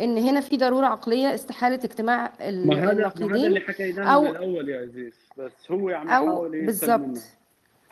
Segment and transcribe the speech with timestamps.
[0.00, 4.30] إن هنا في ضرورة عقلية استحالة اجتماع ال- ما هذا النقيضين اللي حكيناه أو- من
[4.30, 5.14] الأول يا عزيز.
[5.38, 7.18] بس هو عم أو يحاول بالظبط.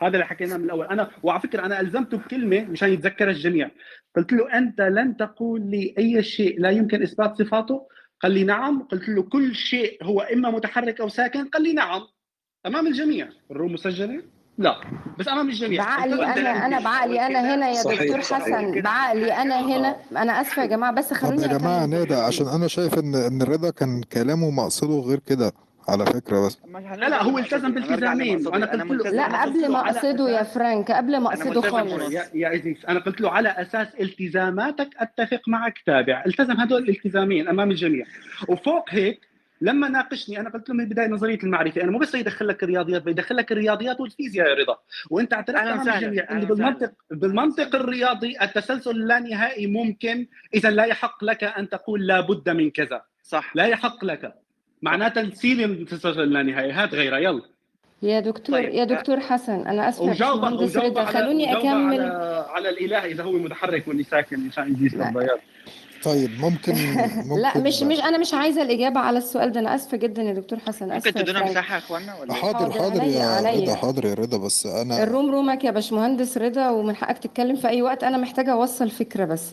[0.01, 0.85] هذا اللي حكيناه من الأول.
[0.85, 3.71] أنا وعلى فكرة أنا ألزمته بكلمة مشان يتذكر الجميع.
[4.15, 7.87] قلت له أنت لن تقول لي أي شيء لا يمكن إثبات صفاته؟
[8.21, 8.81] قال لي نعم.
[8.83, 12.01] قلت له كل شيء هو إما متحرك أو ساكن قال لي نعم.
[12.65, 13.29] امام الجميع.
[13.51, 14.23] الروم مسجلة؟
[14.59, 14.81] لا
[15.19, 15.83] بس أمام الجميع.
[15.83, 16.79] بعقلي أنا أنا.
[16.79, 18.43] بعقلي أنا هنا يا صحيح، دكتور صحيح.
[18.43, 18.81] حسن.
[18.81, 19.95] بعقلي أنا هنا.
[20.17, 21.89] أنا آسفة يا جماعة بس خلوني يا جماعة أكمل.
[21.89, 25.51] نادى عشان أنا شايف إن إن رضا كان كلامه مقصده غير كده
[25.89, 26.57] على فكرة بس.
[26.95, 28.47] لا لا هو التزم بالتزامين.
[28.47, 32.11] وأنا قلت له لا قبل ما أقصده يا فرانك قبل ما أقصده خالص.
[32.11, 36.23] يا يا عزيز أنا قلت له على أساس التزاماتك اتفق معك تابع.
[36.27, 38.05] التزم هدول الالتزامين أمام الجميع.
[38.47, 39.28] وفوق هيك
[39.61, 43.03] لما ناقشني أنا قلت له من البداية نظرية المعرفة أنا مو بس يدخل لك الرياضيات
[43.03, 44.77] بيدخل لك الرياضيات والفيزياء يا رضا.
[45.09, 51.43] وأنت أعترفت أمام الجميع انه بالمنطق بالمنطق الرياضي التسلسل اللانهائي ممكن اذا لا يحق لك
[51.43, 53.01] أن تقول لا بد من كذا.
[53.23, 53.55] صح.
[53.55, 54.33] لا يحق لك.
[54.81, 57.41] معناتها نسيل التسلسل اللانهائي هات غيرها يلا.
[58.01, 62.01] يا دكتور طيب، يا دكتور حسن أنا وجاوب باشمهندس وجاوب رضا خلوني أكمل.
[62.01, 64.95] على على الإله إذا هو متحرك واللي ساكن مشان يجي.
[64.95, 65.39] البياض
[66.03, 66.73] طيب ممكن
[67.29, 70.33] ممكن لا مش مش أنا مش عايزة الإجابة على السؤال ده أنا آسفة جدا يا
[70.33, 71.43] دكتور حسن ممكن اسفه يا تدونا.
[71.51, 73.61] مساحة يا إخوانا ولا إيه؟ حاضر حاضر، حاضر عليا، يا عليا.
[73.63, 77.67] رضا حاضر يا رضا بس أنا الروم رومك يا باشمهندس رضا ومن حقك تتكلم في
[77.67, 79.43] أي وقت أنا محتاجة أوصل فكرة بس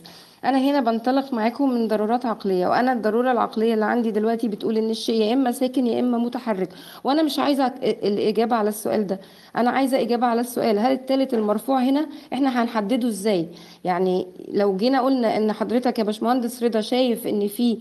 [0.45, 4.89] أنا هنا بنطلق معاكم من ضرورات عقلية وأنا الضرورة العقلية اللي عندي دلوقتي بتقول إن
[4.89, 6.69] الشيء يا إما ساكن يا إما متحرك.
[7.03, 9.19] وأنا مش عايزة الإجابة على السؤال ده.
[9.55, 13.47] أنا عايزة إجابة على السؤال هل الثالث المرفوع هنا إحنا هنحدده إزاي؟
[13.83, 17.77] يعني لو جينا قلنا إن حضرتك يا باشمهندس رضا شايف إن في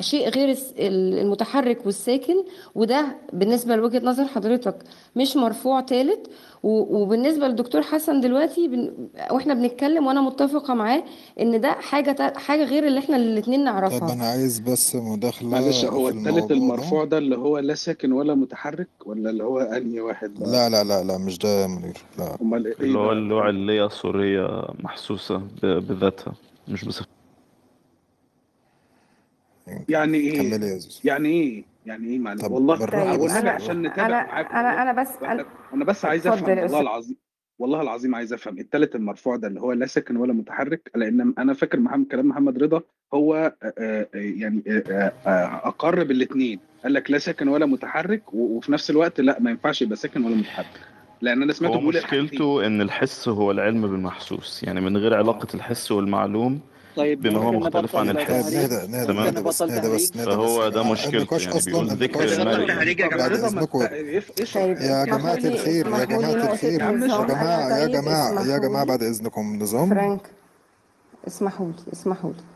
[0.00, 2.34] شيء غير الس- المتحرك والساكن
[2.74, 4.76] وده بالنسبة لوجهة نظر حضرتك
[5.16, 6.18] مش مرفوع ثالث
[6.62, 8.92] وبالنسبة للدكتور حسن دلوقتي بن...
[9.30, 11.04] وإحنا بنتكلم وأنا متفقة معاه
[11.40, 15.48] إن ده حاجة تا- حاجة غير اللي إحنا الاثنين طب نعرفها أنا عايز بس مداخلة
[15.48, 20.00] معلش هو الموضوع المرفوع ده اللي هو لا ساكن ولا متحرك ولا اللي هو أنهي
[20.00, 22.36] واحد بقى؟ لا لا لا لا مش ده يا منير لا.
[22.42, 26.32] أمال إيه اللي هو بقى؟ اللوع اللي هي صورية محسوسة ب- بذاتها
[26.68, 27.06] مش بصفة
[29.88, 31.00] يعني إيه؟ كملي يا زوز.
[31.04, 35.02] يعني إيه؟ يعني إيه معلش طب والله والنبي أنا عشان نتابع أنا معاكم أنا أنا
[35.02, 35.44] بس وإحنا
[35.74, 37.16] أنا بس عايز أفهم والله العظيم
[37.58, 41.54] والله العظيم عايز أفهم التالت المرفوع ده اللي هو لا ساكن ولا متحرك لأن أنا
[41.54, 42.82] فاكر محمد كلام محمد رضا
[43.14, 48.72] هو آه، آه، يعني آه، آه، أقر بالاثنين قال لك لا ساكن ولا متحرك وفي
[48.72, 50.80] نفس الوقت لا ما ينفعش يبقى ساكن ولا متحرك.
[51.20, 54.62] لأن أنا سمعته هو بيقول الحاجتين مشكلته إن الحس هو العلم بالمحسوس.
[54.62, 56.60] يعني من غير علاقة الحس والمعلوم
[56.96, 59.62] طيب بما هو مختلف عن نهدى تمام بس
[60.12, 62.66] فهو ده مشكلته النقاش يعني بيقول ذكر المرء
[63.16, 63.90] بعد جماعة طيب
[64.80, 66.80] يا لي الخير يا نقطه الخير.
[66.80, 69.90] يا أنا يا جماعة يا لي بعد إذنكم نظام.
[69.90, 70.30] فرانك
[71.26, 72.53] اسمحوا لي اسمحوا لي.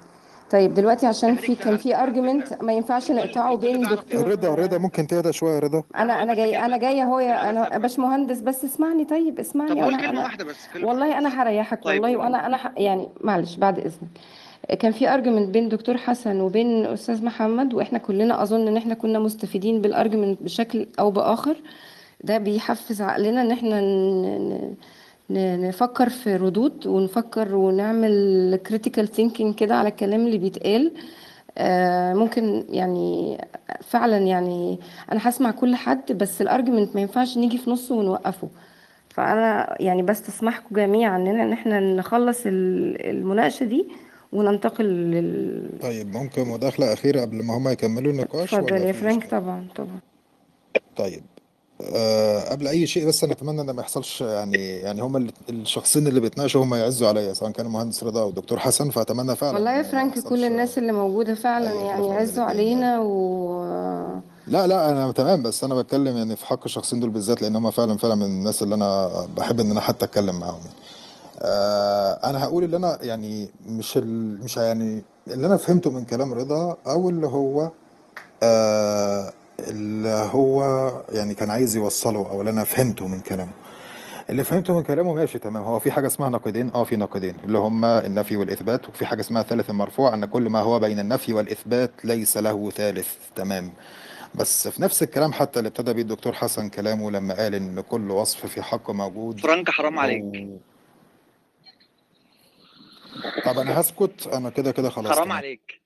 [0.50, 5.06] طيب دلوقتي عشان في كان في ارجيومنت ما ينفعش نقطعه بين دكتور رضا رضا ممكن
[5.06, 5.82] تهدى شوية يا رضا.
[5.96, 9.04] أنا أنا جاي أنا جاية اهو يا أنا باشمهندس بس اسمعني.
[9.04, 12.02] طيب طب اسمعني قول أنا كلمة أنا واحدة بس والله أنا هريحك طيب.
[12.02, 12.16] والله.
[12.18, 14.08] وأنا أنا ح- يعني معلش بعد إذنك.
[14.80, 19.18] كان في argument بين دكتور حسن وبين أستاذ محمد وإحنا كلنا أظن إن إحنا كنا
[19.18, 21.56] مستفيدين بال argument بشكل أو بآخر.
[22.24, 24.74] ده بيحفز عقلنا إن إحنا ن-
[25.30, 30.92] نفكر في ردود ونفكر ونعمل critical thinking كده على الكلام اللي بيتقال.
[31.58, 33.38] آه، ممكن يعني
[33.80, 34.78] فعلا يعني
[35.12, 38.48] أنا هسمع كل حد بس ال argument ما ينفعش نيجي في نصه ونوقفه.
[39.08, 43.88] فأنا يعني بستسمحكم جميعا ان إن إحنا نخلص ال- المناقشة دي
[44.32, 49.66] وننتقل لل طيب ممكن مداخلة أخيرة قبل ما هما يكملوا النقاش اتفضل يا فرانك؟ طبعا
[49.76, 49.98] طبعا.
[50.96, 51.22] طيب.
[51.82, 56.06] أه قبل أي شيء بس أنا أتمنى إن ما يحصلش يعني يعني هما ال- الشخصين
[56.06, 59.76] اللي بيتناقشوا هما يعزوا عليا سواء كان المهندس رضا أو الدكتور حسن فأتمنى فعلا والله
[59.76, 63.00] يا فرانك كل الناس اللي موجودة فعلا أي يعني خلاف بين عزوا الاتنين يعني علينا
[63.00, 63.62] و
[64.46, 67.70] لا لا أنا تمام بس أنا بتكلم يعني في حق الشخصين دول بالذات لأن هما
[67.70, 70.76] فعلا فعلا من الناس اللي أنا بحب إن أنا حتى أتكلم معاهم يعني.
[71.42, 74.40] آه أنا هقول اللي أنا يعني مش ال...
[74.44, 77.70] مش يعني اللي أنا فهمته من كلام رضا أو اللي هو
[78.42, 80.62] آه اللي هو
[81.08, 83.52] يعني كان عايز يوصله أو اللي أنا فهمته من كلامه.
[84.30, 85.62] اللي فهمته من كلامه ماشي تمام.
[85.62, 88.88] هو في حاجة اسمها نقيضين آه في نقيضين اللي هما النفي والإثبات.
[88.88, 93.14] وفي حاجة اسمها ثالث المرفوع أن كل ما هو بين النفي والإثبات ليس له ثالث.
[93.36, 93.72] تمام.
[94.34, 98.10] بس في نفس الكلام حتى اللي ابتدى بيه الدكتور حسن كلامه لما قال إن كل
[98.10, 99.40] وصف في حق موجود.
[99.40, 100.22] فرانك حرام عليك.
[100.24, 100.60] أو
[103.44, 104.26] طب أنا هسكت.
[104.26, 105.80] أنا كده كده خلاص حرام عليك.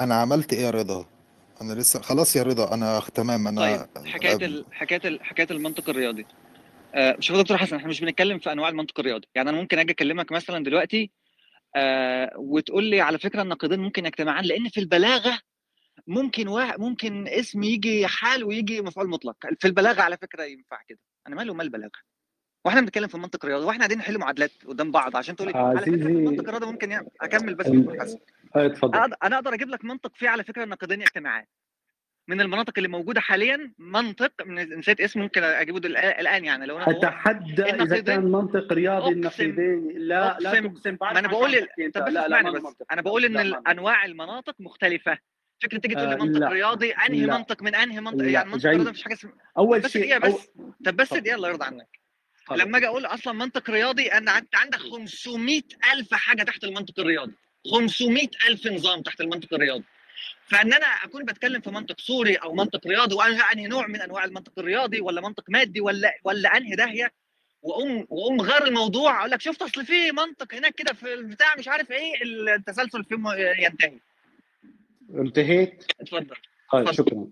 [0.00, 1.06] أنا عملت إيه يا رضا؟
[1.64, 3.60] أنا لسه خلاص يا رضا أنا تمام أنا
[3.96, 4.64] طيب حكاية ال...
[4.72, 5.24] حكاية ال...
[5.24, 6.26] حكاية المنطق الرياضي.
[6.94, 9.26] آه شوف يا دكتور حسن إحنا مش بنتكلم في أنواع المنطق الرياضي.
[9.34, 11.10] يعني أنا ممكن أجي أكلمك مثلا دلوقتي
[11.76, 15.38] آه وتقول لي على فكرة النقيضين ممكن يجتمعان لأن في البلاغة
[16.06, 19.36] ممكن واحد ممكن اسم يجي حال ويجي مفعول مطلق.
[19.60, 20.98] في البلاغة على فكرة ينفع كده.
[21.26, 21.90] أنا مالي ومال البلاغه
[22.64, 25.80] وإحنا بنتكلم في المنطق الرياضي وإحنا قاعدين نحل معادلات قدام بعض عشان تقول لي على
[25.80, 28.18] فكرة المنطق الرياضي ممكن يعني أكمل بس ال- دكتور حسن.
[28.56, 31.44] آه، اتفضل أقدر- أنا أقدر أجيب لك منطق فيه على فكرة النقيضين يجتمعان
[32.28, 36.76] من المناطق اللي موجودة حاليا منطق من- نسيت اسمه ممكن أجيبه دل- الآن يعني لو
[36.78, 36.90] أنا.
[36.90, 42.28] أتحدى إذا كان منطق رياضي النقيضين لا لا أقسم- تقسم ما أنا بقول طب لا
[42.28, 42.86] لا بس منطق.
[42.92, 45.18] أنا بقول إن لا، أنواع المناطق مختلفة
[45.62, 46.48] فكرة تيجي تقول لي آه، منطق لا.
[46.48, 47.36] رياضي أنهي لا.
[47.38, 48.66] منطق من أنهي منطق لا، يعني منطق.
[48.66, 51.14] رياضي مفيش حاجة اسمها أول شيء بس أول- طب بس.
[51.14, 51.88] دقيقة الله يرضى عنك
[52.44, 52.60] خلاص.
[52.60, 55.62] لما أجي أقول أصلا منطق رياضي أنا انت عندك 500
[55.92, 57.34] ألف حاجة تحت المنطق الرياضي
[57.70, 59.84] 500 ألف نظام تحت المنطق الرياضي.
[60.46, 64.24] فإن أنا أكون بتكلم في منطق صوري أو منطق رياضي وأنا أنهي نوع من أنواع
[64.24, 67.12] المنطق الرياضي ولا منطق مادي ولا ولا أنهي داهية
[67.62, 71.68] وأقوم وأقوم غير الموضوع أقول لك شفت أصل في منطق هناك كده في البتاع مش
[71.68, 72.12] عارف إيه
[72.56, 73.16] التسلسل فيه
[73.58, 73.98] ينتهي.
[75.10, 76.36] انتهيت؟ اتفضل.
[76.72, 76.92] طيب.
[76.92, 77.26] شكرا.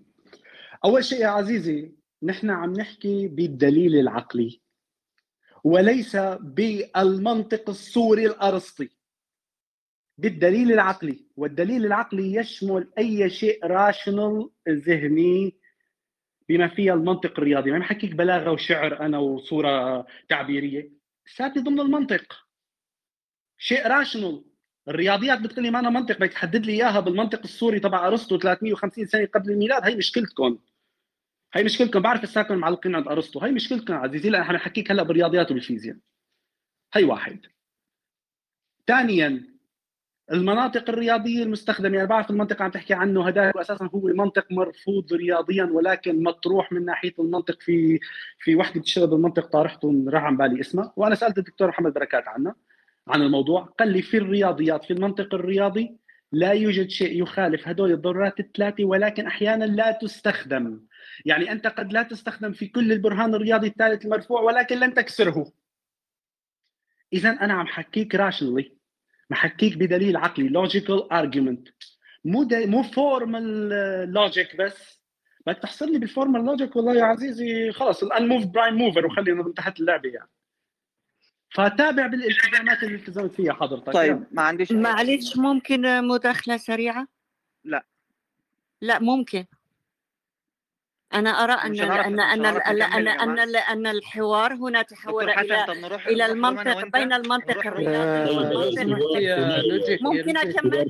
[0.85, 1.91] أول شيء يا عزيزي
[2.23, 4.61] نحن عم نحكي بالدليل العقلي
[5.63, 8.89] وليس بالمنطق الصوري الأرسطي.
[10.17, 15.55] بالدليل العقلي والدليل العقلي يشمل أي شيء راشنال ذهني
[16.49, 17.71] بما فيها المنطق الرياضي.
[17.71, 20.91] ما بحكيك بلاغة وشعر أنا وصورة تعبيرية.
[21.25, 22.45] ساتي ضمن المنطق.
[23.57, 24.45] شيء راشنال
[24.87, 29.05] الرياضيات بتقول لي ما أنا منطق بدك تحدد لي إياها بالمنطق السوري تبع أرسطو 350
[29.05, 29.83] سنة قبل الميلاد.
[29.83, 30.59] هي مشكلتكم.
[31.53, 31.99] هي مشكلتكم.
[31.99, 33.39] بعرف الساكن معلقين عند أرسطو.
[33.39, 35.97] هي مشكلتكم عزيزي لأن إحنا حنحكيك هلأ بالرياضيات وبالفيزياء
[36.93, 37.45] هي واحد.
[38.87, 39.52] ثانيا
[40.33, 45.63] المناطق الرياضية المستخدمة أنا بعرف المنطق عم تحكي عنه هذا أساسا هو منطق مرفوض رياضيا
[45.63, 47.99] ولكن مطروح من ناحية المنطق في
[48.39, 50.93] في وحدة بتشتغل بالمنطق طارحته راح عن بالي اسمها.
[50.95, 52.55] وأنا سألت الدكتور محمد بركات عنها
[53.07, 55.97] عن الموضوع قال لي في الرياضيات في المنطق الرياضي
[56.31, 60.79] لا يوجد شيء يخالف هدول الضرورات الثلاثة ولكن أحيانا لا تستخدم.
[61.25, 65.51] يعني أنت قد لا تستخدم في كل البرهان الرياضي الثالث المرفوع ولكن لن تكسره.
[67.13, 68.82] اذا أنا عم حكيك rationally
[69.29, 71.67] محكيك بدليل عقلي logical argument
[72.25, 73.69] مو مو formal
[74.13, 75.03] logic بس.
[75.47, 77.71] بدك تحصرني بال formal logic والله يا عزيزي.
[77.71, 80.29] خلص ال unmoved prime mover وخلينا تحت اللعبة يعني.
[81.49, 83.93] فتابع بالالتزامات اللي التزمت فيها حضرتك.
[83.93, 87.07] طيب ما عنديش معلش ممكن مداخلة سريعة؟
[87.63, 87.85] لا.
[88.81, 89.45] لا ممكن.
[91.15, 93.03] أنا أرى أن مش هنعرف- أن مش أن هنعرف أن نكمل يا أن
[93.35, 93.73] جماعة.
[93.73, 95.25] أن الحوار هنا تحول
[95.81, 96.87] نروح أنا المنطق.
[96.93, 100.37] بين المنطق الرياضي والمنطق ممكن.
[100.37, 100.85] أكمل؟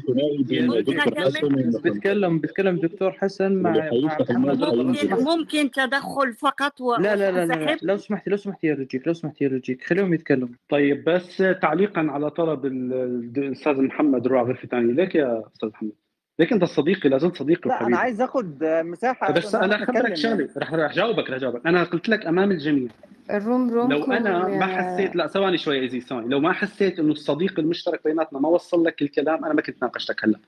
[0.68, 3.90] ممكن أكمل؟ بيتكلم بيتكلم دكتور حسن مع
[4.30, 9.08] ممكن ممكن تدخل فقط و- لا لا لا, لا؟ لو سمحتي لو سمحتي يا Logic
[9.08, 14.28] لو سمحتي يا Logic خليهم يتكلموا طيب بس تعليقا على طلب ال- ال- الاستاذ محمد
[14.28, 15.92] غرفه ثانية ليك يا أستاذ محمد
[16.40, 20.16] ليك انت صديقي لا زلت صديقي لا أنا وحبيبي عايز آخد مساحة بس أنا نتكلم.
[20.16, 21.68] شغله رح رح جاوبك رح جاوبك.
[21.68, 22.90] أنا قلت لك امام الجميع.
[23.32, 26.28] ال room room لو أنا ما حسيت لا ثواني شوي easy ثواني.
[26.30, 30.24] لو ما حسيت إنه الصديق المشترك بيناتنا ما وصل لك الكلام أنا ما كنت ناقشتك
[30.26, 30.40] هلا.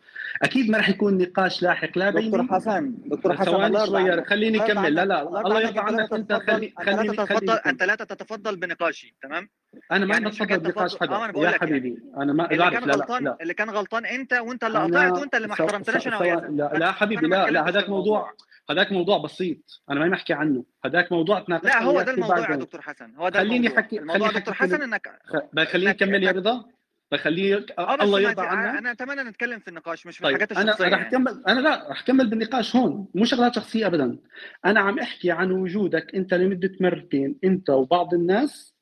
[0.44, 4.24] أكيد ما رح يكون نقاش لاحق لا بيني دكتور حسن دكتور حسن ثواني شوي.
[4.26, 5.06] خليني اكمل لا.
[5.06, 6.14] لا الله يرضى عنك.
[6.14, 9.50] أنت تتفضل- خلي انت لا خليني تتفضل خليني أنت لا تتفضل بنقاشي تمام؟
[9.92, 11.16] أنا ما يعني بتفضل بنقاش حدا.
[11.16, 11.58] يا لك يعني.
[11.60, 15.48] حبيبي أنا ما اللي كان غلطان اللي كان غلطان أنت وأنت اللي قطعت وأنت اللي
[15.48, 16.16] ما احترمتناش أنا
[16.50, 18.32] لا لا حبيبي لا لا هذاك موضوع
[18.70, 22.56] هذاك موضوع بسيط أنا ما بحكي عنه هذاك موضوع تناقشنا لا هو ده الموضوع يا.
[22.56, 23.78] دكتور حسن هو ده خليني الموضوع.
[23.84, 26.66] حكي- الموضوع خليني دكتور حسن إنك خ- بخليني إنك- اكمل يا رضا
[27.12, 30.62] بخليه بس الله يرضى عنك أنا أتمنى نتكلم في النقاش مش في طيب الحاجات أنا
[30.72, 31.10] الشخصية رح يعني.
[31.12, 34.18] كمل أنا لا رح كمل بالنقاش هون مو شغلات شخصية ابدا.
[34.66, 38.76] أنا عم أحكي عن وجودك أنت لمدة مرتين أنت وبعض الناس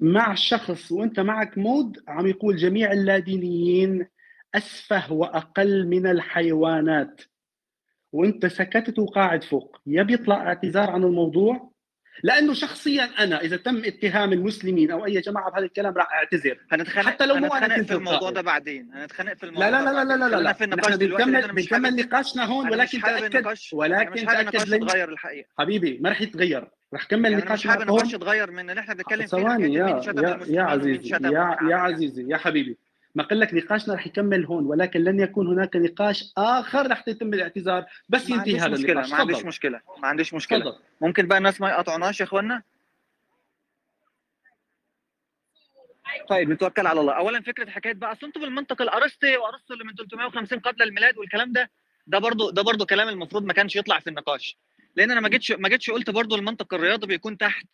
[0.00, 4.06] مع شخص وأنت معك مود عم يقول جميع اللادينيين
[4.54, 7.20] أسفه وأقل من الحيوانات.
[8.12, 11.70] وانت سكتت وقاعد فوق يا بيطلع اعتذار عن الموضوع؟
[12.22, 16.58] لأنه شخصيا أنا إذا تم اتهام المسلمين أو أي جماعة بهذا الكلام راح أعتذر.
[16.72, 18.30] هنتخانق حتى لو مو كنت في الموضوع.
[18.30, 18.90] ده بعدين.
[18.94, 20.36] هنتخانق في الموضوع لا لا لا لا لا لا.
[20.42, 20.52] لا.
[20.52, 25.48] في نحن النقاش لأن بنكمل بنكمل نقاشنا هون ولكن تاكد ولكن تأكد لن يتغير الحقيقة.
[25.58, 26.68] حبيبي ما رح يتغير.
[26.94, 29.86] رح كمل يعني أنا مش حابب النقاش يتغير من ان إحنا بنتكلم فيه ثواني يا
[30.16, 31.76] يا يا عزيزي يا يا.
[31.76, 32.78] عزيزي يا حبيبي.
[33.14, 37.34] ما قل لك نقاشنا رح يكمل هون ولكن لن يكون هناك نقاش آخر رح يتم
[37.34, 37.84] الاعتذار.
[38.08, 39.10] بس ينتهي هذا مشكلة النقاش.
[39.10, 40.58] ما عنديش مشكلة ما عنديش مشكلة.
[40.58, 40.78] تفضل.
[41.00, 42.62] ممكن بقى الناس ما يقاطعوناش يا اخوانا
[46.28, 47.12] طيب نتوكل على الله.
[47.12, 51.52] اولا فكرة حكاية بقى أصل أنتوا بالمنطق الأرسطي وأرسطو اللي من 350 قبل الميلاد والكلام
[51.52, 51.70] ده
[52.06, 54.56] ده برضو ده برضو كلام المفروض ما كانش يطلع في النقاش.
[54.96, 57.66] لأن أنا ما جيتش ما جيتش قلت برضو المنطق الرياضي بيكون تحت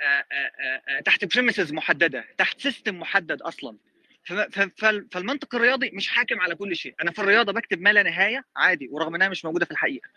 [0.00, 3.76] آآ آآ آآ تحت premises محددة تحت system محدد أصلا.
[5.12, 6.94] فالمنطق الرياضي مش حاكم على كل شيء.
[7.02, 10.08] أنا في الرياضة بكتب ما لا نهاية عادي ورغم إنها مش موجودة في الحقيقة.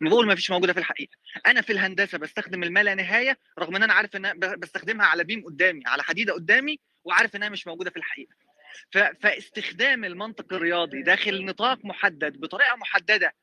[0.00, 1.12] بقول ما فيش موجودة في الحقيقة.
[1.46, 5.44] أنا في الهندسة بستخدم الما لا نهاية رغم إن أنا عارف إن بستخدمها على beam
[5.44, 8.34] قدامي على حديدة قدامي وعارف إنها مش موجودة في الحقيقة.
[9.20, 13.34] فاستخدام المنطق الرياضي داخل نطاق محدد بطريقة محددة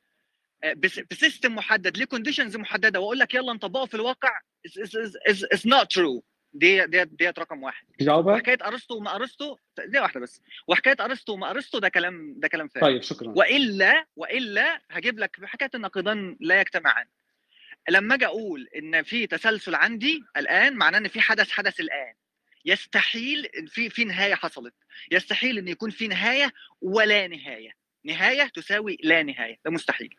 [0.64, 4.40] آه، بس- ب system محدد ليه conditions محددة وأقول لك يلا نطبقه في الواقع
[5.54, 6.24] is not true
[6.58, 7.86] دي دي ديت رقم واحد.
[8.34, 10.42] وحكاية أرسطو وما أرسطو دي واحدة بس.
[10.68, 12.86] وحكاية أرسطو وما أرسطو ده كلام ده كلام فارغ.
[12.86, 13.34] طيب شكرا.
[13.36, 17.06] والا وإلا هجيب لك حكاية النقيضان لا يجتمعان.
[17.90, 22.14] لما أجي أقول إن في تسلسل عندي الآن معناه إن في حدث حدث الآن.
[22.66, 24.74] يستحيل في في نهاية حصلت.
[25.12, 27.72] يستحيل إن يكون في نهاية ولا نهاية.
[28.04, 29.60] نهاية تساوي لا نهاية.
[29.66, 30.16] ده مستحيل.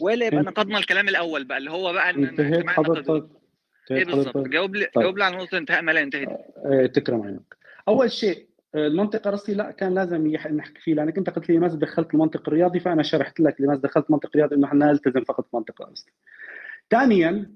[0.00, 3.39] ولا يبقى نقضنا الكلام الأول بقى اللي هو بقى انتهيت حضرتك.
[3.90, 5.04] إيه انتهيت بالظبط حضرتك جاوب لي طيب.
[5.04, 6.36] جاوب لي على نقطة انتهاء ما لا ينتهي دي.
[6.64, 7.56] آه، تكرم عينك
[7.88, 11.76] أول شيء آه، المنطق الرئيسي لا كان لازم نحكي فيه لأنك أنت قلت لي لماذا
[11.76, 15.82] دخلت المنطق الرياضي فأنا شرحت لك لماذا دخلت المنطق الرياضي إنه إحنا نلتزم فقط بالمنطق
[15.82, 16.12] الرئيسي.
[16.90, 17.50] ثانيا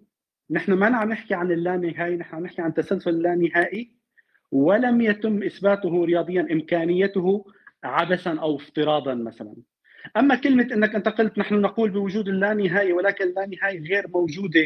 [0.50, 3.92] نحن ما عم نحكي عن اللانهائي نحن عم نحكي عن تسلسل اللانهائي
[4.52, 7.44] ولم يتم إثباته رياضيا إمكانيته
[7.84, 9.54] عبثا أو افتراضا مثلا.
[10.16, 14.60] أما كلمة إنك أنت قلت نحن نقول بوجود اللانهائي ولكن اللانهائي غير موجودة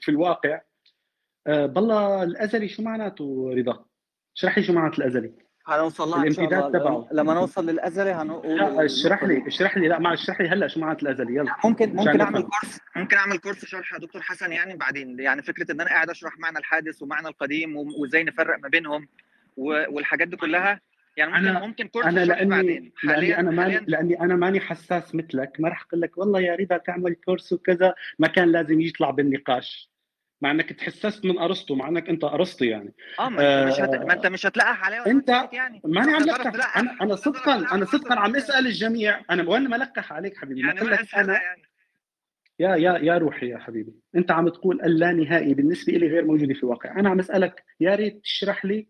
[0.00, 0.60] في الواقع
[1.46, 3.84] آه، بالله الأزلي شو معناته رضا؟
[4.36, 5.32] اشرح لي شو معناته الأزلي.
[5.66, 7.08] هنوصل لها الامتداد تبعه.
[7.12, 9.88] لما نوصل للأزلي هنقول لا اشرح لي اشرح لي.
[9.88, 11.34] لا ما اشرح لي هلا شو معناته الأزلي.
[11.34, 11.56] يلا.
[11.64, 12.42] ممكن ممكن أعمل.
[12.42, 15.20] course ممكن أعمل course شرح يا دكتور حسن يعني بعدين.
[15.20, 19.08] يعني فكرة إن أنا قاعد أشرح معنى الحادث ومعنى القديم وإزاي نفرق ما بينهم
[19.56, 20.80] والحاجات دي كلها.
[21.16, 22.92] يعني ممكن أنا- ممكن course أنا لاني بعدين.
[23.04, 25.52] لأني أنا ماني لأني أنا ماني حساس مثلك.
[25.58, 27.94] ما راح أقول لك والله يا رضا تعمل course وكذا.
[28.18, 29.90] ما كان لازم يطلع بالنقاش.
[30.40, 32.94] مع إنك تحسست من أرسطو مع إنك أنت ارسطو يعني.
[33.18, 33.94] آه ما أنت مش هت...
[33.94, 35.80] آه، ما أنت مش هتلقح عليها ولا انت يعني.
[35.84, 36.76] ماني عم لقح.
[36.78, 39.20] أنا أنا صدقا أنا صدقا عم أسأل الجميع.
[39.30, 40.60] أنا وين ما لقح عليك حبيبي.
[40.60, 41.62] يعني ما لك أنا يعني.
[42.58, 43.92] يا يا يا روحي يا حبيبي.
[44.16, 47.00] أنت عم تقول اللانهائي بالنسبة لي غير موجودة في الواقع.
[47.00, 48.88] أنا عم أسألك يا ريت تشرح لي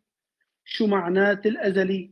[0.64, 2.10] شو معنات الازلي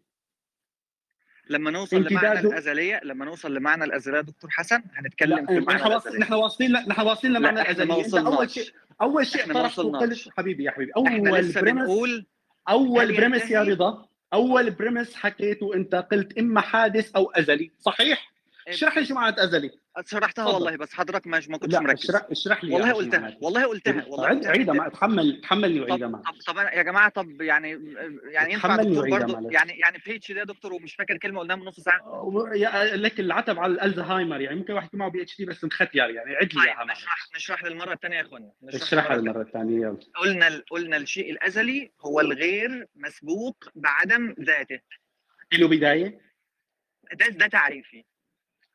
[1.51, 5.79] لما نوصل لمعنى امتداده- الأزلية لما نوصل لمعنى الأزلية دكتور حسن هنتكلم لا في معنى
[5.81, 6.19] نحن واصلين الأزلية.
[6.21, 8.51] نحن واصلين نحن واصلين لمعنى إحنا ما الازلي أنت أول.
[8.51, 8.65] شيء
[9.03, 10.25] أول شيء طرحته وصلناش.
[10.25, 12.27] قلت حبيبي يا حبيبي أول لسه premise بنقول
[12.69, 18.33] أول premise يا؟ رضا أول premise حكيته أنت قلت إما حادث أو أزلي صحيح
[18.69, 19.71] اشرح لي شو معنات أزلي
[20.07, 20.45] شرحتها.
[20.47, 22.11] والله بس حضرتك ما ما كنتش لا مركز.
[22.11, 23.37] اشرح اشرح لي والله قلتها.
[23.41, 27.41] والله قلتها والله عيد عيدها ما تحمل تحملني وعيدها معك طب طب يا جماعة طب
[27.43, 27.71] يعني
[28.25, 29.51] يعني ينفع دكتور برضه.
[29.51, 32.31] يعني يعني PhD يا دكتور ومش فاكر كلمة قلناها من نص ساعة؟
[32.95, 34.57] لك العتب على الألزهايمر يعني.
[34.57, 36.37] ممكن واحد يكون معه PhD بس مختير يعني.
[36.37, 39.81] عد لي اياها طيب نشرح نشرح للمرة الثانية يا اخوانا نشرح اشرحها للمرة المره الثانية
[39.81, 39.99] يلا.
[40.17, 44.81] قلنا قلنا الشيء الأزلي هو الغير مسبوق بعدم ذاته.
[45.53, 46.21] له بداية.
[47.13, 48.05] ده ده تعريفي.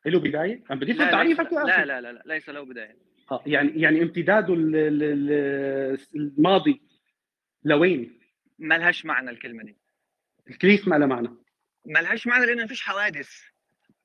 [0.06, 2.96] له بداية؟ أنا بدي أفهم تعريفك لا لا لا لا ليس له بداية.
[3.32, 6.82] آه، يعني يعني امتداده ال- ال- ال- الماضي
[7.64, 8.20] لوين؟
[8.58, 9.76] ملهاش معنى الكلمة دي.
[10.60, 11.28] كيف ما لها معنى؟
[11.86, 13.30] ملهاش معنى لأن مفيش حوادث.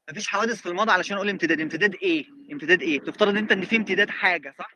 [0.09, 1.61] مفيش حوادث في الماضي علشان أقول امتداد.
[1.61, 4.75] امتداد إيه؟ امتداد إيه؟ تفترض أنت إن في امتداد حاجة صح؟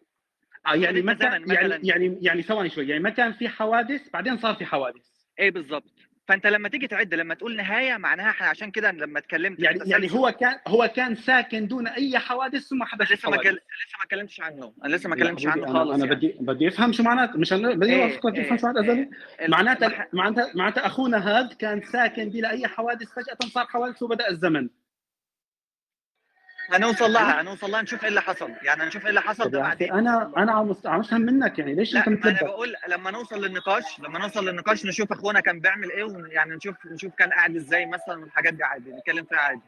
[0.67, 1.87] آه يعني ما كان يعني.
[1.87, 2.87] يعني يعني ثواني شوي.
[2.87, 5.01] يعني ما كان في حوادث بعدين صار في حوادث.
[5.39, 5.93] إيه بالظبط
[6.29, 10.11] فأنت لما تيجي تعد لما تقول نهاية معناها إحنا عشان كده لما اتكلمت يعني يعني
[10.11, 13.49] هو كان هو كان ساكن دون أي حوادث ثم حدث لسه ما كل...
[13.49, 14.73] لسه ما اتكلمتش عنه.
[14.85, 16.15] أنا لسه ما اتكلمتش عنه أنا خالص أنا يعني.
[16.15, 17.39] بدي بدي أفهم شو معناته.
[17.39, 19.09] مشان بدي إيه، اوافقك إيه، تفهم شو معناته أزلي؟
[19.41, 24.03] ال- معناتها المح- معناتها معناتها أخونا هذا كان ساكن بلا أي حوادث فجأة صار حوادث
[24.03, 24.69] وبدأ الزمن.
[26.71, 28.51] هنوصل لها هنوصل لها نشوف إيه اللي حصل.
[28.63, 29.91] يعني هنشوف إيه اللي حصل ده بعدين.
[29.93, 33.99] أنا أنا عم افهم منك يعني ليش أنت ما أنا متلبك؟ بقول لما نوصل للنقاش
[33.99, 38.19] لما نوصل للنقاش نشوف أخونا كان بيعمل إيه يعني نشوف نشوف كان قاعد إزاي مثلا
[38.21, 39.61] والحاجات دي عادي نتكلم فيها عادي.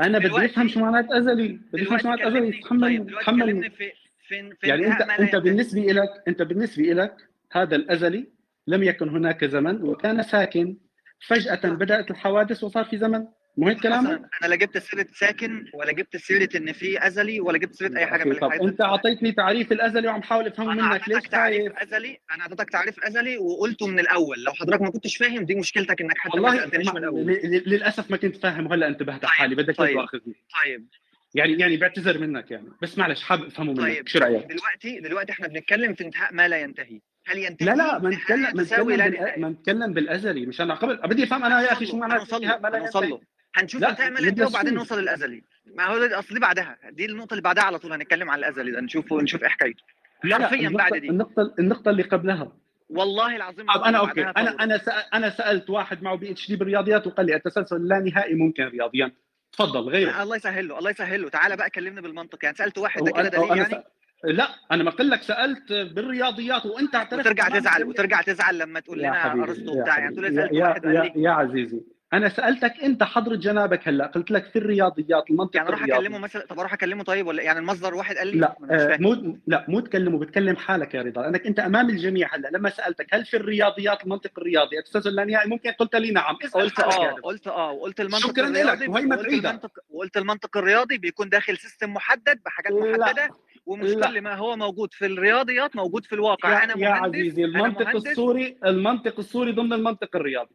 [0.00, 3.92] أنا بدي افهم شو معنات أزلي بدي افهم شو معنات أزلي تحملني تحملني في
[4.28, 5.36] في في يعني انت أنت.
[5.36, 7.16] بالنسبة لك أنت بالنسبة لك
[7.52, 8.28] هذا الأزلي
[8.66, 10.76] لم يكن هناك زمن وكان ساكن.
[11.26, 13.26] فجأة بدأت الحوادث وصار في زمن.
[13.62, 14.08] هيك كلامك؟
[14.42, 18.06] أنا لا جبت سيرة ساكن ولا جبت سيرة إن في أزلي ولا جبت سيرة أي
[18.06, 22.42] حاجة من طب أنت أعطيتني تعريف الأزلي وعم حاول أفهمه منك ليش تعريف؟ أزلي أنا
[22.42, 26.38] أعطيتك تعريف أزلي وقلته من الأول لو حضرتك ما كنتش فاهم دي مشكلتك إنك حتى
[26.38, 27.26] ما والله سألتنيش ما- من الأول
[27.66, 29.96] للأسف ما كنت فاهم وهلا انتبهت طيب، حالي بدك طيب.
[30.00, 30.34] تاخذني
[30.64, 30.86] طيب
[31.34, 32.68] يعني يعني بعتذر منك يعني.
[32.82, 33.80] بس معلش حابب أفهمه منك.
[33.80, 37.00] طيب شو رأيك؟ دلوقتي دلوقتي إحنا بنتكلم في انتهاء ما لا ينتهي.
[37.26, 38.62] هل ينتهي؟ لا لا ما نتكلم ما
[39.50, 42.78] نتكلم؟ ما بالأزلي مشان قبل بدي أفهم أنا يا أخي شو هنوصل انتهاء ما لا
[42.78, 43.20] ينتهي؟ له.
[43.54, 44.74] هنشوف انتهاء ما لا ينتهي وبعدين.
[44.74, 45.42] نوصل للأزلي.
[45.74, 46.78] ما هو ده- اصل دي بعدها.
[46.90, 49.82] دي النقطة اللي بعدها على طول هنتكلم عن الأزلي ده نشوف نشوف إيه حكايته.
[50.24, 51.08] لا لا حرفيا النقطة, بعد دي.
[51.10, 52.52] النقطة النقطة اللي قبلها.
[52.90, 54.22] والله العظيم طب أنا أوكي.
[54.22, 54.50] أنا.
[54.64, 59.12] أنا سأل أنا سألت واحد معه PhD بالرياضيات وقال لي التسلسل اللانهائي ممكن رياضيا.
[59.56, 60.22] تفضل غيره.
[60.22, 62.44] الله يسهل له الله يسهل له تعالى بقى كلمني بالمنطق.
[62.44, 63.84] يعني سألت واحد ده كده دليل أنا يعني؟
[64.24, 67.84] لا أنا ما قلت لك سألت بالرياضيات وأنت اعترفت وترجع تزعل.
[67.84, 71.80] وترجع تزعل لما تقول لنا أرسطو بتاع يعني تقول سألت يا, واحد يا, يا عزيزي.
[72.14, 76.46] أنا سألتك أنت حضرة جنابك هلأ قلت لك في الرياضيات المنطق يعني الرياضي أكلمه مثلا
[76.46, 79.80] طب أروح أكلمه طيب ولا يعني المصدر واحد قال لي لا آه، مو لا مو
[79.80, 84.04] تكلمه بتكلم حالك يا رضا لأنك أنت أمام الجميع هلأ لما سألتك هل في الرياضيات
[84.04, 88.26] المنطق الرياضي التسلسل اللانهائي ممكن قلت لي نعم اسال قلت آه قلت آه وقلت المنطق
[88.28, 89.28] شكراً لك، وهي ما وقلت.
[89.28, 92.98] المنطق وقلت المنطق الرياضي بيكون داخل system محدد بحاجات لا.
[92.98, 93.28] محددة
[93.66, 94.06] ومش لا.
[94.06, 97.88] كل ما هو موجود في الرياضيات موجود في الواقع يا, أنا يا عزيزي المنطق.
[97.88, 100.54] السوري المنطق السوري ضمن المنطق الرياضي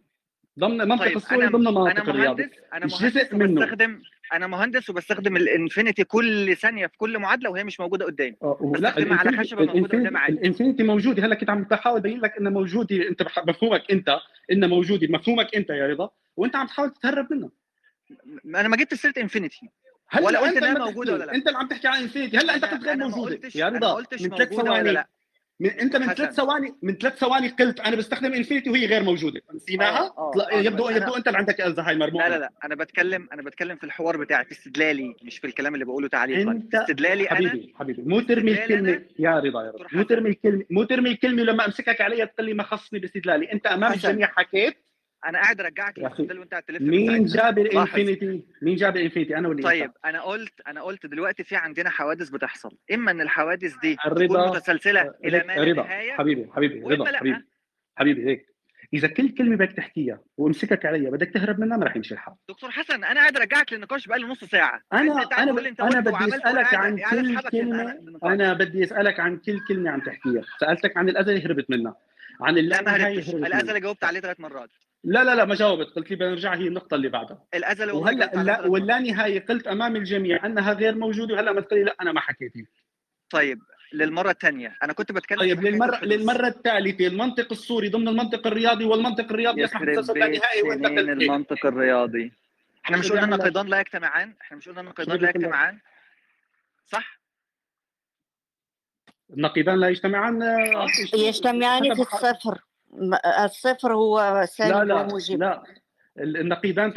[0.60, 3.62] ضمن المنطق طيب الصوري ضمن المنطق الرياضي مهندس أنا مهندس جزء منه.
[3.62, 4.02] وبستخدم
[4.34, 8.36] أنا مهندس وبستخدم ال infinity كل ثانية في كل معادلة وهي مش موجودة قدامي.
[8.42, 10.34] لا بستخدمها على ال infinity خشبة موجودة قدامي عادي.
[10.34, 14.20] ال infinity موجوده هلا كنت عم بحاول أبين لك انه موجوده أنت مفهومك أنت
[14.52, 17.50] انه موجوده مفهومك أنت يا رضا وأنت عم تحاول تتهرب منه.
[18.46, 19.70] أنا ما جبت سيرة infinity.
[20.10, 22.38] هلا ولا قلت موجودة تحكي- ولا لا؟ أنت اللي عم تحكي عن infinity.
[22.38, 24.00] هلا أنت قلت غير موجوده يا رضا.
[24.00, 24.92] من ثلاث ثواني.
[24.92, 25.08] لا.
[25.60, 26.08] من انت من.
[26.08, 30.52] ثلاث ثواني من ثلاث ثواني قلت أنا بستخدم infinity وهي غير موجودة نسيناها آه، آه،
[30.52, 32.30] آه، يبدو يبدو أنت اللي عندك ألزهايمر لا.
[32.30, 35.86] لا لا أنا بتكلم أنا بتكلم في الحوار بتاعي في استدلالي مش في الكلام اللي
[35.86, 40.04] بقوله تعليقا انت استدلالي أنا حبيبي حبيبي مو ترمي الكلمة يا رضا يا رضا مو.
[40.04, 43.94] ترمي الكلمة مو ترمي الكلمة ولما أمسكك عليها تقول لي ما خصني باستدلالي أنت أمام.
[43.94, 44.78] الجميع حكيت
[45.26, 47.26] أنا قاعد ارجعك أخي، للاستدلال وانت قاعد تلف مين.
[47.26, 47.60] جاب.
[47.60, 51.56] ال infinity؟ مين جاب ال infinity؟ أنا ولا طيب أنا قلت أنا قلت دلوقتي في
[51.56, 52.78] عندنا حوادث بتحصل.
[52.94, 56.80] إما إن الحوادث دي الرضا- تكون متسلسله إلى هيك ما لا رضا نهاية حبيبي حبيبي
[56.80, 57.18] رضا.
[57.18, 57.46] حبيبي
[57.98, 58.46] حبيبي هيك.
[58.94, 62.36] إذا كل كلمة بدك تحكيها وأمسكك عليها بدك تهرب منها ما رح يمشي الحال.
[62.50, 64.82] دكتور حسن أنا قاعد ارجعك للنقاش بقالي نص ساعة.
[64.94, 68.00] أنا أنا أنا بدي أسألك عن قاعد كل كلمة.
[68.24, 70.42] أنا بدي أسألك عن كل كلمة عم تحكيها.
[70.60, 71.96] سألتك عن الازلي هربت منها.
[72.42, 73.30] عن هاي هربتش.
[73.30, 73.48] هربت منها.
[73.48, 74.70] الازل جاوبت عليه ثلاث مرات.
[75.04, 78.68] لا لا لا ما جاوبت قلت لي بنرجع هي النقطة اللي بعدها الأزل وهلأ لا.
[78.68, 82.66] واللا نهايه قلت أمام الجميع أنها غير موجودة وهلأ ما تقولي لا أنا ما حكيتي
[83.30, 83.60] طيب
[83.94, 86.06] للمرة الثانية أنا كنت بتكلم طيب للمرة.
[86.06, 92.32] للمرة الثالثة المنطق السوري ضمن المنطق الرياضي والمنطق الرياضي بالتسلسل لا نهائي وأنت؟ المنطق الرياضي
[92.86, 95.80] إحنا مش قلنا؟ النقيضان لا يجتمعان إحنا مش قلنا النقيضان لا؟ يجتمعان
[96.86, 97.20] صح
[99.34, 100.42] النقيضان لا يجتمعان
[101.14, 102.62] يجتمعان في الصفر
[103.46, 105.64] الصفر هو لا سالب لا وموجب لا.
[106.20, 106.92] ال- النقيضان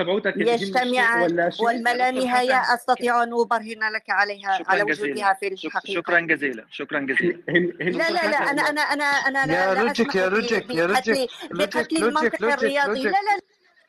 [0.54, 2.74] الشيء يجتمعان لا نهاية حسن.
[2.74, 4.82] أستطيع أن أبرهن لك عليها على.
[4.82, 6.00] وجودها في الحقيقة.
[6.00, 6.64] شكرا جزيلا.
[6.70, 7.38] شكرا جزيلا.
[7.78, 8.50] لا لا لا.
[8.50, 12.88] أنا أنا أنا أنا لا يا لا أسمح يا لوجيك يا بقتل المنطق لوجيك الرياضي.
[12.88, 13.04] لوجيك.
[13.06, 13.40] لا لا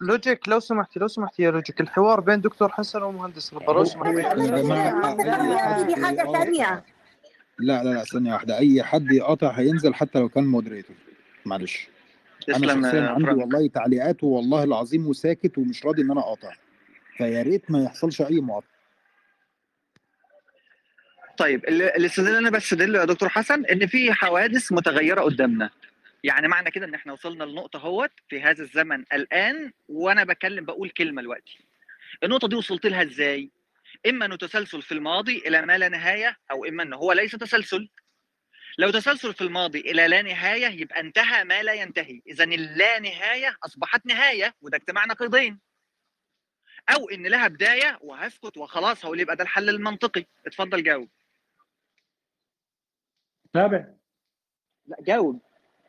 [0.01, 1.81] لوجيك لو سمحتي لو سمحتي يا لوجيك.
[1.81, 4.23] الحوار بين دكتور حسن ومهندس رضا لو سمحتي
[6.03, 6.83] حاجة ثانية.
[7.59, 8.57] لا لا لا ثانية واحدة.
[8.57, 10.95] أي حد يقاطع هينزل حتى لو كان moderator.
[11.45, 11.92] معلش.
[12.49, 16.53] أنا تسلم شخصيا يا عندي والله تعليقات والله العظيم وساكت ومش راضي إن أنا أقاطع.
[17.17, 18.73] فيا ريت ما يحصلش أي مقاطعة
[21.37, 25.69] طيب اللي أنا بستدله يا دكتور حسن إن في حوادث متغيرة قدامنا.
[26.23, 30.89] يعني معنى كده إن إحنا وصلنا لنقطة أهوت في هذا الزمن الآن وأنا بكلم بقول
[30.89, 31.57] كلمة دلوقتي.
[32.23, 33.49] النقطة دي وصلت لها إزاي؟
[34.09, 37.89] إما إنه تسلسل في الماضي إلى ما لا نهاية أو إما إنه هو ليس تسلسل.
[38.77, 42.21] لو تسلسل في الماضي إلى لا نهاية يبقى انتهى ما لا ينتهي.
[42.27, 45.59] اذا اللا نهاية أصبحت نهاية وده اجتماع نقيضين.
[46.89, 50.25] أو إن لها بداية وهسكت وخلاص هقول يبقى ده الحل المنطقي.
[50.47, 51.09] اتفضل جاوب.
[53.53, 53.85] تابع.
[54.87, 55.41] لا جاوب.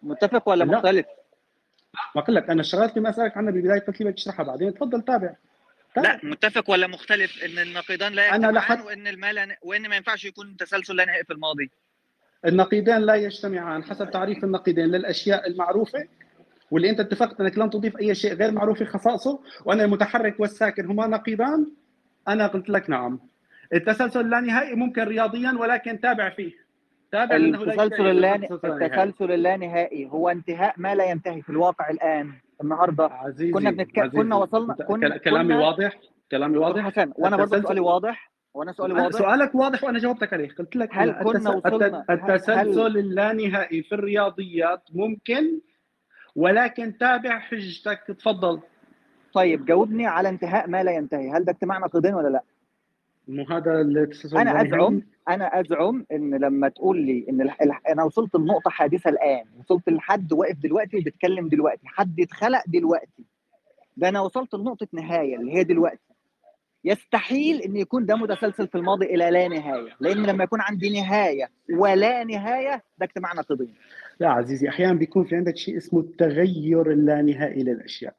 [0.03, 0.77] متفق ولا لا.
[0.79, 1.07] مختلف؟
[2.15, 4.75] ما قلت لك أنا الشغلات اللي ما اسالك عنها بالبدايه قلت لي تشرحها بعدين.
[4.75, 5.37] تفضل تابع.
[5.97, 10.57] لا متفق ولا مختلف إن النقيضان لا يجتمعان لحد- وإن المال وإن ما ينفعش يكون
[10.57, 11.71] تسلسل لا نهائي في الماضي.
[12.47, 16.05] النقيضان لا يجتمعان حسب تعريف النقيضين للأشياء المعروفة
[16.71, 20.87] واللي أنت اتفقت إنك لن تضيف أي شيء غير معروف في خصائصه وأن المتحرك والساكن
[20.87, 21.67] هما نقيضان
[22.29, 23.19] أنا قلت لك نعم
[23.75, 26.53] التسلسل اللانهائي ممكن رياضيا ولكن تابع فيه
[27.13, 28.55] تابع التسلسل اللانهائي.
[28.55, 33.99] التسلسل اللانهائي هو انتهاء ما لا ينتهي في الواقع الآن النهارده عزيزي كنا بنتك...
[33.99, 34.17] عزيزي.
[34.17, 35.55] كنا وصلنا كنا كلا- كلامي.
[35.55, 35.93] واضح
[36.31, 40.49] كلامي واضح حسن وأنا برضه سؤالي واضح وأنا سؤالي واضح؟ سؤالك واضح وأنا جاوبتك عليه.
[40.59, 45.61] قلت لك هل كنا وصلنا- التسلسل اللانهائي في الرياضيات ممكن
[46.37, 48.05] ولكن تابع حجتك.
[48.19, 48.61] تفضل.
[49.33, 51.31] طيب جاوبني على انتهاء ما لا ينتهي.
[51.31, 52.43] هل ده اجتماع نقيضين ولا لا؟
[53.29, 57.63] مو هذا التسلسل أنا؟ أزعم أنا أزعم إن لما تقول لي إن الح...
[57.63, 57.81] الح...
[57.89, 63.25] أنا وصلت لنقطة حادثة الآن وصلت لحد واقف دلوقتي وبيتكلم دلوقتي حد اتخلق دلوقتي
[63.97, 66.14] ده أنا وصلت لنقطة نهاية اللي هي دلوقتي.
[66.85, 71.49] يستحيل إن يكون ده متسلسل في الماضي إلى لا نهاية لأن لما يكون عندي نهاية
[71.71, 73.75] ولا نهاية ده اجتماع نقيضين
[74.21, 78.15] لا عزيزي أحيانا بيكون في عندك شيء اسمه التغير اللانهائي للأشياء.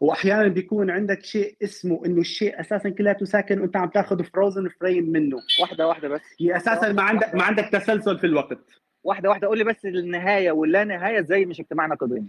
[0.00, 5.04] واحيانا بيكون عندك شيء اسمه إنه الشيء أساسا كلياته ساكن وأنت عم تاخذ frozen frame
[5.04, 5.36] منه.
[5.60, 6.20] واحدة واحدة بس.
[6.40, 8.58] هي أساسا ما عندك ما عندك تسلسل في الوقت.
[9.04, 9.48] واحدة واحدة.
[9.48, 12.22] قول لي بس النهاية واللا نهاية إزاي مش اجتماع نقيضين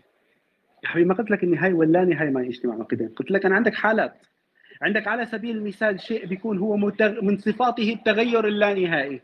[0.84, 3.74] يا حبيبي ما قلت لك النهاية واللا نهاية ما يجتمع نقيضين قلت لك أنا عندك
[3.74, 4.13] حالات.
[4.84, 6.76] عندك على سبيل المثال شيء بيكون هو.
[7.22, 9.22] من صفاته التغير اللانهائي.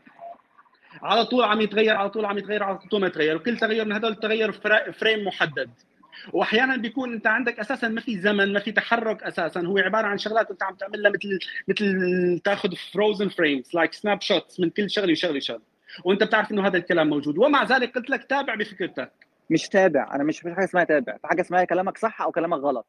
[1.02, 3.36] على طول عم يتغير على طول عم يتغير على طول ما يتغير.
[3.36, 5.70] وكل تغير من هذول التغير fra- frame محدد.
[6.32, 9.60] وأحيانا بيكون أنت عندك أساسا ما في زمن ما في تحرك أساسا.
[9.60, 14.70] هو عبارة عن شغلات أنت عم تعملها مثل مثل تاخذ frozen frames like snapshots من
[14.70, 15.60] كل شغلة وشغلة وشغلة.
[16.04, 17.38] وأنت بتعرف إنه هذا الكلام موجود.
[17.38, 19.12] ومع ذلك قلت لك تابع بفكرتك.
[19.50, 20.14] مش تابع.
[20.14, 21.16] أنا مش في حاجة اسمها تابع.
[21.16, 22.86] في حاجة اسمها كلامك صح أو كلامك غلط.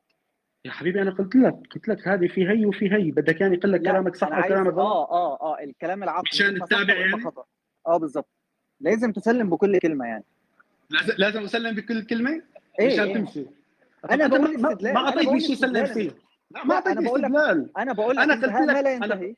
[0.66, 3.72] يا حبيبي أنا قلت لك قلت لك هذه في هي وفي هي بدك يعني أقول
[3.74, 4.80] لك لا، كلامك صح أنا أو عايز- كلامك غلط.
[4.80, 6.30] آه آه آه الكلام العقلي.
[6.34, 7.46] عشان تتابع يعني؟ خطأ.
[7.88, 8.30] آه بالظبط
[8.80, 10.24] لازم تسلم بكل كلمة يعني.
[10.90, 12.42] لازم لازم أسلم بكل كلمة؟
[12.80, 13.46] إيه مشان إيه؟ تمشي.
[14.12, 15.88] أنا بقول ما- استدلال ما اعطيتني شيء استدلال.
[15.88, 16.12] فيه.
[16.52, 17.70] لا ما اعطيتني استدلال.
[17.78, 19.36] أنا بقول لك أنا قلت لك- ما لا ينتهي.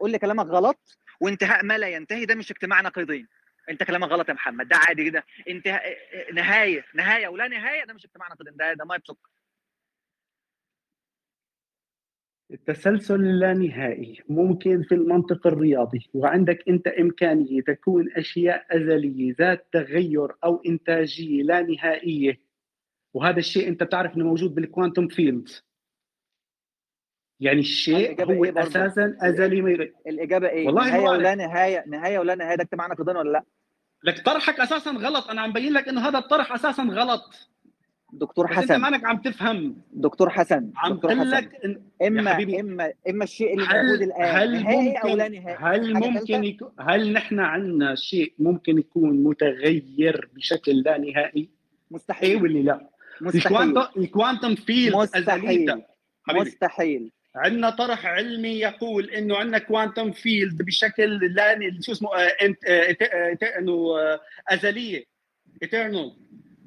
[0.00, 3.28] قول لي كلامك غلط وانتهاء ما لا ينتهي ده مش اجتماع نقيضين.
[3.70, 5.82] انت كلامك غلط يا محمد ده عادي كده انتهاء
[6.34, 9.28] نهاية نهاية ولا نهاية ده مش اجتماع نقيضين ده ده ما بسكر
[12.50, 16.10] التسلسل اللانهائي ممكن في المنطق الرياضي.
[16.14, 22.40] وعندك أنت إمكانية تكون أشياء أزلية ذات تغير أو إنتاجية لا نهائية.
[23.14, 25.48] وهذا الشيء أنت بتعرف إنه موجود بالكوانتم فيلد
[27.40, 29.92] يعني الشيء هو إيه؟ أساسا ازلي ما يرى.
[30.06, 33.44] الإجابة إيه؟ والله نهاية ولا نهاية؟ نهاية ولا نهاية؟ ده اجتماع نقيضين ولا لا؟
[34.04, 35.30] لك طرحك أساسا غلط.
[35.30, 37.53] أنا عم بين لك إنه هذا الطرح أساسا غلط.
[38.18, 38.80] دكتور بس انت حسن.
[38.80, 41.20] مانك عم تفهم؟ دكتور حسن عم حسن.
[41.30, 42.60] لك إن- يا اما حبيبي.
[42.60, 46.70] اما إما الشيء اللي موجود الآن هل نهائي أو لا ممكن نهائي؟ هل ممكن؟ يكون
[46.80, 51.48] هل نحن عندنا شيء ممكن يكون متغير بشكل لا نهائي؟ إيه
[51.90, 52.42] مستحيل.
[52.42, 53.78] ولا لا؟ مستحيل.
[53.96, 55.82] ال quantum field مستحيل.
[56.30, 57.10] مستحيل.
[57.36, 62.32] عندنا طرح علمي يقول إنه عندنا quantum field بشكل لا شو اسمه آه،
[62.68, 63.94] آه، آه، إنه
[64.48, 65.04] أزلية.
[65.62, 66.12] eternal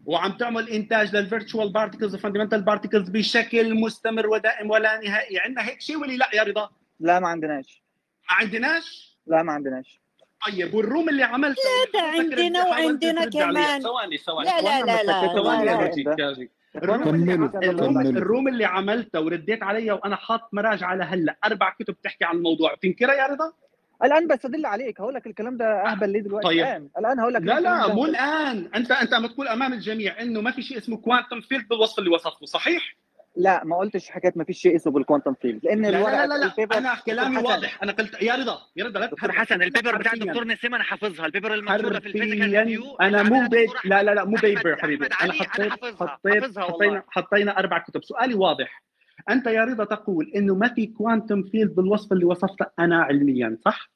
[0.08, 5.39] وعم تعمل إنتاج لل virtual particles و fundamental particles بشكل مستمر ودائم ولا نهائي.
[5.39, 7.84] عندنا هيك شيء ولا لا يا رضا؟ لا ما عندناش.
[8.30, 10.00] ما عندناش؟ لا ما عندناش.
[10.48, 13.82] طيب والروم اللي عملته؟ لا، ده عندنا وعندنا كمان.
[13.82, 18.12] ثواني ثواني لا، لا، لا، لا، ثواني الروم اللي كملوا، عم- الروم, كملوا.
[18.12, 21.38] الروم اللي عملتها ورديت عليها وأنا حاط مراجعة لهلأ.
[21.46, 22.74] أربع كتب بتحكي عن الموضوع.
[22.74, 23.54] بتنكرها يا رضا؟
[24.03, 26.60] الآن بستدل عليك هقول لك الكلام ده أهبل ليه دلوقتي طيب.
[26.60, 28.05] الآن الآن هقول لك لا الكلام لا مو.
[28.05, 31.99] الآن أنت أنت عم تقول أمام الجميع إنه ما في شيء اسمه كوانتم فيلد بالوصف
[31.99, 32.95] اللي وصفته صحيح؟
[33.39, 36.53] لا ما قلتش حكايه ما فيش شيء اسمه بالكوانتم فيلد لأن لا الورقه لا لا,
[36.57, 36.77] لا.
[36.77, 37.38] أنا كلامي.
[37.38, 39.31] واضح أنا قلت يا رضا يا رضا لا دكتور.
[39.31, 40.13] حسن ال paper بتاع.
[40.13, 42.56] الدكتور نسيم أنا حافظها ال paper المنشوره في ال physical
[43.01, 46.60] أنا مو الدكتور لا لا لا مو paper حبيبي أنا أنا حطيت حطيت.
[46.60, 48.83] حطينا حطينا أربع كتب سؤالي واضح
[49.30, 53.90] أنت يا رضا تقول إنه ما في quantum field بالوصف اللي وصفته أنا علميا صح؟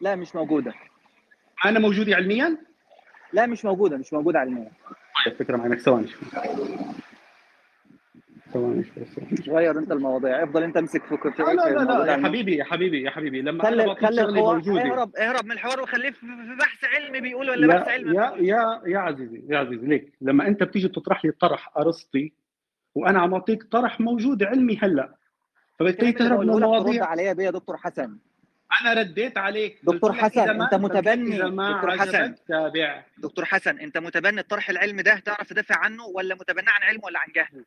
[0.00, 0.74] لا مش موجودة.
[1.64, 2.58] أنا موجودة علميا؟
[3.32, 4.70] لا مش موجودة مش موجودة علميا.
[5.26, 6.08] الفكرة معك ثواني
[8.52, 8.84] ثواني.
[9.48, 10.42] غير أنت المواضيع.
[10.44, 13.42] افضل أنت امسك في كنت لا لا لا, يا حبيبي يا حبيبي يا حبيبي.
[13.42, 16.26] لما خلي- خلي اهرب اهرب من الحوار وخليه في
[16.60, 18.16] بحث علمي بيقول ولا بحث علمي.
[18.16, 22.32] يا يا يا عزيزي يا عزيزي ليك لما أنت بتيجي بتطرح لي طرح أرسطي
[22.96, 25.14] وأنا عم أعطيك طرح موجود علمي هلأ.
[25.78, 27.04] فبالتالي تهرب من المواضيع.
[27.04, 28.18] عليا بيه يا دكتور حسن.
[28.82, 29.80] أنا رديت عليك.
[29.82, 31.38] دكتور حسن، لك متبني.
[31.38, 32.34] دكتور حسن.
[32.48, 33.04] تابع.
[33.18, 37.18] دكتور حسن أنت متبني الطرح العلمي ده؟ تعرف تدافع عنه ولا متبناه عن علم ولا
[37.18, 37.64] عن جهل؟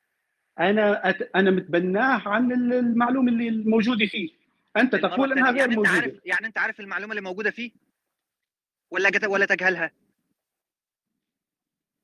[0.59, 1.29] أنا أت...
[1.35, 4.29] أنا متبناه عن ال- المعلومه اللي الموجودة فيه.
[4.77, 5.51] أنت تقول إنها.
[5.51, 5.89] غير يعني أنت موجودة.
[6.01, 7.71] عارف يعني أنت عارف المعلومة اللي موجودة فيه؟
[8.91, 9.91] ولا جت ولا تجهلها؟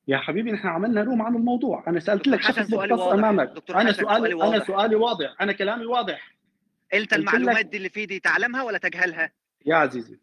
[0.08, 1.84] يا حبيبي نحن عملنا روم عن الموضوع.
[1.88, 3.14] أنا سألت لك شخص سؤالي مختص واضح.
[3.14, 3.48] أمامك.
[3.56, 4.68] دكتور أنا سؤالي سؤالي أنا واضح.
[4.68, 5.36] سؤالي واضح.
[5.42, 6.36] أنا كلامي واضح.
[6.94, 9.32] انت قلت المعلومات دي اللي في دي تعلمها ولا تجهلها؟
[9.66, 10.20] يا عزيزي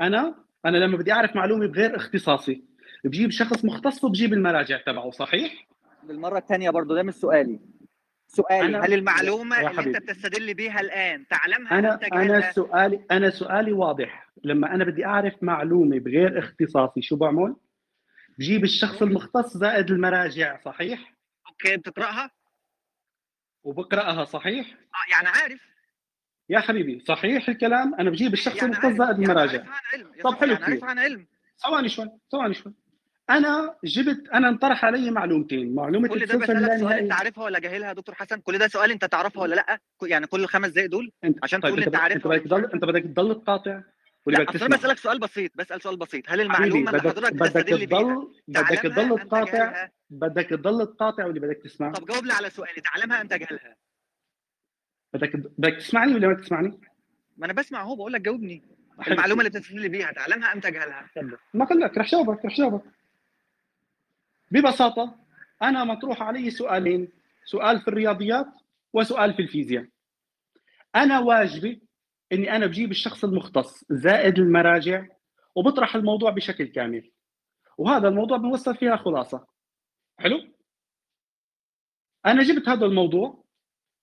[0.00, 2.62] أنا أنا لما بدي أعرف معلومة بغير اختصاصي
[3.04, 5.66] بجيب شخص مختص وبجيب المراجع تبعه صحيح؟
[6.08, 7.60] للمره الثانية برضو ده مش سؤالي.
[8.28, 9.96] سؤالي أنا- هل المعلومة اللي أنت.
[10.02, 14.30] بتستدل بيها الآن تعلمها أنا أنا سؤالي أنا سؤالي واضح.
[14.44, 17.54] لما أنا بدي أعرف معلومة بغير اختصاصي شو بعمل؟
[18.40, 21.14] بجيب الشخص المختص زائد المراجع صحيح؟
[21.48, 22.30] أوكي بتقراها
[23.62, 25.60] وبقرأها صحيح؟ آه يعني عارف.
[26.48, 29.58] يا حبيبي صحيح الكلام؟ أنا بجيب الشخص يعني المختص زائد يعني المراجع.
[29.58, 30.84] عارف عن علم طب حلو يعني عارف.
[30.84, 31.26] عن علم.
[31.58, 32.72] ثواني شوي ثواني شوي.
[33.30, 37.88] أنا جبت أنا انطرح علي معلومتين معلومة كل ده بسألك سؤال أنت عارفها ولا جاهلها
[37.88, 41.12] يا دكتور حسن؟ كل ده سؤال أنت تعرفها ولا لأ؟ يعني كل الخمس دقايق دول؟
[41.24, 43.82] أنت عشان طيب تقول أنت أنت عارفها أنت بدك تضل عارفها؟ أنت بدك تضل تقاطع.
[44.26, 44.76] واللي بدك أنا تسمع.
[44.76, 46.30] بسألك سؤال بسيط بسأل سؤال بسيط.
[46.30, 51.92] هل المعلومة اللي حضرتك بدك تضل بدك تضل تقاطع بدك تضل تقاطع واللي بدك تسمع.
[51.92, 53.76] طب جاوب لي على سؤالي تعلمها ام تجهلها
[55.14, 56.80] بدك بدك تسمعني ولا ما تسمعني؟
[57.36, 58.62] ما أنا بسمع أهو بقول لك جاوبني.
[59.08, 61.10] المعلومة اللي بتستدل بيها تعلمها ام تجهلها
[61.54, 62.84] ما قال لك رح جاوبك رح جاوبك.
[64.50, 65.16] ببساطة
[65.62, 67.08] أنا مطروح علي سؤالين
[67.44, 68.46] سؤال في الرياضيات
[68.92, 69.86] وسؤال في الفيزياء.
[70.96, 71.82] أنا واجبي
[72.32, 75.06] إني أنا بجيب الشخص المختص زائد المراجع
[75.54, 77.10] وبطرح الموضوع بشكل كامل.
[77.78, 79.46] وهذا الموضوع بنوصل فيها خلاصة.
[80.18, 80.38] حلو؟
[82.26, 83.44] أنا جبت هذا الموضوع.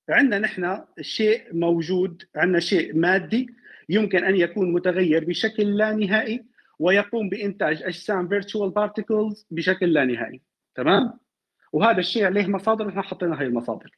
[0.09, 3.47] عندنا نحن شيء موجود عندنا شيء مادي
[3.89, 6.45] يمكن أن يكون متغير بشكل لا نهائي
[6.79, 10.41] ويقوم بإنتاج أجسام virtual particles بشكل لا نهائي.
[10.75, 11.19] تمام؟
[11.73, 13.91] وهذا الشيء عليه مصادر نحن حطينا هاي المصادر.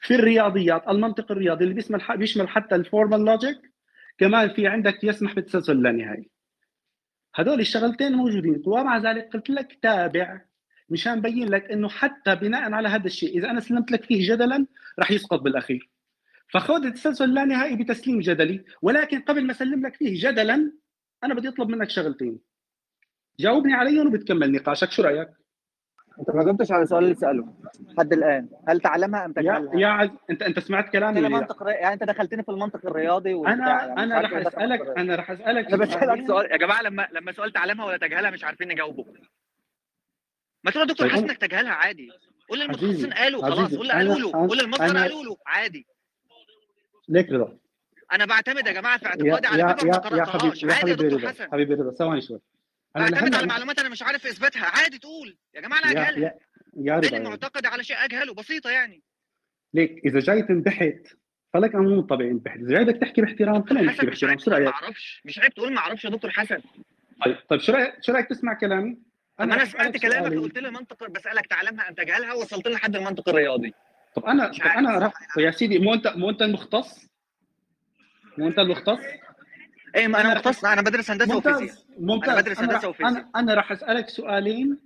[0.00, 3.72] في الرياضيات المنطق الرياضي اللي بيشمل بيشمل حتى ال formal logic
[4.18, 6.30] كمان في عندك يسمح بالتسلسل اللانهائي
[7.36, 8.62] هذول الشغلتين موجودين.
[8.66, 10.40] ومع ذلك قلت لك تابع
[10.88, 14.66] مشان بين لك إنه حتى بناء على هذا الشيء إذا أنا سلمت لك فيه جدلا
[14.98, 15.90] رح يسقط بالأخير.
[16.48, 20.72] فخذ التسلسل اللانهائي بتسليم جدلي ولكن قبل ما أسلم لك فيه جدلا
[21.24, 22.38] أنا بدي أطلب منك شغلتين.
[23.40, 24.90] جاوبني عليهم وبتكمل نقاشك.
[24.90, 25.28] شو رأيك؟
[26.20, 28.48] انت ما جاوبتش على السؤال اللي سأله لحد الآن.
[28.68, 30.10] هل تعلمها أم تجهلها؟ يا عز...
[30.30, 31.72] انت انت سمعت كلامي أنا؟ منطق ري...
[31.72, 34.98] يعني انت دخلتني في المنطق الرياضي أنا يعني أنا إيه دخل اسالك.
[34.98, 36.26] أنا رح أسألك أنا بسألك.
[36.26, 36.52] سؤال.
[36.52, 39.04] يا جماعة لما لما سؤال تعلمها ولا تجهلها مش عارفين نجاوبه.
[40.64, 42.10] ما تقول يا دكتور طيب حسن انك تجهلها عادي.
[42.48, 45.86] قول للمتخصصين قالوا خلاص قول قالوا له قول للمصدر أنا- قالوا له عادي.
[47.08, 47.56] ليك رضا.
[48.12, 50.96] أنا بعتمد يا جماعة في اعتقادي على يا فكره ما قراتهاش حبيبي يا عادي يا
[50.96, 51.52] حبيبي دكتور حسن.
[51.52, 52.40] حبيبي رضا ثواني شوي.
[52.98, 54.66] بعتمد لهلا على معلومات أنا مش عارف إثباتها.
[54.66, 55.36] عادي تقول.
[55.54, 56.34] يا جماعة أنا اجهلها
[56.76, 57.18] يا رضا.
[57.18, 58.34] معتقد على شيء أجهله.
[58.34, 59.02] بسيطة يعني.
[59.74, 61.06] ليك إذا جاي تنبحت
[61.54, 64.38] أنا مو طبيعي انبحت إذا جاي بدك تحكي باحترام خلينا نحكي باحترام.
[64.38, 66.60] شو تقول ما رايك؟ أعرفش مش عيب تقول ما أعرفش يا دكتور حسن.
[67.24, 68.98] طيب طيب شو رايك شو رأيك تسمع كلامي؟
[69.40, 70.38] أنا رح سمعت كلامك.
[70.38, 71.88] وقلت لي منطق بسألك تعلمها.
[71.88, 73.74] ام تجهلها وصلت لحد المنطق الرياضي.
[74.14, 74.66] طب أنا طب.
[74.66, 75.12] أنا رح...
[75.38, 77.08] يا سيدي مو انت مو أنت المختص؟
[78.38, 79.00] مو أنت المختص؟
[79.96, 81.74] إيه ما أنا مختص أنا بدرس هندسة وفيزياء.
[81.98, 82.28] ممتاز.
[82.30, 83.10] أنا بدرس هندسة رح- وفيزياء.
[83.12, 84.78] أنا أنا راح أسألك سؤالين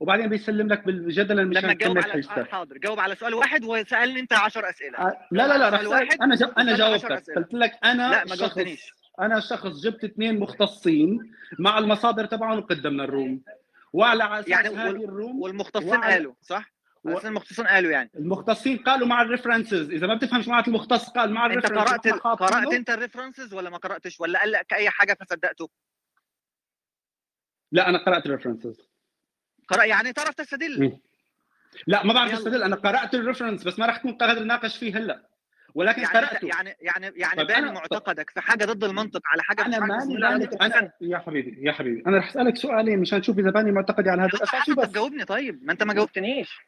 [0.00, 4.32] وبعدين بيسلم لك بالجدل مشان لما تجاوب على حاضر جاوب على سؤال واحد وسألني أنت
[4.32, 4.98] 10 أسئلة.
[4.98, 6.52] آه، لا لا لا اسالك واحد أنا جا...
[6.58, 7.24] أنا جاوبتك.
[7.36, 8.58] قلت لك أنا لا ما شخص
[9.20, 13.40] أنا شخص جبت اثنين مختصين مع المصادر تبعهم وقدمنا ال room.
[13.92, 16.73] وعلى أساس يعني هذه ال room والمختصين وعلى- قالوا صح؟
[17.04, 17.18] و-.
[17.18, 18.10] المختصين قالوا يعني.
[18.16, 19.90] المختصين قالوا مع ال references.
[19.90, 22.36] إذا ما بتفهم شو معنات المختص قال مع أنت ال references قرأت إحنا ال...
[22.38, 25.70] قرأت أنت ال references ولا ما قرأتش؟ ولا قال لك أي حاجة فصدقته؟
[27.72, 28.88] لا أنا قرأت ال references.
[29.68, 30.98] قرأ يعني تعرف تستدل.
[31.86, 32.32] لا ما بعرف.
[32.32, 35.28] استدل أنا قرأت ال reference بس ما راح نكون قادر نناقش فيه هلأ.
[35.74, 36.34] ولكن يعني قرأته.
[36.34, 40.16] انت يعني يعني يعني باني أنا- معتقدك في حاجة ضد المنطق على حاجة أنا ماني
[40.62, 42.02] أنا يا حبيبي يا حبيبي.
[42.06, 44.70] أنا رح أسألك سؤالين مشان تشوف إذا باني معتقدي على هذا الأساس.
[44.70, 46.58] بس؟ جاوبني طيب؟ ما أنت ما جاوبتنيش.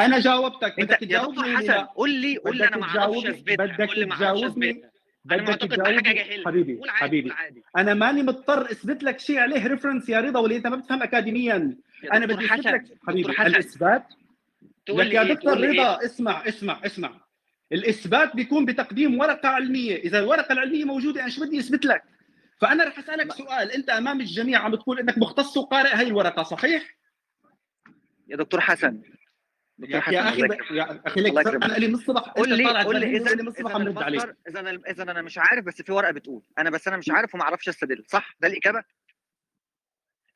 [0.00, 3.22] أنا جاوبتك أنت بدك يا دكتور حسن قول لي قول لي أنا ما بدك أعرفش
[3.22, 3.66] تجاوبني أثبتها.
[3.66, 4.82] بدك تجاوبني
[5.24, 7.62] بدك تجاوبني حبيبي قول عادي حبيبي.
[7.76, 11.76] أنا ماني مضطر أثبت لك شيء عليه reference يا رضا ولا أنت ما بتفهم اكاديميا.
[12.02, 14.04] يا أنا بدي أثبت لك حبيبي الإثبات.
[14.88, 17.20] لك يا إيه؟ دكتور رضا إيه؟ اسمع اسمع اسمع.
[17.72, 19.96] الإثبات بيكون بتقديم ورقة علمية.
[19.96, 22.02] إذا الورقة العلمية موجودة أنا شو بدي أثبت لك؟
[22.60, 23.72] فأنا رح أسألك سؤال.
[23.72, 26.96] أنت أمام الجميع عم بتقول إنك مختص وقارئ هاي الورقة صحيح؟
[28.28, 29.00] يا دكتور حسن.
[29.88, 30.14] يا, أخي.
[30.14, 31.64] يا أخي يكرمك.
[31.64, 34.02] أنا لي من الصبح قول لي قول لي إذا ولي من الصبح إذا عم رد
[34.02, 36.42] عليك المصدر إذا إذا أنا مش عارف بس في ورقة بتقول.
[36.58, 38.04] أنا بس أنا مش عارف وما أعرفش أستدل.
[38.08, 38.84] صح؟ ده الإجابة؟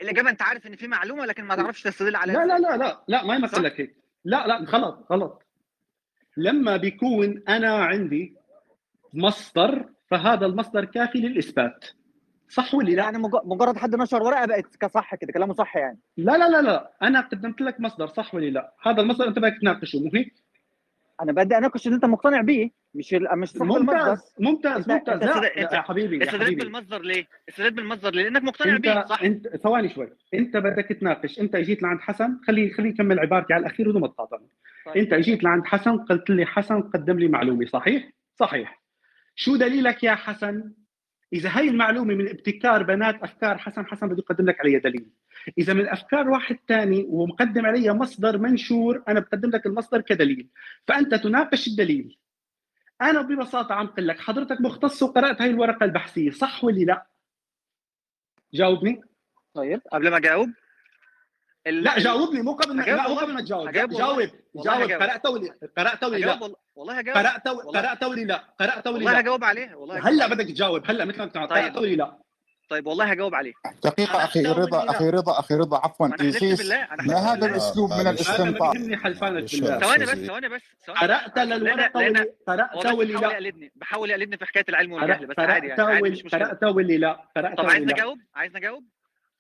[0.01, 3.05] الإجابة أنت عارف إن في معلومة لكن ما تعرفش تستدل عليها لا لا لا لا
[3.09, 3.97] لا ما يمثل صح؟ لك هيك.
[4.25, 5.43] لا لا غلط غلط.
[6.37, 8.37] لما بيكون أنا عندي
[9.13, 11.85] مصدر فهذا المصدر كافي للإثبات.
[12.49, 15.99] صح ولا لا؟ يعني مج- مجرد حد نشر ورقة بقت كصح كده كلامه صح يعني
[16.17, 19.57] لا لا لا لا أنا قدمت لك مصدر صح ولا لا؟ هذا المصدر أنت بدك
[19.61, 20.35] تناقشه مو هيك؟
[21.23, 24.89] أنا بدي أناقش ان أنت مقتنع بيه مش ال- مش صح المصدر ممتاز ممتاز أنت-
[24.91, 28.43] ممتاز أنت لا, لا أنت يا حبيبي يا حبيبي بالمصدر ليه؟ استدلت بالمصدر ليه؟ لأنك
[28.43, 32.71] مقتنع أنت بيه صح؟ انت ثواني شوي أنت بدك تناقش أنت إجيت لعند حسن خلي
[32.71, 34.49] خلي يكمل عبارتي على الأخير بدون ما تقاطعني
[34.87, 34.97] طيب.
[34.97, 38.83] أنت إجيت لعند حسن قلت لي حسن قدم لي معلومة صحيح صحيح
[39.37, 40.73] شو دليلك يا حسن
[41.33, 45.11] إذا هاي المعلومة من ابتكار بنات أفكار حسن حسن بده يقدم لك عليها دليل.
[45.59, 50.49] إذا من أفكار واحد ثاني ومقدم عليها مصدر منشور أنا بقدم لك المصدر كدليل.
[50.87, 52.19] فأنت تناقش الدليل.
[53.03, 57.07] أنا ببساطة عم قل لك حضرتك مختص وقرأت هاي الورقة البحثية صح ولا لا؟
[58.55, 59.01] جاوبني.
[59.55, 60.49] طيب قبل ما أجاوب.
[61.67, 63.15] لا جاوبني مو قبل ما لا مو.
[63.15, 63.71] قبل ما تجاوب.
[63.71, 64.31] جاوب جاوب.
[64.55, 67.19] ولا قرأت ولا هجاوب لا والله هجاوب.
[67.19, 67.81] قرأت والله.
[67.81, 68.45] قرأت ولا لا.
[68.61, 70.27] قرأت ولا والله لا هجاوب عليه والله هلا.
[70.27, 70.83] بدك تجاوب.
[70.91, 71.49] هلا مثل ما انت طيب.
[71.49, 72.19] قرأت ولا لا.
[72.71, 73.53] طيب والله هجاوب عليه.
[73.85, 76.09] دقيقة أخي رضا؟ أخي رضا أخي رضا عفوا.
[76.21, 76.71] إيسيس
[77.07, 78.31] ما هذا الأسلوب من معلش
[79.61, 81.01] بالله يا ثواني بس ثواني بس ثواني.
[81.01, 81.89] قرأت للورقة
[82.49, 83.31] قرأت بيحاول لا.
[83.33, 87.29] يقلدني بحاول يقلدني في حكاية العلم والجهل بس عادي قرأت يعني قرأت واللي لا.
[87.37, 87.73] قرأت طب واللي
[88.35, 88.59] عايز لا.
[88.59, 88.85] نجاوب؟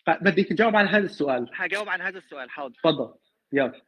[0.09, 1.51] بدك تجاوب على هذا السؤال.
[1.55, 2.75] هجاوب عن هذا السؤال حاضر.
[2.75, 3.15] تفضل.
[3.53, 3.83] يلا.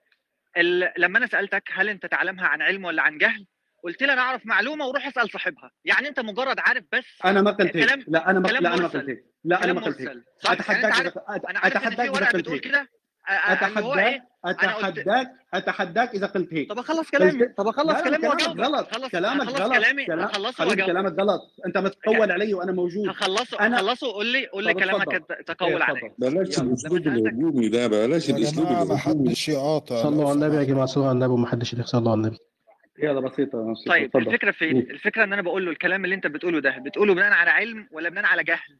[0.56, 0.92] ال...
[0.98, 3.46] لما أنا سألتك هل أنت تعلمها عن علم ولا عن جهل
[3.84, 5.70] قلت لي أنا أعرف معلومة وروح اسأل صاحبها.
[5.84, 8.04] يعني أنت مجرد عارف بس أنا ما قلت هيك.
[8.08, 8.88] لا أنا ما لا أنا ما.
[8.88, 9.24] قلت هيك.
[9.44, 10.08] لا أنا ما قلت هيك.
[10.08, 12.66] يعني أتحداك أنا عارف أتحداك إذا قلت هيك.
[13.28, 18.18] اتحداك قلت- اتحداك أتحداك إذا قلت هيك طب أخلص كلامي طب أخلص لا، لا، كلامي
[18.46, 19.72] كلامك غلط كلامك غلط
[20.56, 24.74] كلامي كلامك غلط أنت متطول علي وأنا موجود هخلصه أنا- هخلصه قول لي قول لي
[24.74, 25.04] كلامك.
[25.46, 26.30] تقول إيه، عليه اتفضل.
[26.30, 26.58] بلاش.
[26.58, 30.62] الأسلوب الهجومي ده بلاش الأسلوب جماعة ما الهجومي حدش يقاطع صلوا لو على النبي يا.
[30.64, 32.38] جماعة صلوا على النبي وما حدش صلوا على النبي
[33.02, 33.90] يلا بسيطة بسيطة.
[33.90, 34.26] طيب اتفضل.
[34.28, 37.50] الفكرة فين؟ الفكرة إن أنا بقول له الكلام اللي أنت بتقوله ده بتقوله بناء على
[37.50, 38.78] علم ولا بناء على جهل؟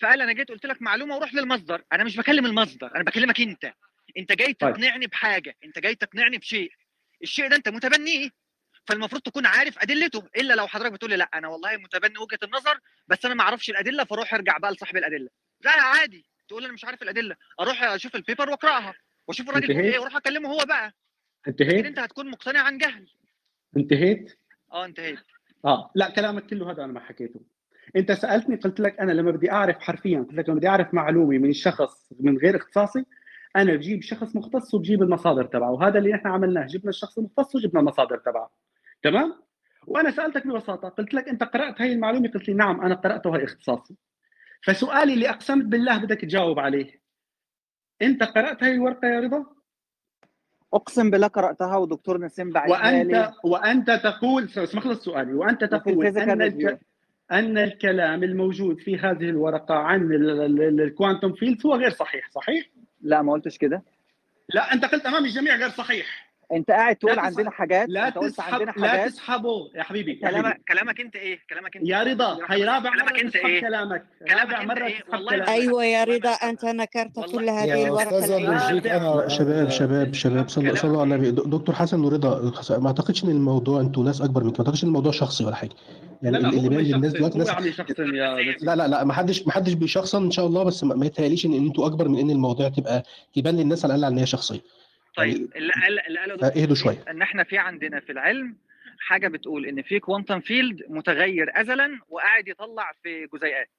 [0.00, 3.72] فقال أنا جيت قلت لك معلومة وروح للمصدر، أنا مش بكلم المصدر، أنا بكلمك أنت.
[4.18, 4.74] أنت جاي طيب.
[4.74, 6.72] تقنعني بحاجة، أنت جاي تقنعني بشيء.
[7.22, 8.30] الشيء ده أنت متبنيه
[8.86, 12.80] فالمفروض تكون عارف أدلته إلا لو حضرتك بتقول لي لا أنا والله متبني وجهة النظر
[13.08, 15.28] بس أنا ما أعرفش الأدلة فاروح ارجع بقى لصاحب الأدلة.
[15.60, 18.94] لا عادي تقول أنا مش عارف الأدلة، أروح أشوف البيبر وأقرأها
[19.28, 20.92] وأشوف الراجل بيقول؟ إيه وأروح أكلمه هو بقى.
[21.46, 23.08] لكن انتهيت أنت هتكون مقتنع عن جهل.
[23.76, 24.38] انتهيت
[24.72, 25.18] آه انتهيت.
[25.64, 27.40] آه لا كلامك كله هذا أنا ما حكيته
[27.96, 31.38] انت سألتني قلت لك أنا لما بدي أعرف حرفيا قلت لك لما بدي أعرف معلومة
[31.38, 33.04] من الشخص من غير اختصاصي
[33.56, 37.80] أنا بجيب شخص مختص وبجيب المصادر تبعه وهذا اللي إحنا عملناه جبنا الشخص المختص وجبنا
[37.80, 38.50] المصادر تبعه.
[39.02, 39.34] تمام؟
[39.86, 43.96] وأنا سألتك ببساطة قلت لك أنت قرأت هاي المعلومة؟ قلت لي نعم أنا قراتها اختصاصي.
[44.62, 47.00] فسؤالي اللي أقسمت بالله بدك تجاوب عليه.
[48.02, 49.46] أنت قرأت هاي الورقة يا رضا؟
[50.74, 53.32] أقسم بالله قرأتها ودكتور نسيم بعتها وأنت لي.
[53.44, 56.78] وأنت تقول اسمح لي السؤال وأنت تقول أن.
[57.32, 60.08] أن الكلام الموجود في هذه الورقة عن
[60.80, 62.64] الكوانتم فيلد هو غير صحيح صحيح؟
[63.02, 63.82] لا ما قلتش كده.
[64.54, 66.28] لا أنت قلت أمام الجميع غير صحيح.
[66.52, 71.16] أنت قاعد تقول عندنا حاجات لا تسحب عندنا لا تسحبه يا حبيبي كلامك كلامك أنت
[71.16, 74.04] إيه؟ كلامك أنت يا رضا هي رابع كلامك أنت إيه؟ كلامك.
[74.28, 75.48] كلامك رابع مرة والله كلامك.
[75.48, 81.00] أيوه يا رضا أنت نكرت كل هذه يا الورقة أنا شباب شباب شباب صلوا صلوا
[81.00, 81.30] على النبي.
[81.30, 84.88] د- دكتور حسن ورضا ما أعتقدش إن الموضوع أنتوا ناس أكبر منكم ما أعتقدش إن
[84.88, 85.70] الموضوع شخصي ولا حاجة.
[86.22, 87.74] يعني لا لا اللي باين اللي للناس دلوقتي ناس نسيم.
[88.62, 91.46] لا لا لا ما حدش ما حدش بيشخصن إن شاء الله بس ما ما يتهيأليش
[91.46, 93.02] إن أنتوا أكبر من إن الموضوع تبقى
[93.34, 94.60] تبان للناس على الأقل إن هي شخصية.
[95.16, 97.04] طيب اللي قال اللي قاله اهدوا شوية.
[97.10, 98.56] إن إحنا في عندنا في العلم
[98.98, 103.70] حاجة بتقول إن في quantum field متغير ازلا وقاعد يطلع في جزيئات.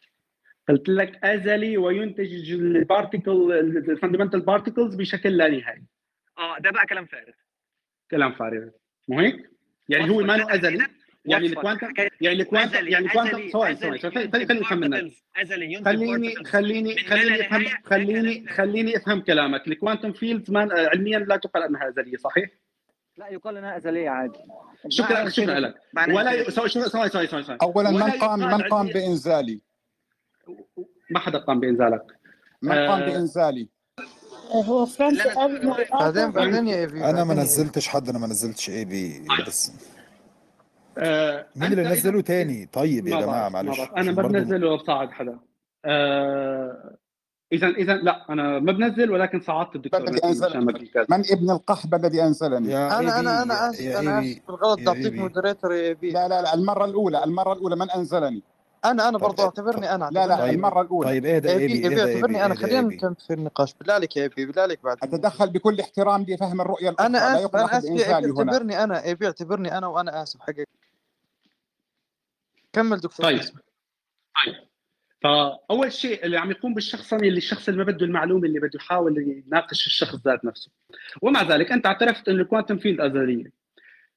[0.70, 3.52] قلت لك أزلي وينتج ال particle
[3.90, 5.84] ال fundamental particles بشكل لا نهائي.
[6.38, 7.34] آه ده بقى كلام فارغ.
[8.12, 8.68] كلام فارغ.
[9.08, 9.50] مو هيك؟
[9.90, 10.86] يعني هو ما له أزلي؟
[11.26, 13.78] يعني وصفك ال quantum يعني ال quantum يعني ال quantum أزلي ثواني
[15.36, 19.68] خليني ينتج خليني خليني خليني افهم خليني خليني أفهم كلامك.
[19.68, 22.50] ال quantum fields علميا لا تقال أنها أزلية صحيح؟
[23.18, 24.40] لا يقال أنها أزلية عادي.
[24.90, 25.60] شكرا شكرا.
[25.60, 25.76] لك.
[25.98, 26.50] ولا.
[26.50, 27.58] sorry sorry sorry sorry sorry sorry.
[27.62, 29.62] اولا ولا من قام من قام بإنزالي؟
[31.10, 32.04] ما حدا قام بإنزالك.
[32.62, 33.06] من قام آه.
[33.06, 33.70] بإنزالي؟
[34.52, 34.88] هو
[35.40, 39.72] انه بعدين بعدين يا إيفي أنا ما نزلتش حد أنا ما نزلتش اي بي بس.
[41.00, 43.80] آه، مين اللي نزله تاني؟ طيب يا ما جماعة معلش.
[43.98, 45.40] أنا ما بنزل ولا بصعد حدا.
[45.86, 46.96] آه،
[47.54, 50.02] اذا إذا لا أنا ما بنزل ولكن صعدت الدكتور.
[51.10, 55.20] من ابن القحبه الذي أنزلني؟ أنا أنا أنا يا- آسف أنا آسف بالغلط إيبي.
[55.20, 58.44] moderator يا ايفي لا لا لا المرة الأولى المرة الأولى من أنزلني.
[58.86, 61.10] أنا أنا برضه أعتبرني أنا لا لا طيب المرة الأولى.
[61.10, 62.56] طيب اهدى يا ايبي ايبي أعتبرني أنا.
[62.56, 63.74] خلينا ايبي نكمل في النقاش.
[63.74, 64.98] بالله عليك يا ايفي بالله عليك بعد.
[65.04, 68.10] أتدخل بكل احترام لفهم الرؤية الأخرى؟ أنا آسف أنا آسف.
[68.10, 70.40] اعتبرني أنا ايفي اعتبرني أنا وأنا آسف.
[70.40, 70.68] حقك
[72.74, 73.60] كمل دكتور طيب حسن.
[75.24, 79.18] فأول شيء اللي عم يقوم بالشخصنه اللي الشخص اللي ما بده المعلومة اللي بده يحاول
[79.18, 80.72] يناقش الشخص ذات نفسه
[81.22, 83.52] ومع ذلك أنت اعترفت ان ال quantum field أزلية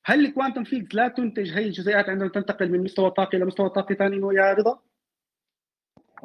[0.05, 3.71] هل ال quantum field لا تنتج هي الجزيئات عندما تنتقل من مستوى طاقي إلى مستوى
[3.71, 4.83] طاقي ثاني يا رضا؟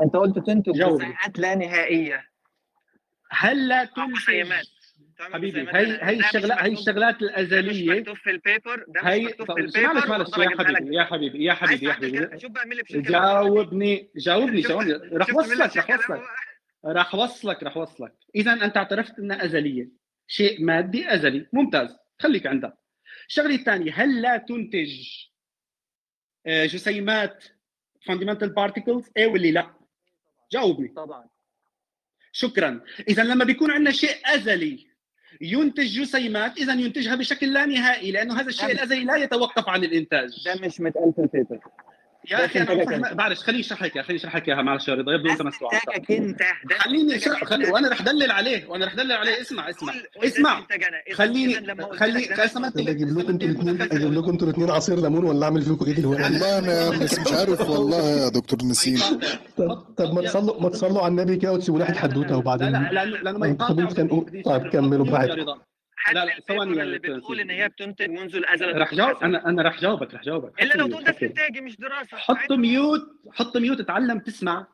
[0.01, 0.71] أنت قلت تنتج.
[0.71, 2.29] جزيئات لا نهائية
[3.31, 4.67] هل لا تنتج
[5.19, 5.61] حبيبي.
[5.61, 9.01] هي هي مش الشغلات هي مكتوب- الشغلات ده مش الازليه مكتوب في ال paper ده
[9.01, 10.95] مش هي مكتوب طب في ال paper معلش معلش يا حبيبي.
[10.95, 12.17] يا حبيبي يا حبيبي يا حبيبي.
[12.17, 13.43] اللي بيشيل كلامه.
[13.43, 14.61] جاوبني جاوبني.
[14.61, 15.85] جاوبني اللي وصلك.
[15.85, 16.21] كلامه وصلك؟
[16.85, 18.13] راح وصلك راح وصلك.
[18.35, 19.89] إذا أنت اعترفت إنها أزلية.
[20.27, 21.47] شيء مادي أزلي.
[21.53, 21.97] ممتاز.
[22.19, 22.77] خليك عندها
[23.27, 25.09] الشغلة الثانية هل لا تنتج
[26.45, 27.43] آه، جسيمات
[28.05, 29.73] fundamental particles إيه ولا لا؟
[30.51, 30.87] جاوبني.
[30.87, 31.29] طبعا.
[32.31, 32.81] شكرا.
[33.09, 34.87] إذا لما بيكون عندنا شيء أزلي
[35.41, 40.29] ينتج جسيمات إذا ينتجها بشكل لا نهائي لأنه هذا الشيء الأزلي لا يتوقف عن الإنتاج.
[40.45, 40.81] ده مش
[41.19, 41.59] ال paper
[42.31, 45.29] يا أخي أنا معلش خليني اشرح لك خليني اشرح لك اياها معلش يا رضا يبدو
[45.31, 46.41] أنت استنتاجك أنت
[46.77, 49.41] خليني اشرح خلي وأنا رح دلل عليه وأنا رح دلل عليه.
[49.41, 49.93] اسمع اسمع.
[50.23, 50.61] اسمع.
[51.13, 53.55] خليني اذا لما قلت خلي لك ده مش سمعت طب لك أجيب لكم أنتوا لك
[53.59, 57.19] الاثنين أجيب لكم أنتوا الاثنين عصير ليمون ولا أعمل فيكم إيه دلوقتي والله أنا بس
[57.19, 58.99] مش عارف والله يا دكتور نسيم.
[59.57, 62.91] طب طب ما تصلوا ما تصلوا على النبي كده وتسيبوا لي حدوته لا وبعدين لا
[63.05, 65.59] لأنه لأنه ما طب كان وبديش طيب كملوا براحتكم.
[66.13, 69.81] لا لا ثواني اللي بتقول إن هي بتنتج منذ الأزل؟ رح جاوب أنا أنا رح
[69.81, 70.61] جاوبك رح جاوبك.
[70.63, 72.17] إلا لو تقول ده استنتاجي مش دراسة.
[72.17, 73.01] حط ميوت
[73.31, 74.67] حط ميوت اتعلم تسمع.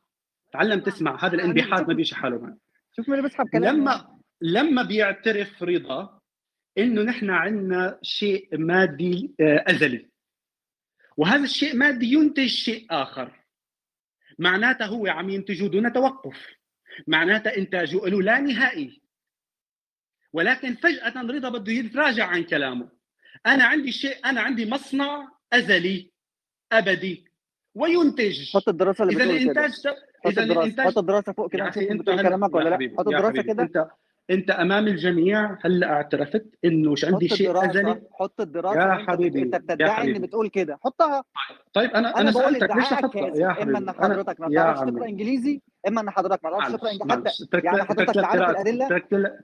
[0.52, 2.56] تعلم تسمع هذا يعني الانبحاث ما بيجي حاله معي
[2.96, 3.80] شوف مين بيسحب كلامي يعني.
[3.80, 6.20] لما لما بيعترف رضا
[6.78, 10.10] إنه نحن عندنا شيء مادي آه، أزلي.
[11.18, 13.44] وهذا الشيء مادي ينتج شيء آخر.
[14.40, 16.48] معناته هو عم ينتجه دون توقف.
[17.08, 19.02] معناته إنتاجه له لا نهائي.
[20.34, 22.90] ولكن فجأة رضا بده يتراجع عن كلامه.
[23.46, 26.12] أنا عندي شيء أنا عندي مصنع أزلي
[26.72, 27.26] أبدي
[27.76, 28.52] وينتج.
[28.54, 29.72] حط الدراسة اللي إذا الإنتاج
[30.26, 33.44] حط الدراسه حط الدراسة فوق كده أخي أنت كلامك ولا لا؟ حبيبي حط الدراسة حبيبي
[33.54, 33.64] كده.
[33.64, 33.88] انت
[34.30, 38.02] أنت أمام الجميع هلا اعترفت إنه ش- عندي شيء أزلي.
[38.12, 39.06] حط الدراسة يا.
[39.08, 40.20] حبيبي أنت بتدعي ان حبيبي.
[40.20, 40.80] بتقول كده.
[40.84, 41.24] حطها.
[41.74, 45.06] طيب أنا أنا بقول سألتك ليش كاذب يا إما إن حبيبي حضرتك ما بتعرفش تقرأ
[45.06, 48.88] إنجليزي إما إن حضرتك ما بتعرفش تقرا ترك يعني حضرتك قراءة الأدلة؟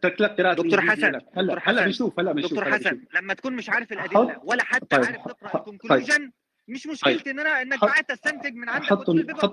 [0.01, 3.69] ترك لك قراءة دكتور حسن هلا هلا بنشوف هلا بنشوف دكتور حسن لما تكون مش
[3.69, 5.61] عارف الأدلة ولا حتى طيب عارف تقرأ ح- طيب.
[5.61, 6.31] ال conclusion
[6.67, 6.91] مش طيب.
[6.93, 9.09] مشكلتي إن أنا انك قاعد تستنتج من عندك حط حط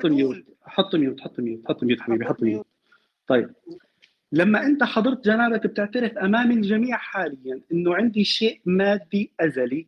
[0.06, 2.66] mute حط mute حط mute حط mute حبيبي حط mute mute
[3.26, 3.54] طيب.
[4.32, 9.86] لما أنت حضرت جنابك بتعترف أمام الجميع حاليا إنه عندي شيء مادي أزلي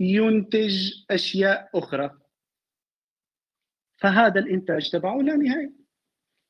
[0.00, 2.10] ينتج أشياء أخرى
[3.96, 5.72] فهذا الإنتاج تبعه لا نهائي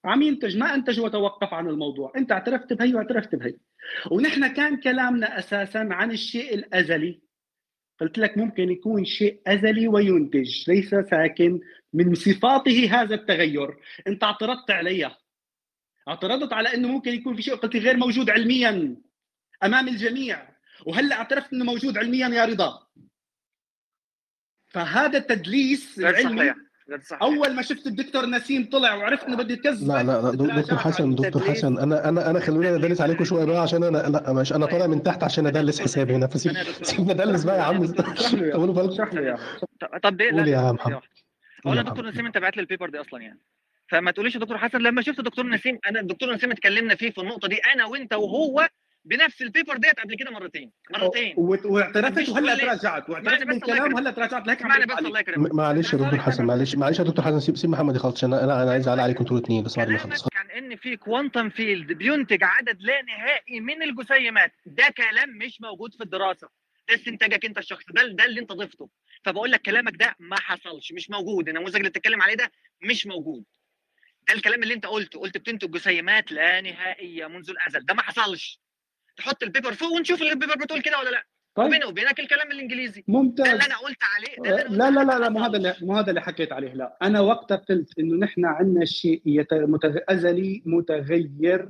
[0.05, 2.13] عم ينتج ما أنتج وتوقف عن الموضوع.
[2.17, 3.55] أنت اعترفت بهي واعترفت بهي.
[4.11, 7.21] ونحن كان كلامنا أساسا عن الشيء الأزلي.
[8.01, 11.61] قلت لك ممكن يكون شيء أزلي وينتج ليس ساكن
[11.93, 13.77] من صفاته هذا التغير.
[14.07, 15.17] أنت اعترضت علي
[16.09, 18.97] اعترضت على إنه ممكن يكون في شيء قلت غير موجود علميا
[19.63, 20.51] أمام الجميع.
[20.87, 22.87] وهلأ اعترفت إنه موجود علميا يا رضا.
[24.69, 26.55] فهذا التدليس العلمي صحيح.
[27.05, 27.23] صحيح.
[27.23, 30.79] أول ما شفت الدكتور نسيم طلع وعرفت إنه بده يكذبك لا لا لا دك- دكتور
[30.79, 34.53] حسن دكتور حسن أنا أنا أنا خلوني ادلس عليكم شوية بقى عشان أنا لا مش
[34.53, 36.27] أنا طالع من تحت عشان أدلس حسابي هنا.
[36.33, 37.87] فسيب ادلس بقى يا عم.
[37.87, 39.05] طولوا بالكم
[40.03, 41.01] طب- قول يا لا محمد
[41.67, 43.41] أولا دكتور نسيم أنت بعت لي ال paper دي أصلا يعني.
[43.89, 47.21] فما تقوليش يا دكتور حسن لما شفت دكتور نسيم أنا الدكتور نسيم اتكلمنا فيه في
[47.21, 48.69] النقطة دي أنا وأنت وهو
[49.11, 50.73] بنفس ال paper ديت قبل كده مرتين.
[50.91, 51.35] مرتين.
[51.37, 53.11] واعترفت وهلا تراجعت.
[53.11, 54.47] واعترفت من كلام وهلا تراجعت.
[54.47, 55.55] لهيك اسمعني برد بس الله يكرمك.
[55.55, 58.45] معلش يا دكتور لك حسن معلش معلش يا دكتور حسن سيب سيب محمد يخلص أنا
[58.45, 60.29] أنا عايز أعلق عليكم أنتوا الاثنين بس بعد ما يخلص.
[60.35, 64.53] عن إن في quantum field بينتج عدد لا نهائي من الجسيمات.
[64.67, 66.49] ده كلام مش موجود في الدراسة.
[66.89, 67.85] ده استنتاجك أنت الشخصي.
[67.91, 68.89] ده ده اللي أنت ضفته.
[69.25, 70.93] فبقول لك كلامك ده ما حصلش.
[70.93, 71.49] مش موجود.
[71.49, 72.53] النموذج اللي بتتكلم عليه ده
[72.83, 73.45] مش موجود.
[74.29, 75.21] ده الكلام اللي أنت قلته.
[75.21, 77.87] قلت بتنتج جسيمات لا نهائية منذ الأزل.
[77.87, 78.61] ده ما حصلش.
[79.21, 81.27] تحط ال paper فوق ونشوف ال paper بتقول كده ولا لا.
[81.55, 81.67] طيب.
[81.67, 83.01] وبيني وبينك الكلام الإنجليزي.
[83.01, 83.49] ده ممتاز.
[83.49, 86.21] اللي أنا قلت عليه ده لا لا لا لا مو هذا اللي مو هذا اللي
[86.21, 86.97] حكيت عليه لا.
[87.03, 89.97] أنا وقتها قلت إنه نحن عندنا شيء يت- متغ...
[90.09, 91.69] أزلي متغير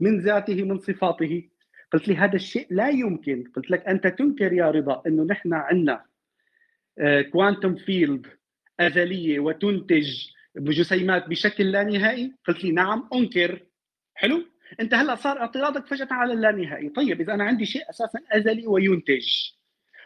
[0.00, 1.48] من ذاته من صفاته.
[1.92, 3.44] قلت لي هذا الشيء لا يمكن.
[3.56, 6.04] قلت لك أنت تنكر يا رضا إنه نحن عندنا
[7.32, 8.26] quantum field
[8.80, 13.60] أزلية وتنتج بجسيمات بشكل لا نهائي؟ قلت لي نعم أنكر.
[14.14, 14.44] حلو؟
[14.80, 18.66] انت هلا صار اعتراضك فجأة على اللا نهائي طيب إذا أنا عندي شيء أساسا أزلي
[18.66, 19.26] وينتج.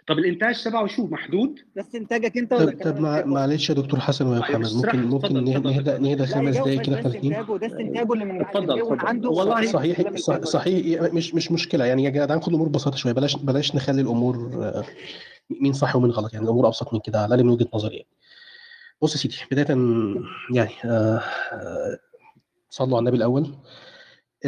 [0.08, 4.26] طب الإنتاج تبعه شو؟ محدود؟ ده استنتاجك أنت ولا طب طب معلش يا دكتور حسن
[4.26, 8.24] ويا طيب محمد ممكن ممكن نهدى نهدى خمس دقايق بس كده استنتاجه ده استنتاجه اللي
[8.24, 11.84] من اتفضل عنده والله صحيح صحيح مش مش مشكلة.
[11.84, 13.12] يعني يا جدعان خد الأمور ببساطة شوية.
[13.12, 14.84] بلاش بلاش نخلي الأمور آه،
[15.62, 16.32] مين صح ومين غلط.
[16.34, 18.08] يعني الأمور أبسط من كده على الأقل من وجهة نظري يعني.
[19.02, 19.66] بص يا سيدي بداية
[20.54, 21.20] يعني آه،
[21.52, 21.98] آه،
[22.70, 23.42] صلوا على النبي الأول.
[23.42, 23.56] ال- ال-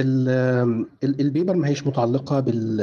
[0.01, 2.77] ال paper ما هيش متعلقة بال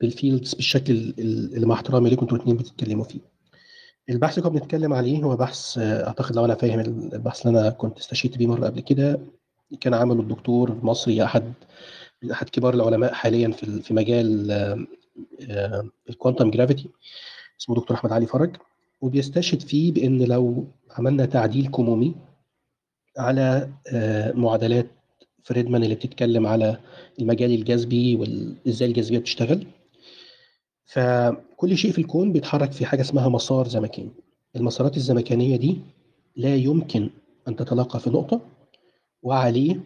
[0.00, 3.18] بال fields بالشكل ال- اللي مع احترامي ليكم أنتوا الاثنين بتتكلموا فيه.
[4.10, 7.70] البحث اللي كنا بنتكلم عليه هو بحث آه، أعتقد لو أنا فاهم البحث اللي أنا
[7.70, 9.20] كنت استشهدت بيه مرة قبل كده
[9.80, 11.52] كان عمله الدكتور مصري احد
[12.22, 14.50] من أحد كبار العلماء حاليا في في مجال
[16.10, 16.88] ال quantum gravity
[17.60, 18.56] اسمه دكتور أحمد علي فرج.
[19.00, 22.14] وبيستشهد فيه بإن لو عملنا تعديل كمومي
[23.18, 24.86] على آه، معادلات
[25.48, 26.78] فريدمان اللي بتتكلم على
[27.20, 29.66] المجال الجذبي وازاي الجاذبية بتشتغل.
[30.84, 34.10] فكل شيء في الكون بيتحرك في حاجة اسمها مسار زمكاني.
[34.56, 35.78] المسارات الزمكانية دي
[36.36, 37.10] لا يمكن
[37.48, 38.40] أن تتلاقى في نقطة
[39.22, 39.80] وعليه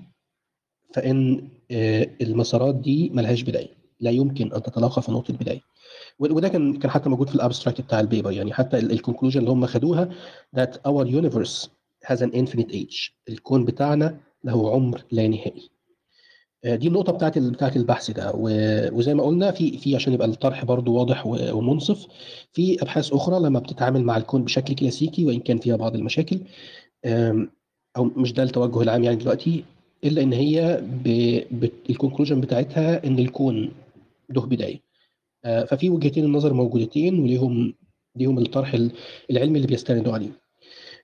[0.95, 3.69] فإن آه، المسارات دي ملهاش بداية.
[4.01, 5.61] لا يمكن أن تتلاقى في نقطة بداية.
[6.19, 8.33] وده كان كان حتى موجود في ال abstract بتاع ال paper.
[8.33, 10.11] يعني حتى ال conclusion اللي هم خدوها
[10.57, 11.69] that our universe
[12.07, 13.11] has an infinite age.
[13.29, 15.71] الكون بتاعنا له عمر لا نهائي.
[16.65, 18.33] آه، دي النقطة بتاعت بتاعت البحث ده.
[18.93, 22.07] وزي ما قلنا في في عشان يبقى الطرح برضو واضح ومنصف
[22.53, 26.41] في أبحاث أخرى لما بتتعامل مع الكون بشكل كلاسيكي وإن كان فيها بعض المشاكل
[27.97, 29.65] أو مش ده التوجه العام يعني دلوقتي
[30.05, 30.85] إلا إن هي
[31.91, 33.71] الكونكلوجن بتاعتها إن الكون
[34.31, 34.81] له بداية.
[35.45, 37.75] آه، ففي وجهتين النظر موجودتين وليهم
[38.17, 38.91] ليهم الطرح ال-
[39.31, 40.42] العلمي اللي بيستندوا عليه.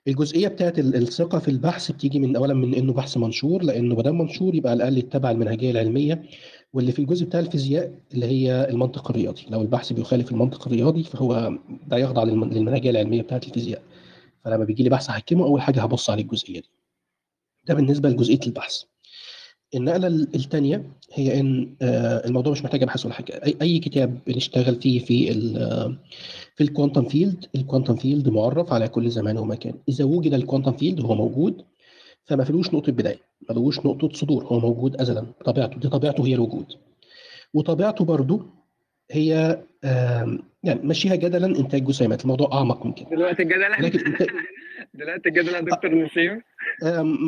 [0.09, 4.01] الجزئية بتاعت ال- الثقة في البحث بتيجي من اولا من إنه بحث منشور لأنه ما
[4.03, 6.23] دام منشور يبقى على الأقل يتبع المنهجية العلمية
[6.73, 9.41] واللي في الجزء بتاع الفيزياء اللي هي المنطق الرياضي.
[9.49, 11.53] لو البحث بيخالف المنطق الرياضي فهو
[11.87, 13.81] ده يخضع للم- للمنهجية العلمية بتاعت الفيزياء.
[14.45, 16.69] فلما بيجي لي بحث أحكمه أول حاجة هبص على الجزئية دي.
[17.67, 18.81] ده بالنسبة لجزئية البحث.
[19.75, 23.41] النقلة الثانية هي إن آه، الموضوع مش محتاج أبحث ولا حاجة.
[23.61, 25.31] أي كتاب بنشتغل فيه في
[26.59, 29.73] في ال quantum field ال quantum field معرف على كل زمان ومكان.
[29.89, 31.65] إذا وجد ال quantum field هو موجود
[32.25, 36.33] فما فيلوش نقطة بداية ما فيلوش نقطة صدور هو موجود ازلا طبيعته دي طبيعته هي
[36.35, 36.65] الوجود.
[37.53, 38.45] وطبيعته برضو
[39.11, 39.59] هي
[40.63, 43.09] يعني مشيها جدلا إنتاج جسيمات الموضوع أعمق من كده.
[43.09, 43.95] دلوقتي الجدل إنت
[44.93, 46.41] دلوقتي الجدل يا دكتور نسيم.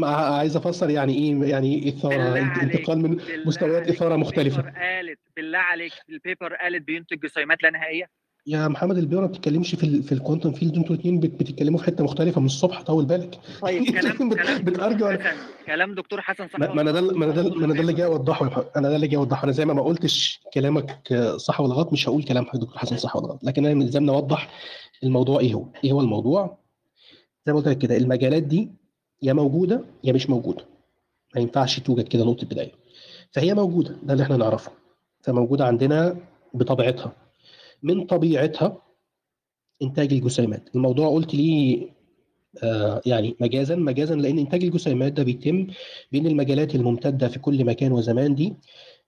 [0.04, 4.62] عايز أفسر يعني إيه يعني إيه اثاره انتقال من مستويات إثارة مختلفة.
[4.62, 8.21] قالت بالله عليك ال paper قالت بينتج جسيمات لا نهائية.
[8.48, 11.80] يا محمد ال paper ما بتتكلمش في ال في ال quantum field أنتوا الاثنين بتتكلموا
[11.80, 12.40] في حتة مختلفة.
[12.42, 13.40] من الصبح طول بالك.
[13.62, 17.26] طيب كلام كلام بتارجو دكتور على- حسن كلام دكتور حسن صح ما أنا ده؟ ما
[17.26, 18.66] أنا ده ما أنا ده اللي جاي أوضحه.
[18.76, 19.44] أنا ده اللي جاي أوضحه.
[19.44, 23.16] أنا زي ما ما قلتش كلامك صح ولا غلط مش هقول كلام دكتور حسن صح
[23.16, 23.44] ولا غلط.
[23.44, 24.50] لكن أنا ملزمني أوضح
[25.04, 25.66] الموضوع إيه هو.
[25.84, 26.58] إيه هو الموضوع؟
[27.48, 28.72] زي ما قلت لك كده المجالات دي
[29.22, 30.66] يا موجودة يا مش موجودة.
[31.36, 32.72] ما ينفعش توجد كده نقطة بداية.
[33.32, 34.72] فهي موجودة ده اللي إحنا نعرفه.
[35.24, 36.18] فموجودة عندنا
[36.54, 37.12] بطبيعتها.
[37.84, 38.82] من طبيعتها
[39.82, 40.70] إنتاج الجسيمات.
[40.76, 41.90] الموضوع قلت ليه
[42.64, 45.68] آه يعني مجازا مجازا لأن إنتاج الجسيمات ده بيتم
[46.12, 48.54] بين المجالات الممتدة في كل مكان وزمان دي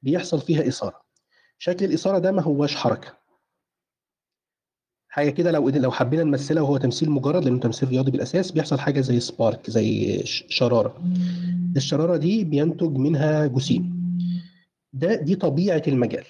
[0.03, 1.03] بيحصل فيها إثارة.
[1.57, 3.17] شكل الإثارة ده ما هوش حركة.
[5.09, 9.01] حاجة كده لو لو حبينا نمثلها وهو تمثيل مجرد لأنه تمثيل رياضي بالأساس بيحصل حاجة
[9.01, 11.03] زي سبارك زي شرارة.
[11.78, 14.03] الشرارة دي بينتج منها جسيم.
[14.93, 16.24] ده دي طبيعة المجال.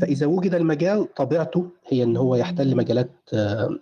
[0.00, 3.78] فإذا وجد المجال طبيعته هي إن هو يحتل مجالات آه،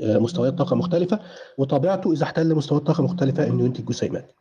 [0.00, 1.20] آه، مستويات طاقة مختلفة
[1.58, 4.32] وطبيعته إذا احتل مستويات طاقة مختلفة إنه ينتج جسيمات.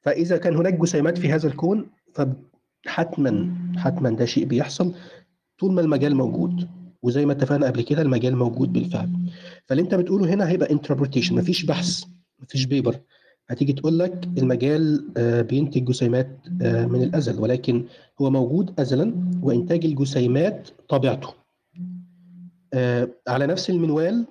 [0.00, 4.94] فإذا كان هناك جسيمات في هذا الكون فحتما حتما ده شيء بيحصل
[5.58, 6.68] طول ما المجال موجود.
[7.02, 9.10] وزي ما اتفقنا قبل كده المجال موجود بالفعل
[9.66, 12.04] فاللي أنت بتقوله هنا هيبقى interpretation مفيش بحث
[12.40, 12.96] مفيش paper
[13.50, 16.28] هتيجي تقول لك المجال آه، بينتج جسيمات
[16.62, 17.84] آه، من الأزل ولكن
[18.20, 21.28] هو موجود ازلا وإنتاج الجسيمات طبيعته.
[22.74, 24.26] آه، على نفس المنوال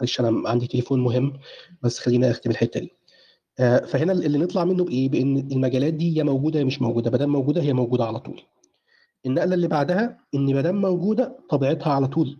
[0.00, 1.32] معلش أنا عندي تليفون مهم
[1.82, 2.92] بس خلينا أختم الحتة دي.
[3.86, 7.10] فهنا اللي نطلع منه بإيه؟ بإن المجالات دي يا موجودة يا مش موجودة.
[7.10, 8.42] ما دام موجودة هي موجودة على طول.
[9.26, 12.38] النقلة اللي بعدها إن ما دام موجودة طبيعتها على طول.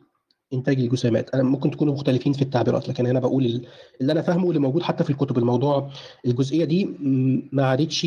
[0.52, 1.30] إنتاج الجسيمات.
[1.34, 3.66] أنا ممكن تكونوا مختلفين في التعبيرات لكن أنا بقول ال-
[4.00, 5.90] اللي أنا فاهمه واللي موجود حتى في الكتب الموضوع
[6.26, 6.84] الجزئية دي
[7.52, 8.06] ما عادتش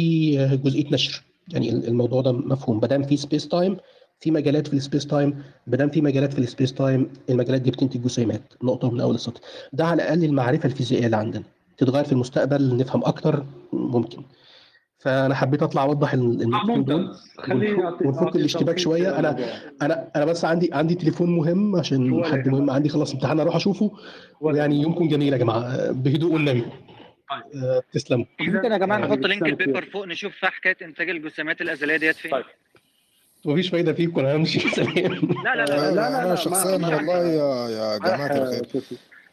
[0.64, 1.24] جزئية نشر.
[1.48, 2.80] يعني الموضوع ده مفهوم.
[2.82, 3.78] ما دام في space time
[4.20, 7.62] في مجالات في ال space time ما دام في مجالات في ال space time المجالات
[7.62, 8.42] دي بتنتج جسيمات.
[8.64, 9.42] نقطة من أول السطر.
[9.74, 11.44] ده على الأقل المعرفة الفيزيائية اللي عندنا.
[11.78, 14.24] تتغير في المستقبل نفهم أكتر ممكن.
[15.00, 17.74] فانا حبيت اطلع اوضح ال- آه، النقطتين دول ممتاز خليني
[18.06, 19.38] ونفك الاشتباك شوية أنا
[19.82, 23.92] أنا أنا بس عندي عندي تليفون مهم عشان حد مهم عندي خلص امتحان أروح اشوفه
[24.42, 26.62] ويعني يومكم جميل يا جماعة بهدوء والنبي
[27.30, 30.78] طيب آه، تسلموا ممكن يا جماعة يعني نحط link ال paper فوق نشوف فيها حكايه
[30.82, 32.46] انتاج الجسيمات الازليه ديت فين طيب
[33.46, 34.94] مفيش فايده فيكم أنا همشي سلام
[35.46, 37.98] لا لا لا آه، لا آه، لا أنا لا ما شخصيا ما والله يا يا
[37.98, 38.82] جماعة آه، الخير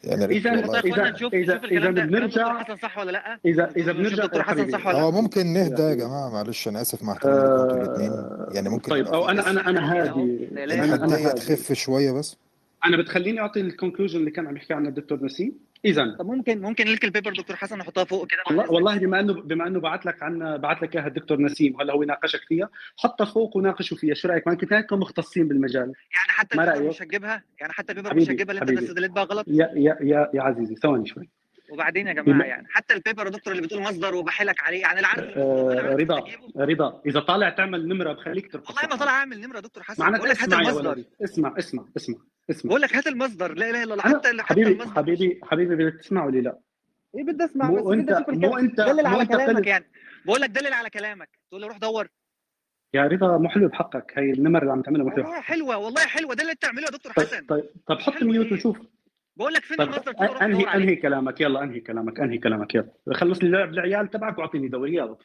[0.06, 0.50] يعني إذا
[0.84, 4.86] إذا نشوف اذا دكتور بنرجع حسن صح ولا لأ؟ اذا إذا بنرجع دكتور حسن صح
[4.86, 8.48] ولا هو لا ممكن نهدى يا جماعة معلش أنا آسف مع احترامي أنتوا الاثنين آه،
[8.54, 10.48] يعني ممكن طيب أو أنا أنا أنا هادي.
[10.52, 11.40] أنا هادي.
[11.40, 12.36] تخف شوية بس.
[12.84, 15.52] أنا بتخليني أعطي الكونكلوجن اللي كان عم يحكي عنه الدكتور نسيم.
[15.86, 18.42] اذا طب ممكن ممكن لينك البيبر دكتور حسن نحطها فوق كده.
[18.46, 21.92] والله والله بما انه بما إنه بعت لك عن بعت لك إياها الدكتور نسيم وهلا
[21.92, 22.68] هو يناقشك فيها.
[22.96, 24.14] حطها فوق وناقشوا فيها.
[24.14, 25.82] شو رأيك؟ ما كنت هيكم مختصين بالمجال.
[25.82, 25.94] يعني
[26.28, 29.10] حتى ما البيبر رأيك؟ مش هتجيبها؟ يعني حتى البيبر مش حبيبي هتجيبها اللي أنت استدلت
[29.10, 31.28] بها غلط؟ يا يا يا يا عزيزي ثواني شوي.
[31.70, 35.08] وبعدين يا جماعة يعني حتى البيبر يا دكتور اللي بتقول مصدر وبحلك عليه يعني ده
[35.08, 36.24] آه رضا
[36.56, 40.12] رضا إذا طالع تعمل نمرة بخليك ترفض والله ما طالع اعمل نمرة يا دكتور حسن
[40.12, 41.04] بقول لك هات المصدر.
[41.24, 42.16] اسمع اسمع اسمع
[42.50, 42.68] اسمع.
[42.68, 43.54] بقول لك هات المصدر.
[43.54, 44.94] لا إله إلا الله حتى حتى حبيبي المصدر.
[44.94, 46.58] حبيبي حبيبي بدك تسمع ولا لا؟
[47.16, 49.84] إيه بدي اسمع مو بس بدي انت مو انت دلل مو على أنت كلامك يعني.
[50.26, 51.28] بقول لك دلل على كلامك.
[51.48, 52.08] تقول لي روح دور.
[52.94, 54.12] يا رضا مو حلو بحقك.
[54.16, 56.34] هي النمر اللي عم تعملها مو حلو والله حلوة والله حلوة.
[56.34, 57.46] ده اللي انت بتعمله يا دكتور طيب حسن.
[57.46, 58.32] طيب طب حط حلوة.
[58.32, 58.78] ميوت وشوف.
[59.36, 62.92] بقول لك فين طيب المصدر انهي أنهي كلامك؟ يلا أنهي كلامك أنهي كلامك؟ يلا.
[63.14, 64.94] خلص لي لعب العيال تبعك وأعطيني دوري.
[64.94, 65.16] يلا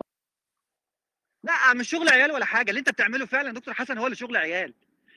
[1.44, 2.70] لا مش شغل عيال ولا حاجة.
[2.70, 4.74] اللي أنت بتعمله فعلا دكتور حسن هو اللي شغل عيال.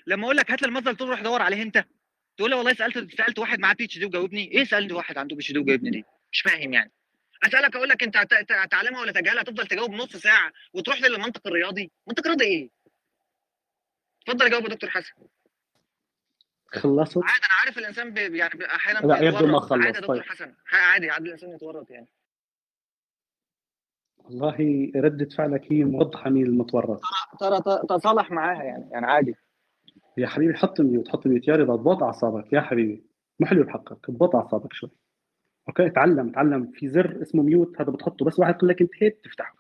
[0.07, 1.84] لما أقول لك هات لي المصدر تقول روح دور عليه أنت.
[2.36, 4.53] تقول لي والله سالت سألت واحد معاه PhD وجاوبني.
[4.53, 6.92] إيه سألت واحد عنده PhD وجاوبني دي مش فاهم يعني.
[7.42, 11.47] أسألك أقول لك أنت هت- هت- هتعلمها ولا تجهلها؟ تفضل تجاوب نص ساعة وتروح للمنطق
[11.47, 11.90] الرياضي.
[12.07, 12.70] منطق رياضي إيه؟
[14.28, 15.12] اتفضل جاوب يا دكتور حسن.
[16.75, 19.72] خلصت؟ عادي أنا عارف الإنسان بي يعني أحيانا لا، يبدو ما بيتورط.
[19.72, 20.01] عادي يا خلص.
[20.01, 20.25] دكتور طيب.
[20.25, 20.55] حسن.
[20.72, 22.09] عادي عادي الإنسان يتورط يعني.
[24.18, 27.01] والله ردة فعلك هي موضحة مين المتورط.
[27.41, 29.35] ترى تصالح معاها يعني يعني عادي.
[30.18, 31.49] يا حبيبي حط mute حط mute.
[31.49, 32.53] يا رضا ضبط أعصابك.
[32.53, 33.05] يا حبيبي
[33.41, 34.11] مو حلو بحقك.
[34.11, 34.91] ضبط أعصابك شوي.
[35.68, 38.25] okay؟ تعلم تعلم في زر اسمه mute هذا بتحطه.
[38.25, 39.57] بس واحد يقول لك انتهيت تفتحه.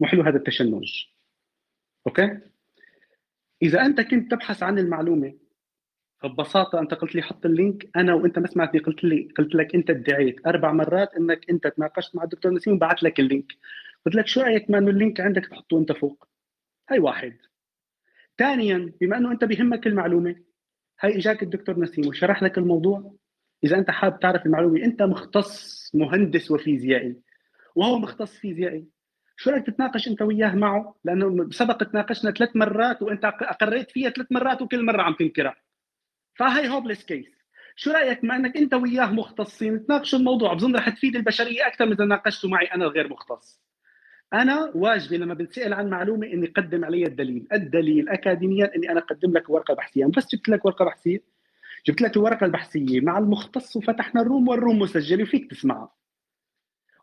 [0.00, 1.04] مو حلو هذا التشنج.
[2.06, 2.38] okay؟
[3.62, 5.34] إذا أنت كنت تبحث عن المعلومة
[6.20, 9.74] فببساطة أنت قلت لي حط ال link أنا وأنت ما سمعتني قلت لي قلت لك
[9.74, 13.52] أنت ادعيت أربع مرات إنك أنت تناقشت مع الدكتور نسيم وبعث لك ال link.
[14.06, 16.28] قلت لك شو رأيك ما إنه ال link عندك تحطه أنت فوق؟
[16.90, 17.36] هاي واحد.
[18.38, 20.36] ثانيا بما إنه أنت بيهمك المعلومة
[21.00, 23.14] هاي إجاك الدكتور نسيم وشرح لك الموضوع.
[23.64, 27.16] إذا أنت حابب تعرف المعلومة أنت مختص مهندس وفيزيائي
[27.74, 28.88] وهو مختص فيزيائي.
[29.36, 34.32] شو رأيك تتناقش أنت وياه معه؟ لأنه سبق تناقشنا ثلاث مرات وأنت أقريت فيها ثلاث
[34.32, 35.67] مرات وكل مرة عم تنكرها.
[36.38, 37.26] فهي hopeless case.
[37.76, 41.92] شو رأيك؟ مع إنك أنت وياه مختصين تناقشوا الموضوع بظن رح تفيد البشرية أكثر من
[41.92, 43.60] إذا ناقشته معي أنا الغير مختص.
[44.32, 47.48] أنا واجبي لما بنسأل عن معلومة إني اقدم علي الدليل.
[47.52, 50.06] الدليل اكاديميا إني أنا اقدم لك ورقة بحثية.
[50.06, 51.22] بس جبت لك ورقة بحثية؟
[51.86, 55.92] جبت لك الورقة البحثية مع المختص وفتحنا ال room وال room مسجله وفيك تسمعها.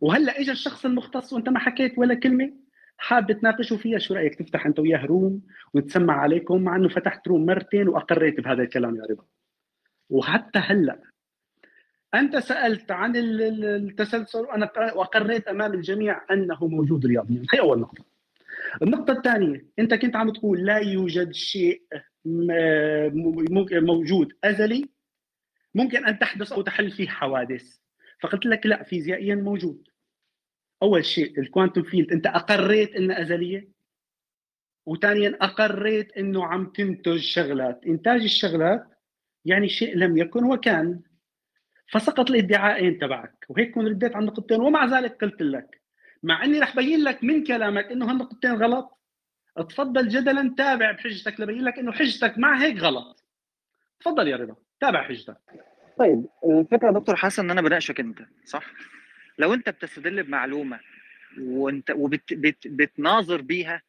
[0.01, 2.64] وهلأ اجى الشخص المختص وأنت ما حكيت ولا كلمة؟
[2.97, 5.41] حاب تناقشوا فيها شو رأيك تفتح أنت وياه room
[5.73, 9.25] ونتسمع عليكم مع إنه فتحت room مرتين وأقريت بهذا الكلام يا رضا.
[10.09, 10.99] وحتى هلأ
[12.15, 17.79] أنت سألت عن ال- ال- التسلسل وأنا وأقريت أمام الجميع أنه موجود رياضيا هي أول
[17.79, 18.05] نقطة.
[18.81, 21.81] النقطة الثانية أنت كنت عم تقول لا يوجد شيء
[23.81, 24.89] موجود أزلي
[25.75, 27.77] ممكن أن تحدث أو تحل فيه حوادث.
[28.21, 29.87] فقلت لك لا فيزيائيا موجود.
[30.84, 33.69] أول شيء الكوانتم فيلد أنت أقريت انها أزلية؟
[34.86, 37.82] وثانيا أقريت إنه عم تنتج شغلات.
[37.88, 38.86] إنتاج الشغلات
[39.45, 41.01] يعني شيء لم يكن وكان
[41.91, 43.45] فسقط الادعاءين تبعك.
[43.49, 45.82] وهيك كون رديت على النقطتين ومع ذلك قلت لك
[46.23, 48.99] مع إني رح بين لك من كلامك إنه هالنقطتين غلط
[49.69, 53.23] تفضل جدلا تابع بحجتك لبين لك إنه حجتك مع هيك غلط.
[53.99, 55.38] تفضل يا رضا تابع حجتك.
[55.97, 58.73] طيب الفكرة دكتور حسن إن أنا بناقشك أنت صح؟
[59.38, 60.79] لو انت بتستدل بمعلومة
[61.39, 63.81] وانت وبتناظر بيها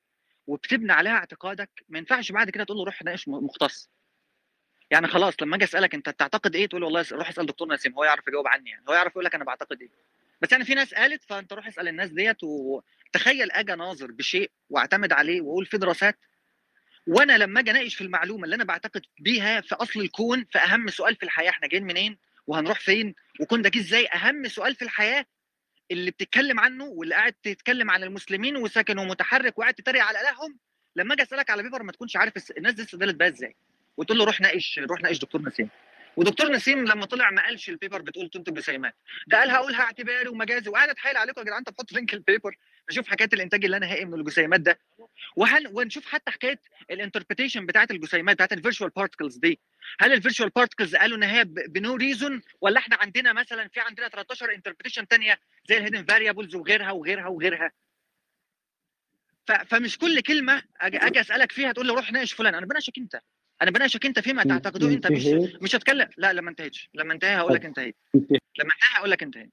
[0.46, 3.90] وبتبني عليها اعتقادك ما ينفعش بعد كده تقول له روح ناقش مختص.
[4.90, 7.94] يعني خلاص لما أجي اسألك انت تعتقد إيه؟ تقول له والله روح اسأل دكتور نسيم
[7.94, 9.90] هو يعرف يجاوب عني يعني هو يعرف يقول لك أنا بعتقد إيه.
[10.40, 15.12] بس يعني في ناس قالت فانت روح اسأل الناس ديت وتخيل أجي اناظر بشيء واعتمد
[15.12, 16.18] عليه واقول في دراسات
[17.06, 20.88] وأنا لما أجي اناقش في المعلومة اللي أنا بعتقد بيها في اصل الكون في اهم
[20.88, 24.82] سؤال في الحياة إحنا جايين منين؟ وهنروح فين؟ وكون ده جه إزاي؟ اهم سؤال في
[24.82, 25.26] الحياة
[25.90, 30.58] اللي بتتكلم عنه واللي قاعد تتكلم عن المسلمين وساكن ومتحرك وقاعد تتريق على الههم
[30.96, 33.56] لما أجي أسألك على بيبر ما تكونش عارف الناس دي استدلت بيها إزاي؟
[33.96, 35.68] وتقول له روح ناقش روح ناقش دكتور نسيم
[36.16, 38.94] ودكتور نسيم لما طلع ما قالش ال paper بتقول تنتج جسيمات
[39.26, 40.70] ده قال هقولها اعتباري ومجازي.
[40.70, 42.56] وقاعد اتحايل عليكم يا جدعان طب حط link ال paper.
[42.90, 44.78] نشوف حكاية الإنتاج اللي أنا هائي من الجسيمات ده.
[45.36, 46.60] وهل ونشوف حتى حكاية
[46.90, 49.60] ال interpretation بتاعت الجسيمات بتاعت ال virtual particles دي.
[50.00, 53.80] هل ال virtual particles قالوا إن هي ب no reason ولا إحنا عندنا مثلا في
[53.80, 57.72] عندنا 13 interpretation تانية زي ال hidden variables وغيرها وغيرها وغيرها؟
[59.66, 62.54] فمش كل كلمة أجي, أسألك فيها تقول لي روح ناقش فلان.
[62.54, 63.20] أنا بناقشك أنت.
[63.62, 65.26] أنا بناقشك أنت فيما تعتقده أنت مش
[65.62, 66.90] مش هتكلم لا لما انتهيتش.
[66.94, 67.96] لما انتهي هقول لك انتهيت.
[68.14, 69.50] لما انتهي هقول لك انتهيت.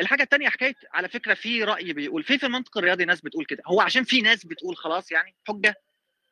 [0.00, 3.62] الحاجة الثانية حكاية على فكرة في رأي بيقول في في المنطق الرياضي ناس بتقول كده.
[3.66, 5.74] هو عشان في ناس بتقول خلاص يعني حجة.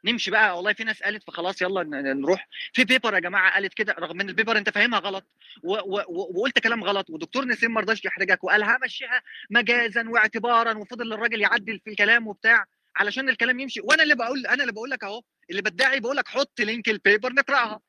[0.05, 0.57] نمشي بقى.
[0.57, 1.83] والله في ناس قالت فخلاص يلا
[2.13, 2.49] نروح.
[2.73, 5.27] في paper يا جماعة قالت كده رغم إن ال paper أنت فاهمها غلط.
[5.63, 7.11] و و و وقلت كلام غلط.
[7.11, 8.45] ودكتور نسيم ما رضاش يحرجك.
[8.45, 12.65] وقال همشيها مجازا واعتبارا وفضل الراجل يعدل في الكلام وبتاع
[12.97, 13.81] علشان الكلام يمشي.
[13.81, 16.96] وأنا اللي بقول أنا اللي بقول لك أهو اللي بدعي بقول لك حط link ال
[16.96, 17.81] paper نقرأها.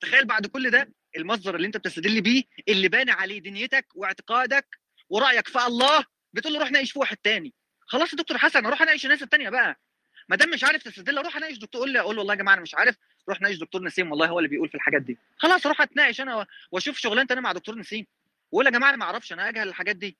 [0.00, 4.66] تخيل بعد كل ده المصدر اللي انت بتستدل بيه اللي باني عليه دنيتك واعتقادك
[5.08, 7.54] ورأيك في الله بتقول له روح ناقش في واحد تاني.
[7.86, 9.80] خلاص يا دكتور حسن أروح اناقش الناس التانية بقى.
[10.28, 12.54] ما دام مش عارف تستدل أروح اناقش دكتور قول لي أقول له والله يا جماعة
[12.54, 12.96] أنا مش عارف.
[13.28, 15.18] روح ناقش دكتور نسيم والله هو اللي بيقول في الحاجات دي.
[15.36, 18.06] خلاص أروح اتناقش أنا وأشوف شغلانتي أنا مع دكتور نسيم.
[18.52, 20.16] وأقول يا جماعة أنا ما أعرفش أنا أجهل الحاجات دي.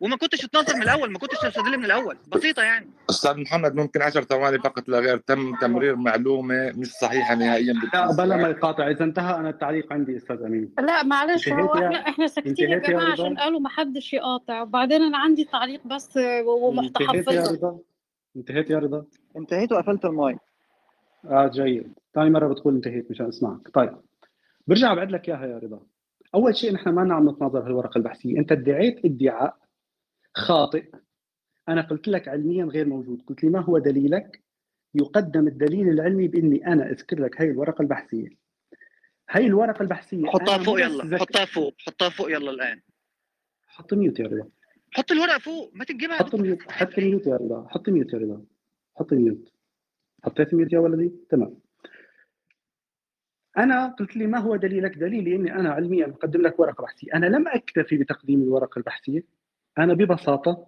[0.00, 2.16] وما كنتش تنظر من الأول ما كنتش تستدل من الأول.
[2.28, 2.90] بسيطة يعني.
[3.10, 8.16] أستاذ محمد ممكن 10 ثواني فقط لا غير تم تمرير معلومة مش صحيحة نهائيا لا
[8.16, 8.90] بلا ما يقاطع.
[8.90, 10.74] إذا انتهى أنا التعليق عندي أستاذ أمين.
[10.78, 14.62] لا معلش هو إحنا إحنا ساكتين يا جماعة رضا؟ عشان قالوا ما حدش يقاطع.
[14.62, 17.78] وبعدين أنا عندي تعليق بس انتهيت يا ومتحفظه رضا؟
[18.36, 19.04] انتهيت يا رضا؟
[19.36, 20.38] انتهيت وقفلت المايك.
[21.24, 21.92] آه جيد.
[22.14, 23.68] ثاني مرة بتقول انتهيت مشان أسمعك.
[23.74, 23.96] طيب.
[24.66, 25.80] برجع بعد لك اياها يا رضا.
[26.34, 28.38] أول شيء نحن ما عم نتناظر في الورقة البحثية.
[28.38, 29.56] أنت ادعيت ادعاء
[30.34, 30.84] خاطئ.
[31.68, 33.22] أنا قلت لك علميا غير موجود.
[33.26, 34.42] قلت لي ما هو دليلك؟
[34.94, 38.28] يقدم الدليل العلمي بإني أنا أذكر لك هي الورقة البحثية.
[39.30, 41.04] هي الورقة البحثية حطها فوق يلا.
[41.04, 41.74] ذك- حطها فوق.
[41.78, 42.80] حطها فوق يلا الآن.
[43.66, 44.48] حط mute يا رضا.
[44.92, 45.70] حط الورقة فوق.
[45.74, 46.62] ما تجيبها حط mute.
[46.62, 47.66] حط mute يا رضا.
[47.68, 48.44] حط mute يا رضا.
[48.96, 49.52] حط mute.
[50.24, 51.60] حطيت mute يا ولدي؟ تمام.
[53.58, 57.14] أنا قلت لي ما هو دليلك؟ دليلي إني أنا علميا مقدم لك ورقة بحثية.
[57.14, 59.22] أنا لم أكتفي بتقديم الورقة البحثية.
[59.78, 60.66] أنا ببساطة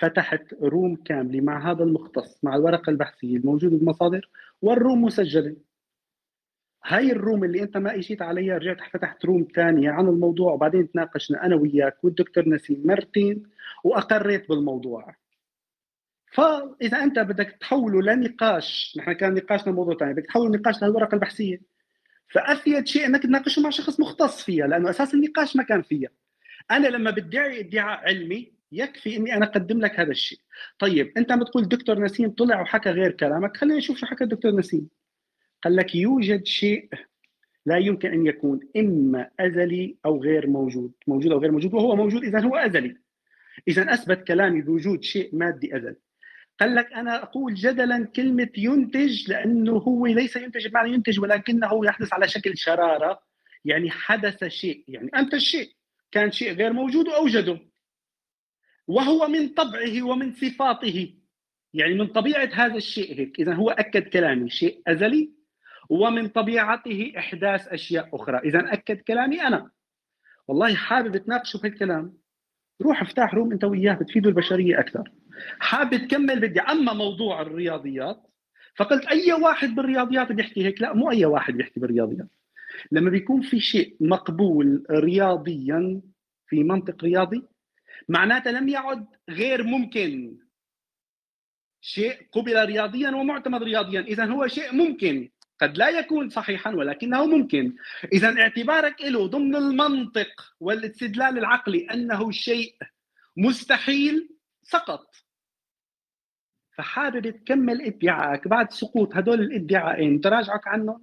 [0.00, 4.30] فتحت room كاملة مع هذا المختص مع الورقة البحثية الموجودة بالمصادر
[4.62, 5.56] وال room مسجلة.
[6.84, 10.90] هاي ال room اللي أنت ما إجيت عليها رجعت فتحت room ثانية عن الموضوع وبعدين
[10.90, 13.42] تناقشنا أنا وياك والدكتور نسيم مرتين
[13.84, 15.14] وأقريت بالموضوع.
[16.32, 21.73] فإذا أنت بدك تحوله لنقاش نحن كان نقاشنا موضوع ثاني بدك تحول النقاش للورقه البحثية.
[22.28, 26.08] فأفيد شيء أنك تناقشه مع شخص مختص فيها لأنه أساس النقاش ما كان فيها.
[26.70, 30.38] أنا لما بدعي ادعاء علمي يكفي إني أنا أقدم لك هذا الشيء.
[30.78, 34.52] طيب أنت عم بتقول دكتور نسيم طلع وحكى غير كلامك خلينا نشوف شو حكى الدكتور
[34.52, 34.88] نسيم.
[35.62, 36.88] قال لك يوجد شيء
[37.66, 42.24] لا يمكن أن يكون إما أزلي أو غير موجود موجود أو غير موجود وهو موجود
[42.24, 42.96] اذا هو أزلي.
[43.68, 45.96] اذا أثبت كلامي بوجود شيء مادي أزلي.
[46.60, 52.12] قال لك أنا أقول جدلا كلمة ينتج لأنه هو ليس ينتج بمعنى ينتج ولكنه يحدث
[52.12, 53.20] على شكل شرارة
[53.64, 55.70] يعني حدث شيء يعني انتج شيء
[56.12, 57.60] كان شيء غير موجود وأوجده.
[58.86, 61.14] وهو من طبعه ومن صفاته
[61.74, 63.40] يعني من طبيعة هذا الشيء هيك.
[63.40, 65.30] اذا هو أكد كلامي شيء أزلي
[65.90, 68.38] ومن طبيعته إحداث أشياء أخرى.
[68.38, 69.70] اذا أكد كلامي أنا.
[70.48, 72.18] والله حابب تناقشوا في الكلام.
[72.82, 75.10] روح افتح روم أنت وياه بتفيدوا البشرية أكثر.
[75.58, 76.60] حابب تكمل بدي.
[76.60, 78.22] أما موضوع الرياضيات
[78.76, 82.28] فقلت أي واحد بالرياضيات بيحكي هيك؟ لا مو أي واحد بيحكي بالرياضيات.
[82.92, 86.02] لما بيكون في شيء مقبول رياضيا
[86.46, 87.42] في منطق رياضي
[88.08, 90.36] معناته لم يعد غير ممكن
[91.80, 94.00] شيء قبل رياضيا ومعتمد رياضيا.
[94.00, 95.30] اذا هو شيء ممكن.
[95.60, 97.76] قد لا يكون صحيحا ولكنه ممكن.
[98.12, 102.74] اذا اعتبارك له ضمن المنطق والاستدلال العقلي أنه شيء
[103.36, 104.28] مستحيل
[104.62, 105.23] سقط
[106.76, 110.20] فحابب تكمل ادعائك بعد سقوط هدول الإدعاءين.
[110.20, 111.02] تراجعك عنهم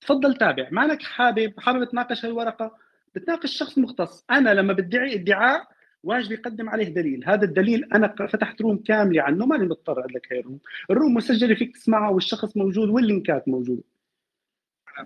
[0.00, 0.68] تفضل تابع.
[0.72, 2.76] ما انك حابب حابب تناقش الورقه
[3.14, 4.24] بتناقش شخص مختص.
[4.30, 5.68] أنا لما بدعي إدعاء
[6.02, 7.24] واجب يقدم عليه دليل.
[7.26, 10.60] هذا الدليل أنا فتحت روم كاملة عنه ماني مضطر أقول لك هي الروم.
[10.90, 13.82] الروم مسجلة فيك تسمعها والشخص موجود واللينكات موجودة.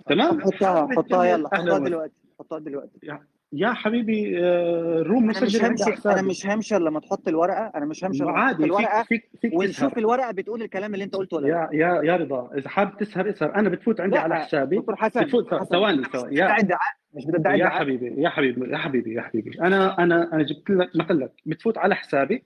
[0.05, 1.79] تمام؟ حطها حطها يلا حطها.
[1.79, 2.13] دلوقتي.
[2.39, 3.19] حطها دلوقتي.
[3.53, 8.05] يا حبيبي آه، الروم أنا مش همشي أنا مش همشي لما تحط الورقة أنا مش
[8.05, 9.97] همشي لما تحط الورقه فيك فيك فيك ونشوف تسهر.
[9.97, 11.69] الورقة بتقول الكلام اللي أنت قلته ولا لأ.
[11.73, 13.55] يا يا يا رضا إذا حابب تسهر اسهر.
[13.55, 14.77] أنا بتفوت عندي على حسابي.
[14.77, 16.35] دكتور حسن بتفوت ثواني ثواني.
[16.35, 16.55] يا
[17.13, 19.61] مش بتدعي يا حبيبي يا حبيبي يا حبيبي يا حبيبي.
[19.61, 21.31] أنا أنا أنا جبت لك نقل لك.
[21.45, 22.43] بتفوت على حسابي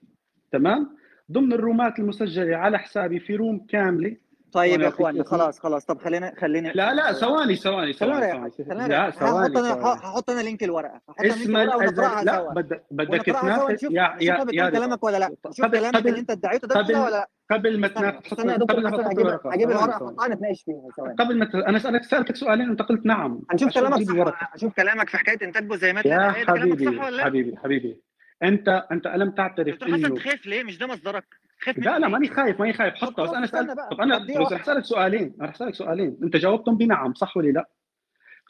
[0.52, 0.96] تمام؟
[1.32, 4.16] ضمن الرومات المسجلة على حسابي في روم كاملة
[4.52, 5.24] طيب يا اسمي.
[5.24, 5.84] خلاص خلاص.
[5.84, 8.50] طب خلينا خلينا لا لا ثواني ثواني ثواني
[8.88, 11.00] لا ثواني أنا هحط أنا لينك الورقة.
[11.20, 12.50] أنا اسم ونقرأها لا
[12.90, 15.34] بدك نشوف يا يا يا كلامك ولا لا.
[15.62, 17.28] قبل كلامك اللي أنت ادعيته ده ولا لا.
[17.50, 18.98] قبل ما دكتور قبل ما
[19.44, 20.06] هجيب الورقة.
[20.06, 21.14] احطها نتناقش فيها ثواني.
[21.14, 21.68] قبل ما.
[21.68, 23.40] أنا سالك سالتك سؤالين أنت قلت نعم.
[23.50, 24.52] هنشوف عشان كلامك صح.
[24.54, 28.00] أشوف كلامك في حكاية إنتاج بوزيمات يا حبيبي حبيبي حبيبي.
[28.42, 31.24] انت أنت ألم تعترف دكتور حسن إنه تخاف ليه؟ مش ده مصدرك.
[31.62, 32.94] خايف لا لا ماني خايف ماني خايف.
[32.94, 36.16] حطها بس أنا سالت طب أنا رح أسألك سؤالين رح أسألك سؤالين.
[36.22, 37.68] أنت جاوبتهم بنعم صح ولا لا؟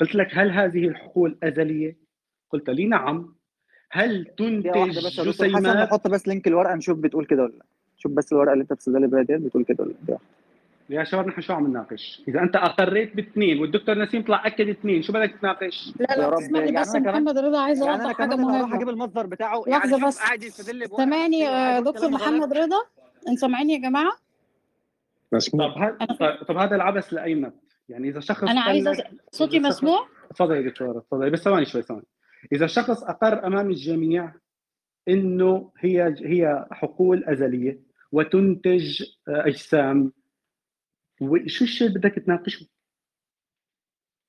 [0.01, 1.97] قلت لك هل هذه الحقول أزلية؟
[2.51, 3.35] قلت لي نعم.
[3.91, 7.65] هل تنتج دكتور حسن جسيمات؟ نحط بس link الورقة نشوف بتقول كده ولا لا.
[7.97, 10.19] شوف بس الورقة اللي أنت بتسجلها بيها ديت بتقول كده ولا لا.
[10.91, 15.03] يا شباب نحن شو عم نناقش؟ إذا أنت أقريت باثنين والدكتور نسيم طلع أكد اثنين
[15.03, 16.39] شو بدك تناقش؟ لا لا رب.
[16.39, 18.77] تسمح لي يعني بس محمد رضا عايزه يعني حاجة كمان اللي هروح مهمة.
[18.77, 19.65] أجيب المصدر بتاعه.
[19.67, 20.19] يعني لحظة شوف بس.
[20.19, 21.41] قاعد يستدل بورقه سامعني
[21.81, 22.77] دكتور محمد رضا؟
[23.29, 24.13] انت سامعيني يا جماعة؟
[25.33, 25.75] مسموع.
[25.75, 27.53] طب هذا طب هذا العبث لايمن
[27.89, 32.07] يعني إذا شخص أنا عايزة صوتي مسموع؟ تفضل يا دكتور تفضل بس ثواني شوي ثواني.
[32.53, 34.35] إذا شخص أقر أمام الجميع
[35.09, 37.81] إنه هي هي حقول أزلية
[38.13, 40.13] وتنتج أجسام
[41.21, 42.67] وشو الشيء اللي بدك تناقشه؟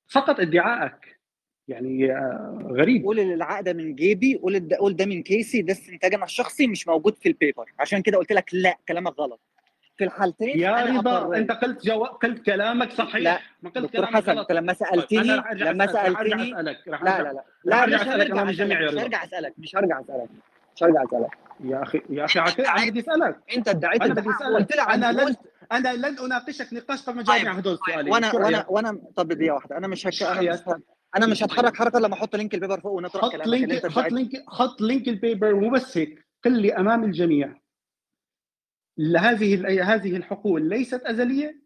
[0.08, 1.13] فقط ادعائك
[1.68, 3.06] يعني آه، غريب.
[3.06, 6.88] قول العقد من جيبي قول ده قول ده من كيسي ده استنتاج أنا الشخصي مش
[6.88, 9.40] موجود في البيبر عشان كده قلت لك لا كلامك غلط.
[9.98, 11.38] في الحالتين يا أنا رضا.
[11.38, 13.16] أنت قلت جواب قلت كلامك صحيح.
[13.16, 14.40] لا ما قلت دكتور كلامك حسن غلط.
[14.40, 17.44] انت لما طيب، سألتني أنا لما سألتني لا لا لا.
[17.66, 20.30] لا مش هرجع أسألك مش هرجع أسألك مش هرجع أسألك
[20.76, 21.30] مش هرجع أسألك.
[21.64, 23.38] يا أخي يا أخي أنا بدي أسألك.
[23.58, 24.76] أنت ادعيت أنا بدي أسألك.
[24.76, 25.40] لي أنا عن لن قلت.
[25.72, 29.02] أنا لن أناقشك نقاش طب ما جاوبني على هدول السؤالين وأنا شو وأنا رأيك؟ وأنا
[29.16, 30.14] طب دقيقة واحدة أنا مش هك...
[31.16, 31.54] أنا مش حياتك.
[31.54, 31.60] ه...
[31.60, 33.86] أنا مش هتحرك حركه لما أحط link ال paper فوق ونطرح حط كلامك اللي لينك
[33.86, 36.26] أنت حط link حط link ال paper مو بس هيك.
[36.46, 37.56] قل لي أمام الجميع.
[39.18, 41.62] هذه ال- هذه الحقول ليست أزلية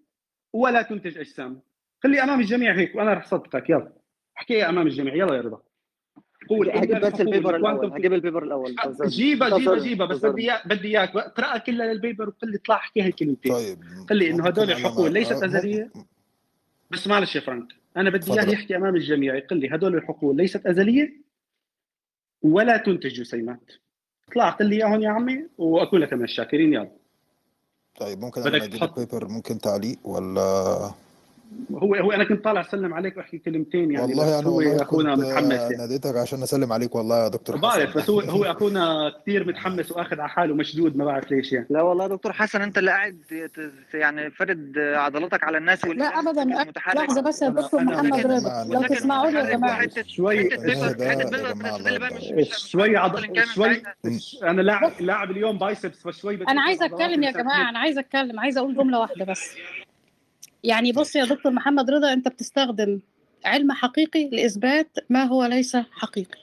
[0.53, 1.61] ولا تنتج أجسام.
[2.03, 3.69] قل لي أمام الجميع هيك وأنا رح صدقك.
[3.69, 3.93] يلا.
[4.37, 5.15] احكيها أمام الجميع.
[5.15, 5.61] يلا يا رضا.
[6.49, 7.93] قول هجيب بس ال paper الأول.
[7.93, 8.75] هجيب ال paper الأول.
[9.05, 10.25] جيبها جيبها جيبها بس.
[10.25, 13.51] بدي إياك- بدي إياك اقراها كلها لل paper وقل لي اطلع احكي هاي الكلمتين.
[13.53, 13.77] طيب.
[14.09, 15.91] قل لي إنه هدول الحقول ليست أزلية.
[16.91, 17.67] بس معلش يا فرانك.
[17.97, 18.49] أنا بدي إياه.
[18.49, 21.13] يحكي أمام الجميع يقول لي هدول الحقول ليست أزلية
[22.43, 23.71] ولا تنتج جسيمات
[24.29, 26.91] اطلع قل لي إياهم يا عمي واكون لك من الشاكرين يلا
[27.99, 30.91] طيب ممكن بدك تحط- ال paper ممكن تعليق ولا
[31.71, 35.15] هو هو أنا كنت طالع أسلم عليك وأحكي كلمتين يعني والله أنا هو والله أخونا
[35.15, 35.75] متحمس يعني.
[35.77, 39.91] ناديتك عشان أسلم عليك والله يا دكتور بعرف حسن بس هو هو أخونا كثير متحمس
[39.91, 41.67] وأخذ على حاله مشدود ما بعرف ليش يعني.
[41.69, 43.49] لا والله يا دكتور حسن أنت اللي قاعد
[43.93, 46.43] يعني فرد عضلاتك على الناس لا ابدا
[46.95, 49.87] لحظة بس يا دكتور محمد رضا لو تسمعوا لي يا جماعة.
[50.07, 50.49] شوي
[52.57, 52.95] شوي
[53.53, 53.81] شوي
[54.43, 57.31] أنا لاعب لاعب اليوم بايسبس فشوي أنا عضلاتي أتكلم يا.
[57.31, 59.51] جماعة أنا عايزه أتكلم عايزه أقول جملة واحدة بس.
[60.63, 62.99] يعني بص يا دكتور محمد رضا انت بتستخدم
[63.45, 66.39] علم حقيقي لإثبات ما هو ليس حقيقي.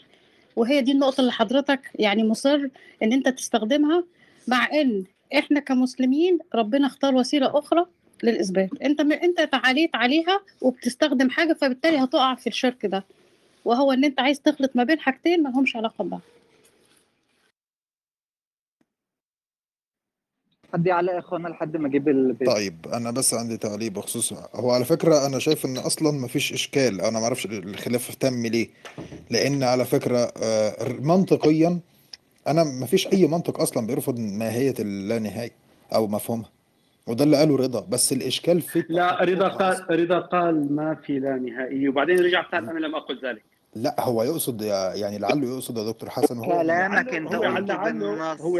[0.56, 2.68] وهي دي النقطة اللي حضرتك يعني مصر
[3.02, 4.04] إن أنت تستخدمها
[4.48, 5.04] مع إن
[5.38, 7.86] إحنا كمسلمين ربنا اختار وسيلة أخرى
[8.22, 8.70] للإثبات.
[8.82, 9.12] أنت م...
[9.12, 13.04] أنت تعاليت عليها وبتستخدم حاجة فبالتالي هتقع في الشرك ده.
[13.64, 16.20] وهو إن أنت عايز تخلط ما بين حاجتين ما لهمش علاقة ببعض.
[20.74, 24.70] حد يعلق يا إخوانا لحد ما أجيب البيبر طيب أنا بس عندي تعليق بخصوص هو
[24.70, 28.68] على فكرة أنا شايف إن أصلا مفيش إشكال أنا ما أعرفش الخلاف تم ليه.
[29.30, 31.80] لأن على فكرة آه، منطقيا
[32.46, 35.50] أنا مفيش أي منطق أصلا بيرفض ماهيه اللانهايه
[35.94, 36.50] أو مفهومها.
[37.06, 37.86] وده اللي قاله رضا.
[37.88, 42.68] بس الإشكال في لا رضا قال رضا قال ما في لا نهائي وبعدين رجع قال
[42.68, 43.53] أنا لم أقل ذلك.
[43.76, 46.66] لا هو يقصد يا- يعني لعله يقصد يا دكتور حسن هو كلامك
[47.06, 48.40] لعله- انت هو لعله بالنص.
[48.40, 48.54] هو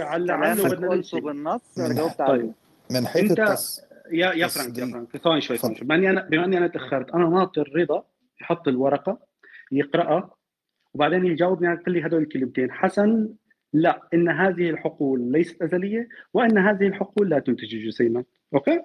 [0.69, 2.53] بدنا قلته بالنص من- أنا جاوبت طيب عليه.
[2.91, 3.81] من حيث انت التس
[4.13, 5.59] يا يا فرانك يا فرانك ثواني شوي.
[5.83, 8.05] بما إني أنا بما إني أنا تاخرت أنا ناطر رضا
[8.41, 9.19] يحط الورقة
[9.73, 10.31] يقرأها
[10.95, 12.73] وبعدين يجاوبني على كل هدول الكلمتين.
[12.73, 13.29] حسن
[13.73, 18.81] لا إن هذه الحقول ليست أزلية وإن هذه الحقول لا تنتج الجسيمات أوكي؟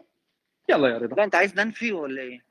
[0.70, 1.16] يلا يا رضا.
[1.16, 2.49] لا أنت عايز ننفي ولا إيه؟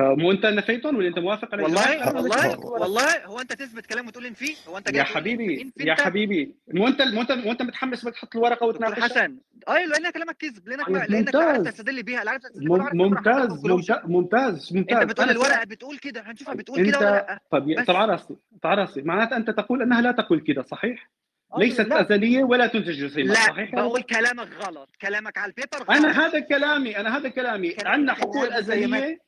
[0.00, 4.26] مو انت نفيتهم ولا انت موافق على والله؟ والله والله هو انت تثبت كلام وتقول
[4.26, 8.14] انفي هو انت يا حبيبي يا؟ حبيبي مو انت مو انت مو انت متحمس بدك
[8.14, 9.38] تحط الورقه وتناقشها حسن
[9.68, 11.62] أيوه لأن كلامك كذب لانك طيب، لانك لا عارف.
[11.68, 13.64] تستدل بيها عارف ممتاز.
[13.64, 13.64] ممتاز
[14.06, 18.34] ممتاز ممتاز انت بتقول الورقه بتقول كده هنشوفها بتقول كده ولا لا طب على راسي
[18.62, 21.10] طب على راسي معناتها انت تقول انها لا تقول كده صحيح؟
[21.58, 22.00] ليست لا.
[22.00, 26.26] ازليه ولا تنتج جسيمات لا صحيح؟ بقول كلامك غلط كلامك على ال paper غلط أنا
[26.26, 29.25] هذا كلامي أنا هذا كلامي عندنا حقول ازليه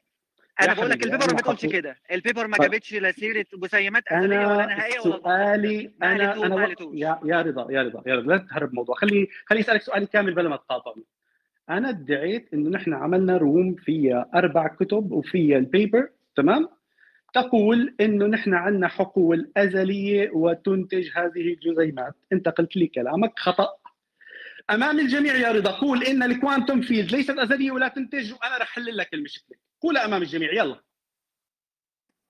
[0.61, 1.97] أنا بقول لك ال paper ما بتقولش كده.
[2.11, 2.57] ال paper ما.
[2.59, 6.95] جابتش لا سيرة جسيمات ازليه ولا نهائية ولا سؤالي أنا أنا و...
[6.95, 10.35] يا يا رضا يا رضا يا رضا لا تهرب الموضوع خلي خلي اسالك سؤالي كامل
[10.35, 11.05] بلا ما تقاطعني.
[11.71, 16.69] أنا ادعيت إنه نحن عملنا room فيها أربع كتب وفيها ال paper تمام؟
[17.35, 22.15] تقول إنه نحن عندنا حقول أزلية وتنتج هذه الجزيئات.
[22.33, 23.69] أنت قلت لي كلامك خطأ.
[24.71, 28.63] أمام الجميع يا رضا قول إن ال quantum field ليست أزلية ولا تنتج وأنا رح
[28.63, 29.59] أحل لك المشكلة.
[29.81, 30.81] قولها أمام الجميع يلا.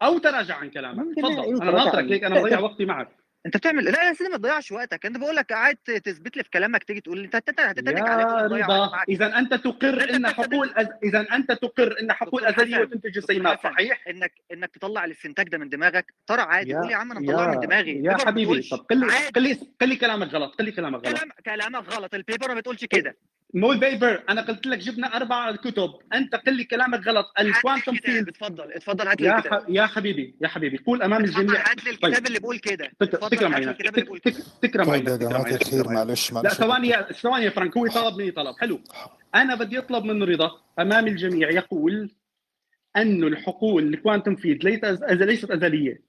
[0.02, 1.16] أو تراجع عن كلامك.
[1.16, 1.62] تفضل.
[1.62, 2.64] أنا ناطرك ليك أنا لا، بضيع لا.
[2.64, 3.08] وقتي معك.
[3.46, 5.06] أنت بتعمل لا يا سيدي ما تضيعش وقتك.
[5.06, 7.24] أنا بقول لك قاعد تثبت لي في كلامك تيجي تقول لي.
[7.24, 8.64] انت انت هتتنك عليك
[9.08, 10.86] إذا أنت تقر إن حقول أز...
[11.04, 15.68] إذا أنت تقر إن حقول ازليه وتنتج حسن، صحيح؟ انك إنك تطلع الاستنتاج ده من
[15.68, 16.14] دماغك.
[16.26, 18.04] ترى عادي قول يا عم أنا مطلعه من دماغي.
[18.04, 18.62] يا حبيبي.
[18.62, 19.00] طب قل
[19.42, 21.18] لي قل لي كلامك غلط قل لي كلامك غلط.
[21.18, 22.14] كلام كلامك غلط.
[22.14, 23.16] ال paper ما بتقولش كده.
[23.54, 25.90] مو ال paper أنا قلت لك جبنا أربع كتب.
[26.14, 27.26] أنت قل لي كلامك غلط.
[27.40, 28.28] ال quantum field.
[28.28, 29.62] اتفضل اتفضل هات لي يا الكتاب.
[29.62, 29.66] ح...
[29.68, 31.70] يا حبيبي يا حبيبي قول أمام الجميع.
[31.70, 32.86] هات لي الكتاب اللي بيقول كده.
[33.00, 34.34] تك- اتفضل تكرم هات لي عينك الكتاب اللي بيقول كده.
[34.34, 36.06] تك- تكرم طيب عينك يا تكرم عينك الخير تكرم عينك.
[36.08, 36.32] معلش.
[36.32, 38.54] لا ثواني ثواني يا فرانك هو طلب مني طلب.
[38.58, 38.80] حلو.
[39.34, 42.10] أنا بدي أطلب من رضا أمام الجميع يقول
[42.96, 46.02] انه الحقول ال quantum field ليست أز- ليست أزلية.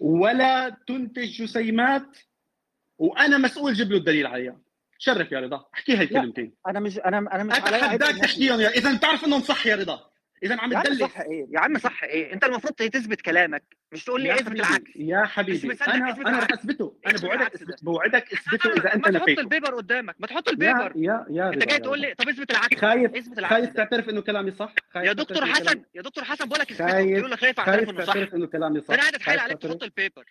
[0.00, 2.16] ولا تنتج جسيمات
[2.98, 4.56] وأنا مسؤول جيب له الدليل عليها.
[4.98, 5.64] شرف يا رضا.
[5.74, 9.66] احكي هاي الكلمتين أنا مش أنا أنا مش اتحداك تحكيهم يا إذا بتعرف إنهم صح
[9.66, 10.10] يا رضا.
[10.42, 14.22] إذا عم تدلل صح إيه؟ يا عم صح إيه؟ أنت المفروض تثبت كلامك مش تقول
[14.22, 14.90] لي اثبت العكس.
[14.96, 19.38] يا حبيبي أنا أنا رح اثبته أنا بوعدك بوعدك اثبته إذا أنت نفيت ما تحط
[19.38, 20.92] ال paper قدامك ما تحط ال paper.
[20.96, 22.80] يا يا, أنت جاي تقول لي طب اثبت العكس.
[22.80, 26.60] خايف اثبت العكس خايف تعترف إنه كلامي صح؟ يا دكتور حسن يا دكتور حسن بقول
[26.60, 28.14] لك اثبته بيقول لك خايف أعترف إنه صح.
[28.14, 30.24] أنا قاعد اتحايل عليك تحط ال paper.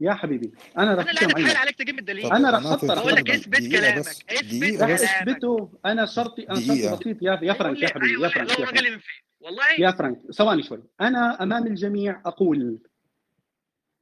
[0.00, 1.76] يا حبيبي أنا راح أنا لا عليك.
[1.76, 2.32] تجيب الدليل.
[2.32, 3.98] أنا راح أقول لك اثبت كلامك.
[3.98, 5.72] اثبت راح أثبته.
[5.86, 7.22] أنا شرطي أنا شرطي بسيط.
[7.22, 9.02] يا يا فرانك يا حبيبي يا فرانك يا فرانك
[9.40, 9.64] والله.
[9.78, 10.82] يا فرانك ثواني شوي.
[11.00, 12.78] أنا أمام الجميع أقول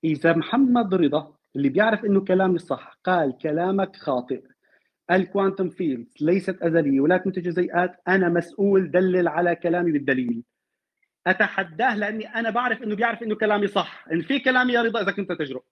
[0.04, 4.42] إذا محمد رضا اللي بيعرف إنه كلامي صح قال كلامك خاطئ
[5.10, 10.42] ال quantum fields ليست أزلية ولا تنتج جزيئات أنا مسؤول دلل على كلامي بالدليل.
[11.26, 14.04] أتحداه لأني أنا بعرف إنه بيعرف إنه كلامي صح.
[14.12, 15.62] إن في كلامي يا رضا إذا كنت تجرؤ.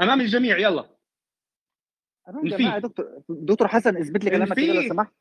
[0.00, 0.90] أمام الجميع يلا.
[2.28, 2.78] أمام الجميع.
[2.78, 5.12] دكتور دكتور حسن اثبت لي كلامك كده لو سمحت.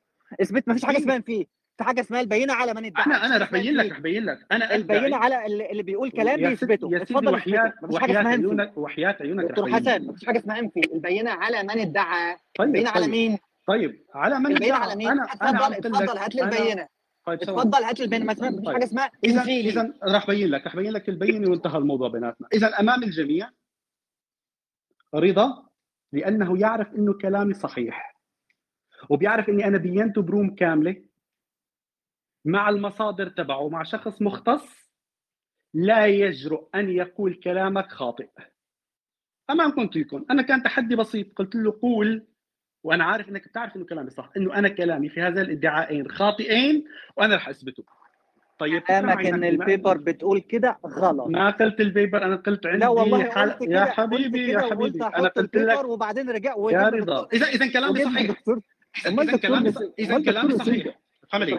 [0.41, 1.45] اثبت ما فيش حاجة اسمها فيه
[1.77, 3.05] في حاجة اسمها البينة على من ادعى.
[3.05, 4.45] أنا أنا رح بين لك رح بين لك.
[4.51, 10.07] أنا البينة على اللي بيقول كلام بيثبته سيدي وحيات وحيات عيونك وحيات عيونك دكتور حسن
[10.07, 12.37] ما فيش حاجة اسمها انفي البينة على من ادعى.
[12.55, 12.97] طيب البينة طيب.
[12.97, 16.87] على مين؟ طيب على من البينة على مين؟ اتفضل اتفضل هات لي البينة.
[17.25, 18.25] طيب، اتفضل هات لي البينة.
[18.25, 22.09] ما فيش حاجة اسمها اذا اذا رح بين لك رح بين لك البينة وانتهى الموضوع
[22.09, 22.47] بيناتنا.
[22.53, 23.49] اذا أمام الجميع
[25.15, 25.65] رضا
[26.11, 28.15] لأنه يعرف إنه كلامي صحيح.
[29.09, 31.05] وبيعرف إني أنا بينته ب room كاملة
[32.45, 34.91] مع المصادر تبعه مع شخص مختص
[35.73, 38.29] لا يجرؤ أن يقول كلامك خاطئ.
[39.49, 40.25] امام يكون.
[40.31, 42.27] أنا كان تحدي بسيط قلت له قول
[42.83, 46.85] وأنا عارف إنك بتعرف إنه كلامي صح إنه أنا كلامي في هذا الادعاءين خاطئين
[47.17, 47.83] وأنا رح أثبته.
[48.59, 51.27] طيب كلامك إن ال paper بتقول كده غلط.
[51.27, 53.51] ما قلت ال paper أنا قلت عندي لا والله حل...
[53.51, 55.03] قلت يا حبيبي يا حبيبي.
[55.03, 57.27] أنا قلت لك وبعدين رجع يا رضا.
[57.33, 58.35] اذا إذا كلامي صحيح.
[59.05, 60.87] إذا كلامي إذا كلامي صحيح.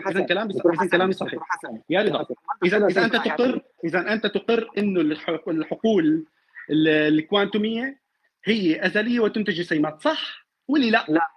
[0.09, 1.42] إذا كلامي صحيح كلامي صحيح.
[1.90, 2.26] يا رضا
[2.64, 5.01] اذا إذا أنت تقر إذا أنت تقر انه
[5.49, 6.26] الحقول
[6.70, 8.01] الكوانتومية
[8.44, 11.28] هي أزلية وتنتج جسيمات صح ولا لا؟ لا.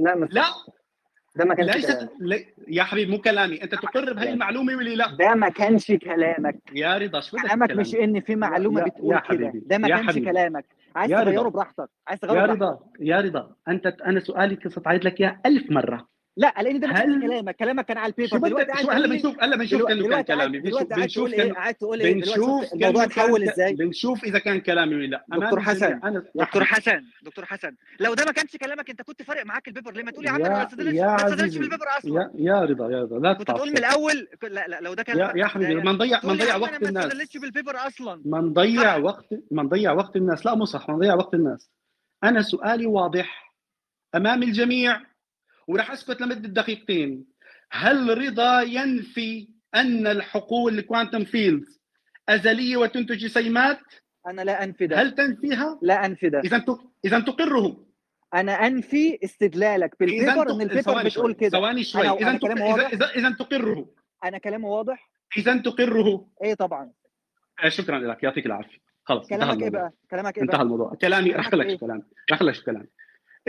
[0.00, 0.44] لا لا.
[1.36, 2.46] ده ما كانش ليست لي...
[2.68, 3.62] يا حبيبي مو كلامي.
[3.62, 6.58] أنت تقر بهي المعلومة ولا لا؟ ده ما كانش كلامك.
[6.72, 7.80] يا رضا شو كلامك كلامي.
[7.80, 8.86] مش إن في معلومة يا...
[8.86, 9.52] بتقول كده.
[9.54, 10.30] ده ما كانش حبيبي.
[10.30, 10.64] كلامك.
[10.96, 11.88] عايز تغيره براحتك.
[12.08, 16.08] عايز تغيره يا رضا يا رضا أنت أنا سؤالي قصة عيد لك اياه 1000 مرة.
[16.40, 17.20] لا لأن ده هل...
[17.20, 19.82] كلامك كلامك كان على ال paper دلوقتي شوف هلا إيه؟ بنشوف هلا إيه؟ إيه؟ بنشوف
[19.86, 25.24] كان كلامي بنشوف بنشوف قاعد تقول الموضوع اتحول إزاي؟ بنشوف إذا كان كلامي ولا لأ.
[25.28, 26.00] دكتور حسن
[26.34, 29.92] دكتور حسن دكتور حسن لو ده ما كانش كلامك أنت كنت فارق معاك ال paper
[29.92, 32.30] ليه ما تقول يا عم أنا ما استدلتش بال paper أصلا.
[32.34, 35.46] يا رضا يا رضا لا كنت تقول من الأول؟ لا لا لو ده كان يا
[35.46, 37.14] حبيبي يعني ما نضيع ما نضيع وقت الناس.
[37.34, 38.22] ما بال paper أصلا.
[38.24, 40.46] ما نضيع وقت ما نضيع وقت الناس.
[40.46, 41.70] لا مو صح ما نضيع وقت الناس.
[42.24, 43.54] أنا سؤالي واضح
[44.14, 45.09] أمام الجميع.
[45.70, 47.24] وراح أسكت لمدة دقيقتين.
[47.72, 51.64] هل رضا ينفي أن الحقول ال quantum field
[52.28, 53.80] أزلية وتنتج جسيمات؟
[54.26, 55.02] أنا لا أنفي ده.
[55.02, 56.40] هل تنفيها؟ لا أنفي ده.
[56.40, 56.64] إذا
[57.04, 57.86] إذا تقره
[58.34, 59.94] أنا أنفي استدلالك.
[60.00, 60.54] بال paper تق...
[60.54, 61.50] ان ال paper بتقول كده.
[61.50, 62.02] ثواني شوي.
[62.02, 62.12] إذا
[63.16, 63.88] اذا تقره
[64.24, 66.92] أنا كلامي واضح؟ إذا تقره إيه طبعا.
[67.64, 68.22] آه، شكرا لك.
[68.22, 68.78] يعطيك العافية.
[69.04, 70.94] خلاص كلامك إيه بقى؟ كلامك إيه انتهى الموضوع.
[71.00, 71.32] كلامي.
[71.32, 72.86] رح لك كلامي إيه؟ رح لك كلامي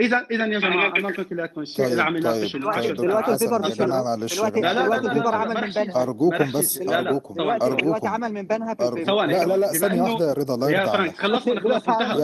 [0.00, 3.76] اذا إذا يا جماعة أنا قلت لكم الشيء طيب عم طيب, طيب، دلوقتي الفيبر مش
[3.76, 7.76] دلوقتي الفيبر عمل من بنها أرجوكم بس أرجوكم أرجوكم.
[7.76, 8.74] دلوقتي عمل من بنها
[9.04, 11.54] ثواني لا لا لا ثانية واحدة يا رضا الله يرضى خلصنا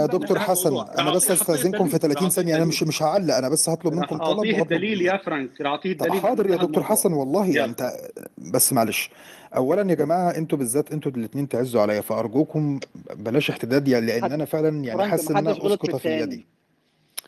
[0.01, 3.69] يا دكتور حسن أنا بس أستأذنكم في 30 ثانية أنا مش مش هعلق أنا بس
[3.69, 7.93] هطلب منكم طلب أعطيه الدليل يا فرانك أعطيه الدليل حاضر يا دكتور حسن والله أنت
[8.39, 9.11] بس معلش.
[9.57, 12.81] اولا يا جماعة أنتوا بالذات أنتوا الاثنين تعزوا عليا فأرجوكم
[13.15, 16.58] بلاش احتداد يعني لأن أنا فعلا يعني حاسس ان أنا اسقط في يدي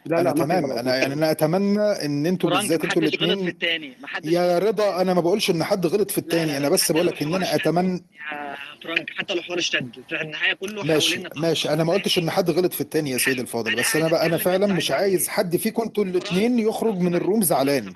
[0.06, 0.70] لا أنا لا تمام.
[0.70, 3.94] أنا يعني أنا أتمنى إن أنتوا بالذات أنتوا الاثنين
[4.24, 7.34] يا رضا أنا ما بقولش إن حد غلط في الثاني أنا بس بقول لك إن
[7.34, 11.68] أنا أتمنى يا فرانك حتى لو حوار اشتد في النهاية كله ماشي ماشي.
[11.72, 13.76] أنا ما قلتش إن حد غلط في الثاني يا سيدي الفاضل.
[13.76, 17.42] بس أنا بقى أنا فعلا مش عايز حد فيكم أنتوا الاثنين يخرج من ال room
[17.42, 17.92] زعلان.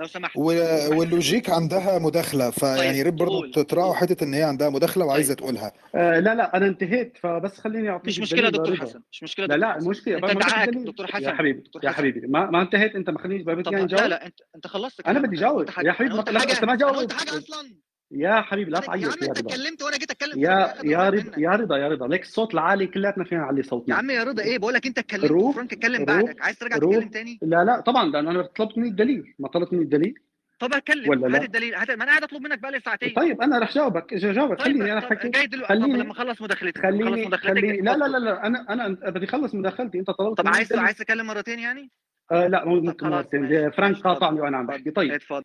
[0.00, 0.36] لو سمحت.
[0.36, 5.38] واللوجيك عندها مداخلة فيعني يا ريت برضه تراعوا حتة إن هي عندها مداخلة وعايزة طيب.
[5.38, 5.72] تقولها.
[5.94, 9.54] آه لا لا أنا انتهيت فبس خليني أعطيك مش مشكلة دكتور حسن مش مشكلة لا
[9.56, 10.16] لا مشكلة.
[10.16, 11.24] أنت دعاك دكتور حسن.
[11.24, 14.26] يا حبيبي يا حبيبي ما, ما انتهيت أنت ما خلينيش بابتك يعني جاوب لا لا
[14.26, 17.12] أنت انت خلصت أنا بدي جاوب يا حبيبي أنت ما جاوبت.
[17.12, 17.74] حاجة أصلا.
[18.12, 21.50] يا حبيبي لا تعيط يا عم أنت اتكلمت وأنا جيت أتكلم يا يا رضا يا
[21.50, 22.08] رضا يا رضا.
[22.08, 24.12] ليك الصوت العالي كلياتنا فينا نعلي صوتنا يا يعني.
[24.12, 26.42] عم يا رضا إيه؟ بقول لك أنت اتكلمت فرانك اتكلم بعدك.
[26.42, 29.82] عايز ترجع تتكلم تاني؟ لا لا طبعا لأن أنا طلبت مني الدليل ما طلبت مني
[29.82, 30.14] الدليل
[30.58, 33.14] طب هتكلم ولا هات الدليل هات ما أنا قاعد أطلب منك بقالي ساعتين.
[33.14, 34.58] طيب أنا راح جاوبك جاوبك.
[34.58, 35.74] طيب خليني أنا حكي جاي دلوقتي.
[35.74, 39.98] خليني لما أخلص مداخلتك خليني خليني لا لا لا لا أنا أنا بدي أخلص مداخلتي.
[39.98, 41.90] أنت طلبت طب عايز عايز تتكلم مرتين يعني؟
[42.32, 45.12] آه لا ممكن مرتين فرانك قاطعني وأنا عم بحكي طيب.
[45.12, 45.42] اتفضل.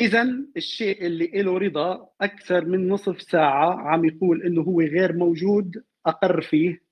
[0.00, 0.22] اذا
[0.56, 6.40] الشيء اللي له رضا أكثر من نصف ساعة عم يقول إنه هو غير موجود أقر
[6.40, 6.82] فيه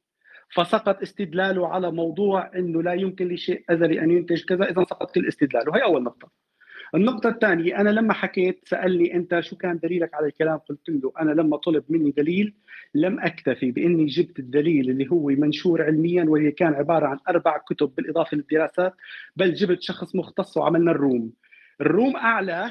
[0.55, 5.28] فسقط استدلاله على موضوع إنه لا يمكن لشيء ازلي أن ينتج كذا اذا سقط كل
[5.28, 6.30] استدلاله هي أول نقطة.
[6.94, 11.30] النقطة الثانية أنا لما حكيت سألني أنت شو كان دليلك على الكلام؟ قلت له أنا
[11.30, 12.55] لما طلب مني دليل
[12.94, 17.94] لم أكتفي بإني جبت الدليل اللي هو منشور علميا واللي كان عبارة عن أربع كتب
[17.96, 18.94] بالإضافة للدراسات
[19.36, 21.32] بل جبت شخص مختص وعملنا الروم.
[21.80, 22.70] الروم أعلى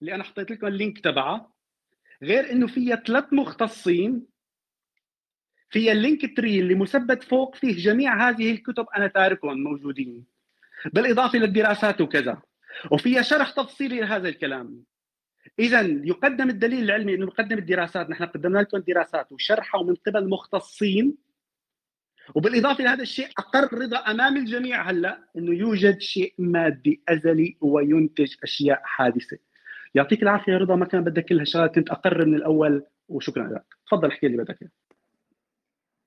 [0.00, 1.52] اللي أنا حطيت لكم اللينك تبعها
[2.22, 4.26] غير إنه فيها ثلاث مختصين.
[5.70, 10.24] فيها اللينك تري اللي مثبت فوق فيه جميع هذه الكتب أنا تاركهم موجودين.
[10.92, 12.42] بالإضافة للدراسات وكذا.
[12.90, 14.84] وفيها شرح تفصيلي لهذا الكلام.
[15.58, 18.10] اذا يقدم الدليل العلمي إنه يقدم الدراسات.
[18.10, 21.16] نحن قدمنا لكم دراسات وشرحها من قبل مختصين.
[22.34, 28.80] وبالإضافة لهذا الشيء أقر رضا أمام الجميع هلأ إنه يوجد شيء مادي أزلي وينتج أشياء
[28.84, 29.38] حادثة.
[29.94, 33.64] يعطيك العافية يا رضا ما كان بدك كل هالشغلات كنت أقر من الأول وشكرا لك.
[33.86, 34.70] تفضل احكي لي بدك اياه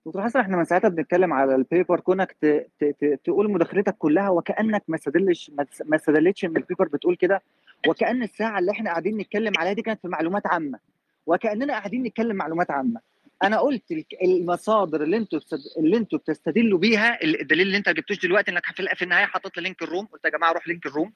[0.06, 2.46] دكتور حسن إحنا من ساعتها بنتكلم على ال paper كونك ت...
[2.80, 3.20] ت...
[3.24, 5.52] تقول مداخلتك كلها وكأنك ما استدلش
[5.86, 7.42] ما استدلتش إن ال paper بتقول كده
[7.88, 10.80] وكأن الساعة اللي إحنا قاعدين نتكلم عليها دي كانت في معلومات عامة
[11.26, 13.02] وكأننا قاعدين نتكلم معلومات عامة.
[13.44, 13.84] أنا قلت
[14.24, 15.40] المصادر اللي أنتوا
[15.78, 18.64] اللي أنتوا بتستدلوا بيها الدليل اللي أنت جبتوش دلوقتي إنك
[18.96, 21.14] في النهاية حطيت لي link ال room قلت يا جماعة روح link ال room.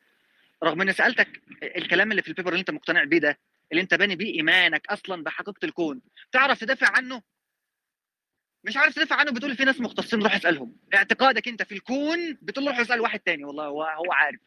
[0.64, 3.40] رغم إني سألتك الكلام اللي في ال paper اللي أنت مقتنع بيه ده
[3.72, 6.02] اللي أنت باني بيه إيمانك أصلا بحقيقة الكون
[6.32, 7.22] تعرف تدافع عنه؟
[8.64, 10.76] مش عارف تدافع عنه بتقول في ناس مختصين روح اسألهم.
[10.96, 14.40] اعتقادك أنت في الكون بتقول روح اسأل واحد تاني والله هو هو عارف.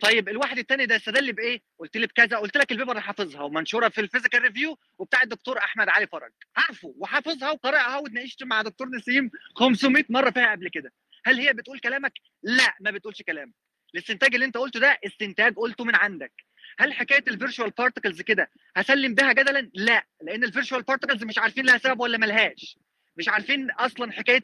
[0.00, 3.42] طيب الواحد التاني ده استدل بإيه؟ قلت لي بكذا قلت لك ال paper اللي حافظها
[3.42, 6.32] ومنشورة في ال Physical Review وبتاع الدكتور أحمد علي فرج.
[6.56, 10.92] عارفه وحافظها وقارئها واتناقشت مع دكتور نسيم 500 مرة فيها قبل كده.
[11.24, 12.12] هل هي بتقول كلامك؟
[12.42, 13.54] لا ما بتقولش كلامك
[13.94, 16.32] الاستنتاج اللي انت قلته ده استنتاج قلته من عندك.
[16.78, 21.38] هل حكاية ال virtual particles كده هسلم بها جدلا؟ لا لأن ال virtual particles مش
[21.38, 22.78] عارفين لها سبب ولا ملهاش.
[23.16, 24.42] مش عارفين أصلا حكاية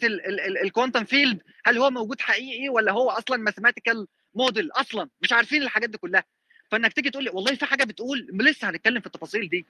[0.63, 5.63] ال quantum field هل هو موجود حقيقي ولا هو أصلا mathematical model أصلا؟ مش عارفين
[5.63, 6.25] الحاجات دي كلها.
[6.71, 9.67] فإنك تيجي تقول لي والله في حاجة بتقول لسه هنتكلم في التفاصيل دي.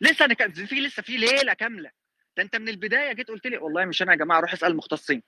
[0.00, 1.90] لسه هنتكلم في لسه في ليلة كاملة.
[2.36, 5.22] ده أنت من البداية جيت قلت لي والله مش أنا يا جماعة روح أسأل المختصين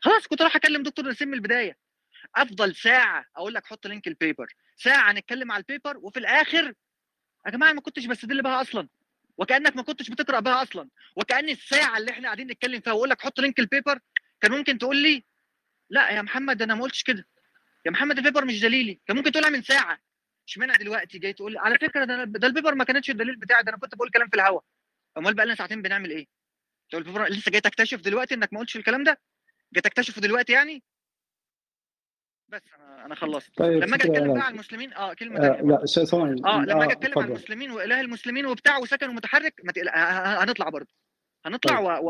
[0.00, 1.76] خلاص كنت راح أكلم دكتور نسيم من البداية.
[2.36, 6.74] أفضل ساعة أقول لك حط link ال paper ساعة نتكلم على ال paper وفي الآخر
[7.46, 8.88] يا جماعة ما كنتش بستدل بها أصلا.
[9.38, 10.88] وكأنك ما كنتش بتقرأ بها أصلا.
[11.16, 13.98] وكأن الساعة اللي إحنا قاعدين نتكلم فيها وأقول لك حط link ال paper
[14.40, 15.24] كان ممكن تقول لي
[15.90, 17.26] لا يا محمد أنا ما قلتش كده.
[17.86, 19.00] يا محمد ال paper مش دليلي.
[19.06, 19.98] كان ممكن تقولها من ساعة.
[20.48, 23.62] اشمعنى دلوقتي جاي تقول لي على فكرة ده, ده ال paper ما كانتش الدليل بتاعي
[23.62, 24.60] ده أنا كنت بقول كلام في الهوا.
[25.18, 26.26] أمال بقى لنا ساعتين بنعمل إيه؟
[26.90, 29.20] تقول ال paper لسه جاي تكتشف دلوقتي إنك ما قلتش الكلام ده؟
[29.72, 30.82] جاي تكتشفه دلوقتي يعني؟
[32.54, 33.56] بس أنا أنا خلصت.
[33.58, 34.34] طيب لما أجي أتكلم.
[34.34, 37.24] بقى على المسلمين آه كلمة آه لا ثواني آه لما أجي أتكلم عن.
[37.28, 40.88] المسلمين واله المسلمين وبتاع وسكن ومتحرك ما تقلق هنطلع برضه.
[41.46, 42.04] هنطلع طيب.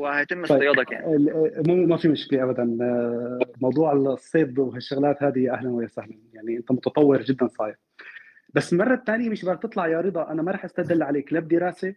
[0.00, 2.78] وهيتم طيب اصطيادك يعني ال- مو ما في مشكلة ابدا.
[2.82, 7.76] آه، موضوع الصيد وهالشغلات هذه أهلا وسهلا يعني أنت متطور جدا صاير.
[8.54, 11.94] بس المرة الثانية مش بدك تطلع يا رضا أنا ما راح أستدل عليك لا بدراسه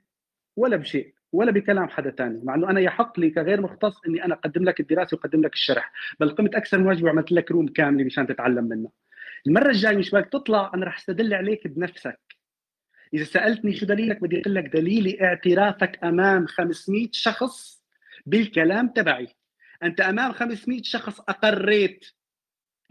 [0.56, 1.14] ولا بشيء.
[1.34, 4.80] ولا بكلام حدا ثاني مع إنه أنا يحق لي كغير مختص إني أنا أقدم لك
[4.80, 8.64] الدراسة وأقدم لك الشرح بل قمت أكثر من واجبي وعملت لك روم كاملة مشان تتعلم
[8.64, 8.92] منها.
[9.48, 12.20] المرة الجاية مش بدك تطلع أنا راح أستدل عليك بنفسك.
[13.14, 17.84] إذا سألتني شو دليلك بدي أقول لك دليلي اعترافك أمام 500 شخص
[18.26, 19.28] بالكلام تبعي.
[19.84, 22.06] أنت أمام 500 شخص أقريت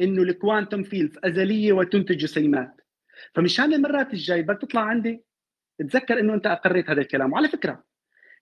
[0.00, 2.80] إنه ال quantum fields أزلية وتنتج جسيمات
[3.34, 5.24] فمشان المرات الجاي بدك تطلع عندي
[5.78, 7.32] تذكر إنه أنت أقريت هذا الكلام.
[7.32, 7.84] وعلى فكرة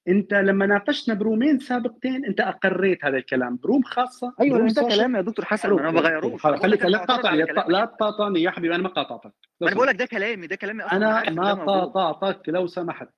[0.09, 3.57] انت لما ناقشنا برومين سابقتين انت اقريت هذا الكلام.
[3.63, 4.83] ب room خاصة أيوه ب room ده.
[4.83, 5.79] كلام يا دكتور حسن.
[5.79, 6.43] أنا ما بغيروش.
[6.43, 7.71] خليك لا أنا تقاطع معترض على كلامك.
[7.71, 9.33] لا تقاطعني يا حبيبي أنا ما قاطعتك.
[9.63, 11.29] أنا بقول لك ده كلامي ده كلامي أصلا.
[11.29, 11.55] أنا ما.
[11.55, 12.49] قاطعتك.
[12.49, 13.09] لو سمحت.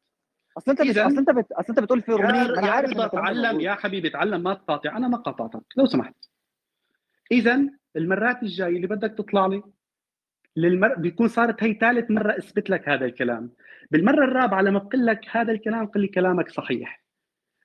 [0.59, 0.99] أصل أنت بت...
[0.99, 1.53] أصل أنت بت...
[1.53, 3.63] أصل أنت بتقول في رومين أنا يا عارف رضا إن الكلام ده تعلم موجود.
[3.63, 4.97] يا حبيبي تعلم ما تقاطع.
[4.97, 5.63] أنا ما قاطعتك.
[5.77, 6.15] لو سمحت.
[7.33, 7.61] اذا
[7.97, 9.63] المرات الجاية اللي بدك تطلع لي
[10.57, 10.95] للمر...
[10.95, 13.51] بيكون صارت هي ثالث مرة اثبت لك هذا الكلام.
[13.91, 17.03] بالمرة الرابعة لما بقول لك هذا الكلام قل لي كلامك صحيح.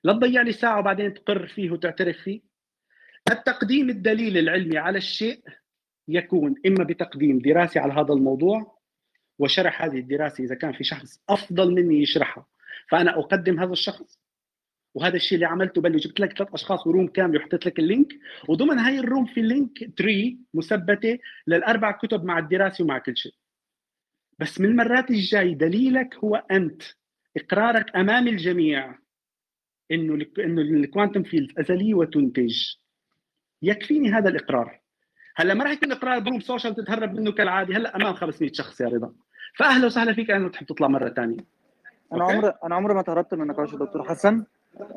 [0.04, 2.40] لا تضيع لي ساعة وبعدين تقر فيه وتعترف فيه.
[3.30, 5.42] التقديم الدليل العلمي على الشيء
[6.08, 8.78] يكون إما بتقديم دراسه على هذا الموضوع
[9.38, 12.46] وشرح هذه الدراسة إذا كان في شخص أفضل مني يشرحها.
[12.90, 14.21] فأنا أقدم هذا الشخص
[14.94, 17.84] وهذا الشيء اللي عملته بلي جبت لك ثلاث أشخاص و room كامل وحطيت لك ال
[17.84, 18.12] link.
[18.48, 23.16] وضمن هاي ال room في ال link تري مثبتة للأربع كتب مع الدراسة ومع كل
[23.16, 23.34] شيء.
[24.38, 26.82] بس من المرات الجاي دليلك هو أنت.
[27.36, 28.98] إقرارك أمام الجميع.
[29.90, 32.56] إنه إنه ال quantum field أزلية وتنتج.
[33.62, 34.80] يكفيني هذا الإقرار.
[35.36, 37.76] هلأ ما راح يكون إقرار ب room social تتهرب منه كالعادة.
[37.76, 39.12] هلأ أمام 500 شخص يا رضا.
[39.56, 41.44] فأهلا وسهلا فيك أنا بتحب تطلع مرة ثانية
[42.12, 44.44] أنا عمري أنا عمري ما تهربت من نقاش الدكتور حسن.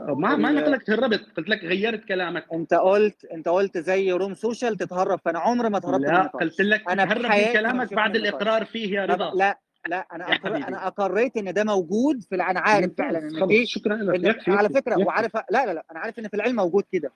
[0.08, 2.46] ما ما أنا قلت لك تهربت قلت لك غيرت كلامك.
[2.54, 6.90] أنت قلت أنت قلت زي room social تتهرب فأنا عمري ما تهربت لا قلت لك
[6.90, 9.32] أنا تهرب من كلامك بعد الإقرار فيه يا رضا.
[9.36, 10.56] لا لا أنا أقر...
[10.56, 14.48] أنا أقريت إن ده موجود في أنا عارف فعلا إن دي شكرا لك.
[14.48, 14.54] إن...
[14.54, 15.06] على فكرة يكفي.
[15.06, 17.12] وعارف لا لا لا أنا عارف إن في العلم موجود كده.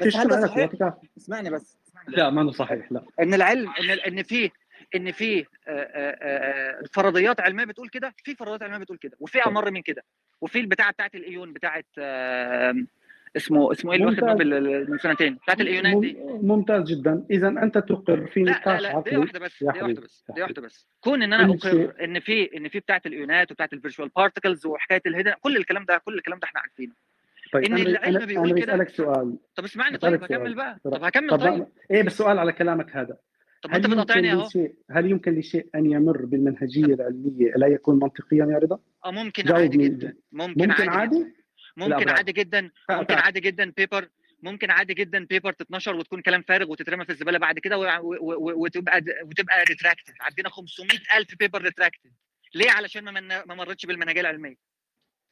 [0.00, 0.70] بس هل ده صحيح؟
[1.18, 1.76] اسمعني بس
[2.08, 3.02] لا ما صحيح لا.
[3.20, 4.50] إن العلم إن إن فيه
[4.94, 9.38] إن في آه، آه، آه، فرضيات علمية بتقول كده في فرضيات علمية بتقول كده وفي
[9.38, 10.04] أمر من كده
[10.40, 11.84] وفي البتاعة بتاعة الإيون بتاعة
[13.36, 16.16] اسمه اسمه إيه اللي واخد نوبل من سنتين؟ بتاعت الإيونات دي.
[16.42, 17.24] ممتاز جدا.
[17.30, 20.62] اذا أنت تقر في نقاش لا لا دي واحدة بس دي واحدة بس دي واحدة
[20.62, 20.88] بس.
[21.00, 25.02] كون إن أنا أقر إن في إن في بتاعت الإيونات وبتاعت ال virtual particles وحكاية
[25.06, 26.92] ال hidden كل الكلام ده كل الكلام ده إحنا عارفينه.
[27.52, 28.74] طيب إن العلم بيقول كده.
[28.74, 29.36] أنا بسألك سؤال.
[29.56, 30.78] طب اسمعني طيب هكمل بقى.
[30.84, 31.66] طب هكمل طيب.
[31.90, 33.16] إيه بس سؤال على كلامك هذا.
[33.62, 34.48] طب أنت بتقاطعني أهو.
[34.90, 39.78] هل يمكن لشيء أن يمر بالمنهجية العلمية لا يكون منطقيا يا رضا؟ آه ممكن عادي
[39.78, 40.16] جدا.
[40.32, 41.26] ممكن, ممكن عادي, عادي؟
[41.76, 42.70] ممكن عادي جدا.
[42.90, 44.08] ممكن عادي جدا paper
[44.42, 49.64] ممكن عادي جدا paper تتنشر وتكون كلام فارغ وتترمى في الزبالة بعد كده وتبقى وتبقى
[49.68, 52.10] retracted عندنا 500000 paper retracted
[52.54, 54.56] ليه؟ علشان ما ما مرتش بالمنهجيه العلمية.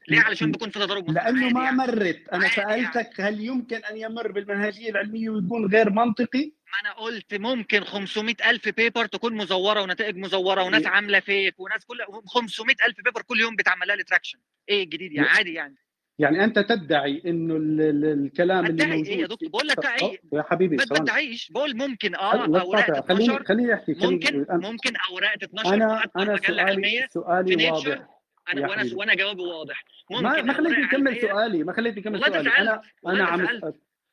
[0.09, 1.77] ليه؟ علشان بكون في تضارب لأنه ما يعني.
[1.77, 2.29] مرت.
[2.33, 2.49] أنا يعني.
[2.49, 8.69] سألتك هل يمكن أن يمر بالمنهجية العلمية ويكون غير منطقي؟ أنا قلت ممكن 500 ألف
[8.69, 10.89] paper تكون مزورة ونتائج مزورة وناس إيه.
[10.89, 15.29] عاملة fake وناس كل 500 ألف paper كل يوم بتعمل لها retraction إيه الجديد يعني؟
[15.29, 15.77] عادي يعني.
[16.19, 20.19] يعني أنت تدعي إنه ال ال الكلام اللي موجود إيه يا دكتور؟ بقول لك ادعي
[20.33, 21.51] يا حبيبي ما تدعيش.
[21.51, 27.71] بقول ممكن آه أوراق تتنشر خليني أحكي ممكن ممكن أوراق تتنشر أنا أنا سؤالي سؤالي
[27.71, 28.09] واضح.
[28.53, 29.85] أنا وأنا وأنا جوابي واضح.
[30.11, 32.51] ممكن ما خليتني أكمل سؤالي ما خليتني أكمل سؤالي.
[32.59, 33.49] أنا أنا عم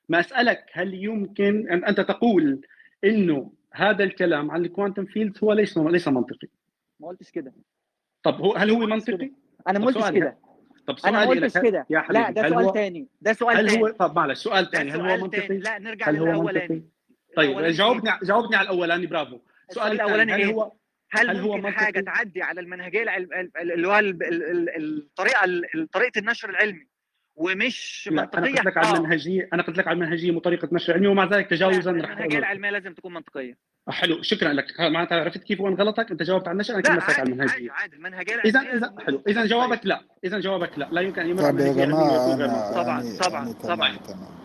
[0.09, 2.61] ما أسألك هل يمكن أنت تقول
[3.03, 6.47] إنه هذا الكلام عن ال quantum fields هو ليس ليس منطقي؟
[6.99, 7.53] ما قلتش كده.
[8.23, 9.31] طب هو هل هو منطقي؟
[9.67, 10.37] أنا ما قلتش كده.
[10.87, 11.85] طب سؤال أنا قلتش كده.
[11.89, 15.17] يا لا ده سؤال ثاني ده سؤال هل هو طب معلش سؤال ثاني هل هو
[15.17, 16.89] منطقي؟ لا نرجع للأولاني.
[17.35, 19.39] طيب جاوبني جاوبني على الأولاني برافو.
[19.69, 20.71] السؤال الأولاني هل إيه؟ هو
[21.11, 23.17] هل, هل هو حاجة تعدي على المنهجية
[23.61, 25.61] اللي هو الطريقة
[25.91, 26.87] طريقة النشر العلمي؟
[27.35, 31.07] ومش منطقيه أنا قلت لك على المنهجية أنا قلت لك على المنهجية وطريقه نشر علمي
[31.07, 33.57] ومع ذلك تجاوزا رح المنهجية العلمية لازم تكون منطقية.
[33.87, 34.65] آه، حلو شكرا لك.
[34.79, 37.71] معناتها عرفت كيف وين غلطك؟ أنت جاوبت على النشر أنا كملتك على المنهجية.
[37.71, 41.41] عادي المنهجية اذا اذا حلو إذا جوابك لا إذا جوابك لا لا يمكن أن يمر
[41.41, 41.91] طيب
[42.75, 43.97] طبعا طبعا طبعا.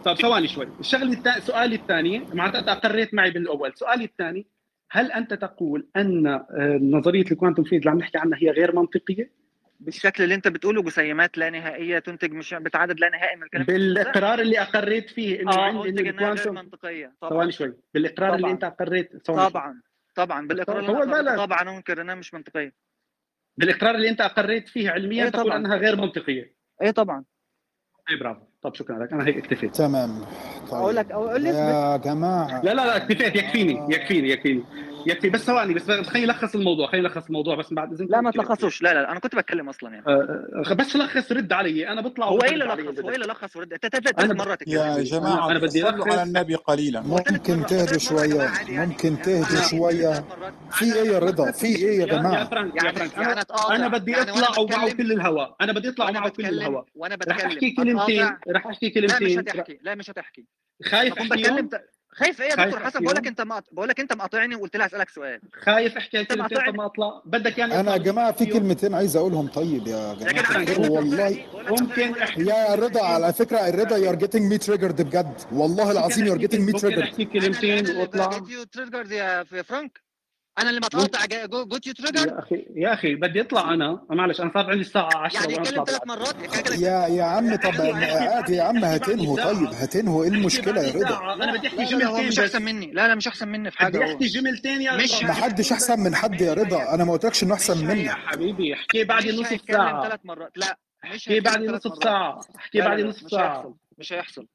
[0.04, 0.68] طب ثواني شوي.
[0.80, 3.72] الشغلة الثانية سؤالي الثاني معناتها أنت أقريت معي بالأول.
[3.74, 4.46] سؤالي الثاني
[4.90, 8.76] هل أنت تقول أن آه، نظرية ال quantum field اللي عم نحكي عنها هي غير
[8.76, 9.30] منطقية؟
[9.80, 14.38] بالشكل اللي انت بتقوله جسيمات لا نهائية تنتج مش بتعدد لا نهائي من الكلام بالإقرار
[14.40, 17.14] اللي أقريت فيه انه آه عندي انه ال quantum منطقية.
[17.20, 17.30] طبعا.
[17.30, 17.74] ثواني شوي.
[17.94, 18.36] بالإقرار طبعاً.
[18.36, 19.48] اللي أنت اقريت طبعا.
[19.48, 19.82] طبعا,
[20.14, 20.46] طبعاً.
[20.46, 21.20] بالإقرار طبعًا.
[21.20, 22.72] اللي طبعا انكر إنها مش منطقية.
[23.56, 26.54] بالإقرار اللي أنت أقريت فيه علميا إيه تقول إنها غير منطقية.
[26.82, 27.24] إيه طبعا.
[28.10, 28.40] اي برافو.
[28.62, 29.12] طب شكرا لك.
[29.12, 29.76] أنا هيك اكتفيت.
[29.76, 30.20] تمام.
[30.70, 30.80] طيب.
[30.80, 32.62] أقول لك أقول لك يا جماعة.
[32.62, 33.36] لا لا لا اكتفيت.
[33.36, 34.64] يكفيني يكفيني يكفيني.
[35.08, 38.30] يكفي بس ثواني بس خليني ألخص الموضوع خليني ألخص الموضوع بس بعد اذنك لا ما
[38.30, 38.82] تلخصوش.
[38.82, 40.06] لا لا أنا كنت بتكلم أصلا يعني.
[40.06, 43.56] آه بس لخص رد علي أنا بطلع هو إيه اللي لخص؟ هو إيه اللي لخص
[43.56, 46.06] ورد؟ انت ثلاث مرات يا جماعة أنا بدي ألخص.
[46.12, 47.00] على النبي قليلا.
[47.00, 48.52] ممكن تهدوا شوية.
[48.68, 50.24] ممكن تهدوا شوية.
[50.70, 53.88] في إيه يا رضا؟ في إيه يا جماعة يا فرانك يا فرانك يعني يعني أنا
[53.88, 57.70] بدي أطلع ومعه كل الهواء أنا بدي أطلع ومعه كل الهواء وأنا بتكلم رح أحكي
[57.70, 59.28] كلمتين رح أحكي كلمتين.
[59.28, 59.78] لا مش هتحكي.
[59.82, 60.46] لا مش هتحكي.
[60.84, 61.70] خايف أحكيهم؟
[62.18, 63.26] خايف إيه يا دكتور حسن؟ بقول لك.
[63.26, 65.40] أنت ما بقول لك أنت مقاطعني وقلت لها أسألك سؤال.
[65.62, 67.22] خايف أحكي كلمتين ما أطلع.
[67.24, 69.46] بدك يعني أنا يا جماعة في كلمتين عايز أقولهم.
[69.46, 75.02] طيب يا جماعة والله ممكن يا رضا على فكرة الرضا you are getting me triggered
[75.02, 75.34] بجد.
[75.52, 78.40] والله العظيم you are getting me triggered أحكي كلمتين وأطلع.
[79.10, 80.07] يا فرانك.
[80.58, 84.06] أنا اللي بتقاطع got you trigger يا أخي يا أخي بدي اطلع أنا.
[84.10, 86.34] معلش أنا صار عندي الساعة 10 يعني ثلاث مرات
[86.78, 91.34] يا يا عم طب يعني عادي يا عم هتنهوا طيب هتنهوا إيه المشكلة يا رضا؟
[91.34, 92.92] أنا بدي أحكي جملتين مش أحسن مني.
[92.92, 96.00] لا لا مش أحسن مني في حاجة بدي احكي جملتين يا مش ما حدش أحسن
[96.00, 96.94] من حد يا رضا.
[96.94, 98.04] أنا ما قلتلكش إنه أحسن مني.
[98.04, 98.74] يا حبيبي.
[98.74, 100.58] احكي بعد نص ساعه ثلاث مرات.
[100.58, 104.46] لا احكي بعد نص ساعه احكي بعد نص ساعه مش هيحصل.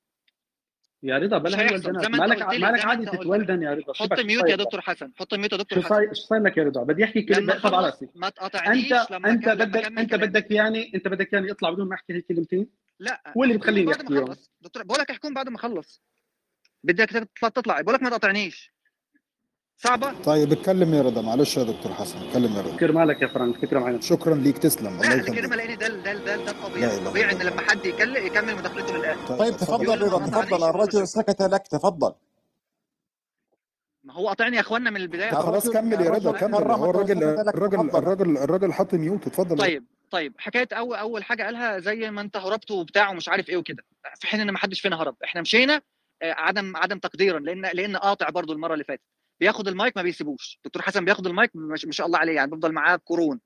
[1.03, 4.65] يا رضا بلا هي والدنات مالك مالك عادي تتولدن يا رضا حط ميوت يا طيب.
[4.65, 6.13] دكتور حسن حط ميوت يا دكتور طيب، حسن.
[6.13, 8.07] شو صاير طيب لك يا رضا بدي احكي كلمة طب على راسي.
[8.15, 11.95] ما تقاطعنيش أنت لما أنت بدك أنت بدك يعني أنت بدك يعني اطلع بدون ما
[11.95, 12.67] أحكي هالكلمتين
[12.99, 14.03] لا هو اللي بتخليني احكي
[14.61, 16.01] دكتور بقول لك احكم بعد ما أخلص.
[16.83, 18.72] بدك تطلع تطلع بقول لك ما تقاطعنيش.
[19.77, 21.21] صعبة؟ طيب اتكلم يا رضا.
[21.21, 22.77] معلش يا دكتور حسن اتكلم يا رضا.
[22.77, 24.57] كرمالك مالك يا فرانك فكره معينه شكرا ليك.
[24.57, 24.87] تسلم.
[24.87, 25.29] الله يخليك.
[25.29, 29.27] الكلمة لأن ده ده ده, الطبيعي الطبيعي إن لما حد يكلم يكمل مداخلته للآخر.
[29.27, 30.27] طيب, طيب تفضل رضا.
[30.27, 30.63] تفضل.
[30.69, 31.67] الرجل سكت لك.
[31.67, 32.13] تفضل.
[34.03, 35.31] ما هو قاطعني يا إخوانا من البداية.
[35.31, 36.55] خلاص كمل يا رضا كمل.
[36.55, 39.27] هو الراجل الراجل الراجل الراجل حاط mute.
[39.27, 40.33] اتفضل طيب طيب.
[40.37, 43.83] حكاية اول أول حاجة قالها زي ما أنت هربت وبتاع ومش عارف إيه وكده.
[44.19, 45.15] في حين إن ما حدش فينا هرب.
[45.23, 45.81] إحنا مشينا
[46.21, 49.01] آه، عدم عدم تقديرا لأن لأن قاطع برضو المرة اللي فاتت.
[49.43, 50.59] بياخد المايك ما بيسيبوش.
[50.65, 53.39] دكتور حسن بياخد المايك ما شاء الله عليه يعني بيفضل معاه قرون.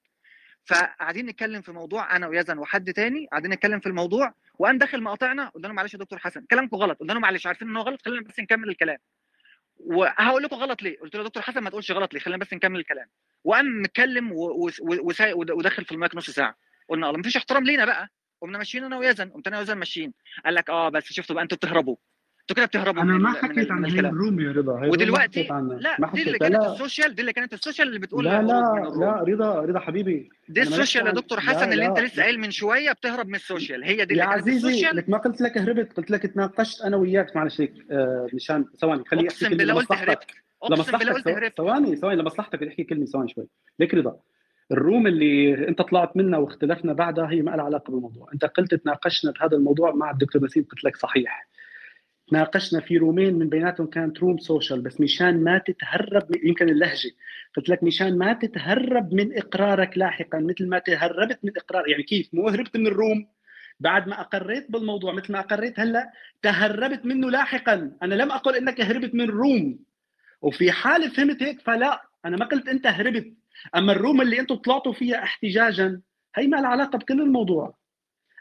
[0.65, 5.49] فقاعدين نتكلم في موضوع أنا ويزن وحد تاني قاعدين نتكلم في الموضوع وقام داخل مقاطعنا
[5.49, 6.99] قلنا له معلش يا دكتور حسن كلامكم غلط.
[6.99, 8.97] قلنا له معلش عارفين إن هو غلط؟ خلينا بس نكمل الكلام.
[9.77, 12.79] وهقول لكم غلط ليه؟ قلت له دكتور حسن ما تقولش غلط ليه؟ خلينا بس نكمل
[12.79, 13.07] الكلام.
[13.43, 16.55] وقام متكلم و- و- وسا- ود- ودخل في المايك نص ساعة.
[16.89, 18.09] قلنا الله مفيش احترام لينا بقى.
[18.41, 20.13] قمنا ماشيين أنا ويزن قمت أنا ويزن ماشيين.
[20.45, 21.95] قال لك آه بس شفتوا بقى أنتوا بتهربوا.
[22.51, 24.13] أنتوا كده بتهربوا أنا ما حكيت عن الكلام.
[24.15, 25.43] ال room يا رضا ودلوقتي
[25.79, 28.41] لا ما دي اللي كانت لا السوشيال دي اللي كانت ال social اللي بتقول لا
[28.41, 28.47] لا
[28.99, 30.29] لا رضا رضا حبيبي.
[30.49, 33.41] دي ال social يا دكتور حسن اللي أنت لسه قايل من شوية بتهرب من ال
[33.41, 33.83] social.
[33.83, 34.95] هي دي يا اللي كانت عزيزي ال social.
[34.95, 39.03] لك ما قلت لك هربت قلت لك تناقشت أنا وياك معلش هيك آه مشان ثواني
[39.05, 40.09] خليني أحكي أقسم كلمة بالله قلت لمصلحتك.
[40.09, 40.31] هربت.
[40.63, 41.57] أقسم بالله لمصلحتك قلت ثو- هربت.
[41.57, 42.59] ثواني ثواني لمصلحتك.
[42.59, 43.47] بدي أحكي كلمة ثواني شوي.
[43.79, 44.17] ليك رضا
[44.71, 48.29] ال room اللي أنت طلعت منها واختلفنا بعدها هي ما لها علاقة بالموضوع.
[48.33, 51.47] أنت قلت تناقشنا بهذا الموضوع مع الدكتور نسيم قلت لك صحيح.
[52.31, 57.11] ناقشنا في room ين من بيناتهم كانت room social بس مشان ما تتهرب يمكن اللهجة.
[57.57, 61.89] قلت لك مشان ما تتهرب من إقرارك لاحقا مثل ما تهربت من إقرار.
[61.89, 63.27] يعني كيف؟ مو هربت من ال room.
[63.79, 67.91] بعد ما أقريت بالموضوع مثل ما أقريت هلأ تهربت منه لاحقا.
[68.03, 69.79] أنا لم أقل إنك هربت من الروم
[70.41, 73.33] وفي حال فهمت هيك فلا أنا ما قلت أنت هربت.
[73.75, 76.01] أما الروم اللي أنتم طلعتوا فيها احتجاجا
[76.35, 77.77] هي ما لها علاقة بكل الموضوع.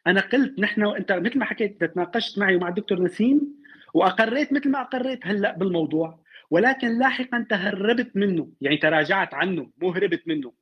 [0.06, 3.56] أنا قلت نحن وانت مثل ما حكيت تناقشت معي ومع الدكتور نسيم
[3.96, 6.20] وأقريت مثل ما أقريت هلأ بالموضوع.
[6.50, 8.48] ولكن لاحقا تهربت منه.
[8.60, 10.52] يعني تراجعت عنه مو هربت منه.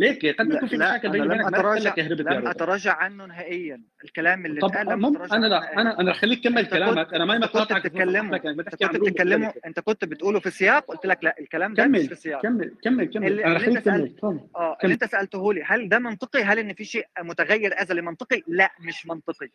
[0.00, 1.94] ليك قد يكون في مشاكل بيني لم وبينك قلت أتراجع
[2.38, 3.82] لم أتراجع عنه نهائيا.
[4.04, 7.36] الكلام اللي طب اتقال لم مم أنا لا أنا أنا خليك كمل كلامك أنا ما
[7.36, 7.96] أنت كنت أنت كنت
[9.20, 12.42] مختلفه أنت كنت بتقوله في سياق قلت لك لا الكلام ده مش في السياق.
[12.42, 13.40] كمل كمل كمل.
[13.40, 14.14] أنا خليك كمل.
[14.56, 18.42] آه اللي أنت سألته لي هل ده منطقي؟ هل إن في شيء متغير ازلي منطقي؟
[18.46, 19.48] لا مش منطقي.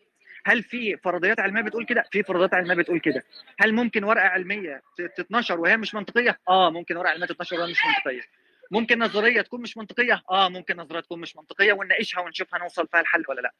[0.45, 3.23] هل في فرضيات علمية بتقول كده؟ في فرضيات علمية بتقول كده.
[3.59, 4.81] هل ممكن ورقة علمية
[5.17, 8.21] تتنشر وهي مش منطقية؟ آه ممكن ورقة علمية تتنشر وهي مش منطقية.
[8.71, 12.99] ممكن نظرية تكون مش منطقية؟ آه ممكن نظرية تكون مش منطقية ونناقشها ونشوف هنوصل فيها
[13.01, 13.53] الحل ولا لا.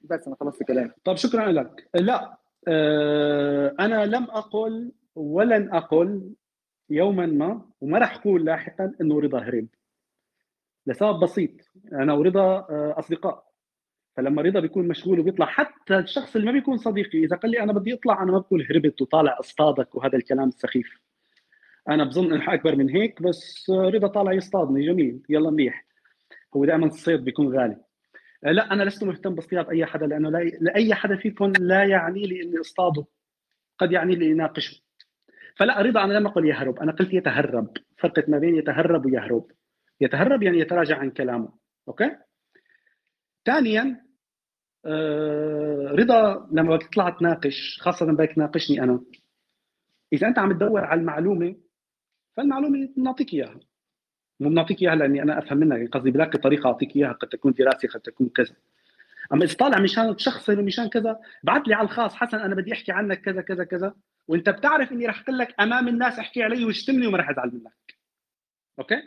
[0.00, 0.90] بس أنا خلصت كلامي.
[1.04, 1.88] طب شكرا لك.
[1.94, 2.38] لا
[2.68, 6.34] آه أنا لم أقل ولن أقل
[6.90, 9.68] يوما ما وما راح أقول لاحقا إنه رضا هرب
[10.86, 11.50] لسبب بسيط.
[11.92, 13.54] أنا ورضا آه أصدقاء.
[14.16, 17.72] فلما رضا بيكون مشغول وبيطلع حتى الشخص اللي ما بيكون صديقي إذا قال لي أنا
[17.72, 20.98] بدي أطلع أنا ما بقول هربت وطالع أصطادك وهذا الكلام السخيف
[21.88, 25.86] أنا بظن انه أكبر من هيك بس رضا طالع يصطادني جميل يلا منيح.
[26.56, 27.76] هو دائما الصيد بيكون غالي.
[28.44, 32.22] آه، لا أنا لست مهتم باصطياد أي حدا لأنه لا لأي حدا فيكم لا يعني
[32.26, 33.04] لي إني أصطاده.
[33.78, 34.80] قد يعني لي اناقشه
[35.56, 36.78] فلا رضا أنا لم أقل يهرب.
[36.78, 37.68] أنا قلت يتهرب.
[37.98, 39.46] فرقت ما بين يتهرب ويهرب.
[40.00, 41.52] يتهرب يعني يتراجع عن كلامه.
[41.88, 42.16] أوكي؟
[43.46, 44.04] ثانيا
[44.86, 49.00] آه رضا لما بتطلع تناقش خاصة بدك تناقشني أنا
[50.12, 51.56] إذا أنت عم تدور على المعلومة
[52.36, 53.60] فالمعلومة بنعطيك إياها.
[54.40, 57.12] مو بنعطيك إياها لأني أنا أفهم يعني قصدي بلاقي طريقة أعطيك إياها.
[57.12, 58.54] قد تكون دراسة قد تكون كذا.
[59.32, 62.92] أما إذا طالع مشان تشخصني مشان كذا بعت لي على الخاص حسن أنا بدي أحكي
[62.92, 63.94] عنك كذا كذا كذا.
[64.28, 67.94] وأنت بتعرف إني رح أقول لك أمام الناس أحكي علي واشتمني وما رح أزعل منك.
[68.78, 69.02] أوكي؟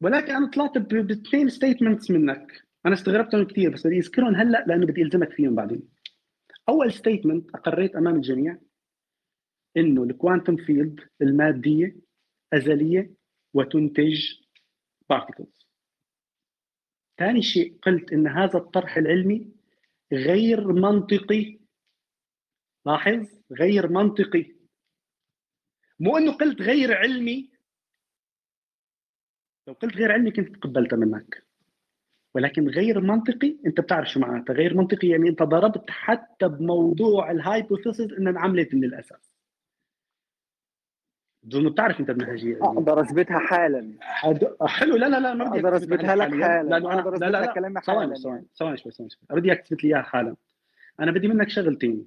[0.00, 2.66] ولكن أنا طلعت باثنين statements منك.
[2.86, 5.82] أنا استغربتهم كثير بس بدي أذكرهم هلأ لأنه بدي ألزمك فيهم بعدين.
[6.68, 8.58] أول statement أقريت أمام الجميع.
[9.76, 11.96] إنه ال quantum field المادية
[12.52, 13.10] أزلية
[13.54, 14.32] وتنتج
[15.10, 15.66] particles
[17.18, 19.52] ثاني شيء قلت إن هذا الطرح العلمي
[20.12, 21.58] غير منطقي.
[22.86, 24.52] لاحظ؟ غير منطقي.
[26.00, 27.50] مو إنه قلت غير علمي.
[29.68, 31.46] لو قلت غير علمي كنت تقبلتها منك
[32.34, 34.54] ولكن غير منطقي أنت بتعرف شو معناتها.
[34.54, 39.25] غير منطقي يعني أنت ضربت حتى بموضوع الهايبوثيسز إنها انعملت من الأساس.
[41.46, 43.92] بظن بتعرف أنت المنهجية أقدر أثبتها حالا.
[44.00, 44.48] حد...
[44.66, 46.68] حلو لا لا لا ما بدي أقدر أثبتها لك حالا.
[46.68, 47.46] لأنه أنا لا لا لا.
[47.46, 48.14] كلامي ثواني حالا.
[48.14, 48.46] ثواني.
[48.58, 50.36] ثواني شوي ثواني شوي بدي اياك تثبت لي إياها حالا.
[51.00, 52.04] أنا بدي منك شغلتين.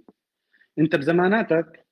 [0.79, 1.85] أنت بزماناتك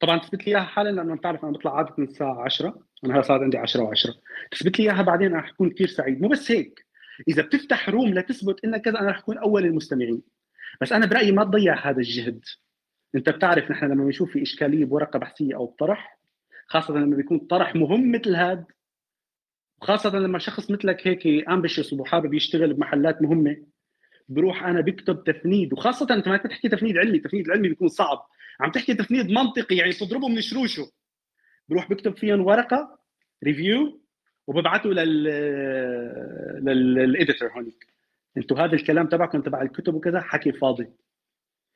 [0.00, 3.22] طبعا تثبت لي إياها حالا لأنه بتعرف أنا بطلع عادة من الساعة 10 أنا هلا
[3.22, 4.14] صار عندي 10 و10
[4.50, 6.22] تثبت لي إياها بعدين أنا رح أكون كثير سعيد.
[6.22, 6.86] مو بس هيك.
[7.28, 10.22] إذا بتفتح روم لتثبت إنك كذا أنا رح أكون أول المستمعين.
[10.80, 12.44] بس أنا برأيي ما تضيع هذا الجهد.
[13.14, 16.18] أنت بتعرف نحن لما بنشوف في إشكالية بورقة بحثية أو بطرح
[16.72, 18.64] خاصة لما بيكون طرح مهم مثل هذا
[19.82, 23.56] وخاصة لما شخص مثلك هيك امبيشس وحابب يشتغل بمحلات مهمة
[24.28, 28.26] بروح أنا بكتب تفنيد وخاصة أنت ما تحكي تفنيد علمي، التفنيد العلمي بيكون صعب،
[28.60, 30.92] عم تحكي تفنيد منطقي يعني تضربه من شروشه.
[31.68, 32.98] بروح بكتب فيهم ورقة
[33.44, 34.02] review
[34.46, 35.24] وببعته لل
[36.64, 37.86] لل editor هونيك.
[38.36, 40.86] أنتوا هذا الكلام تبعكم تبع الكتب وكذا حكي فاضي.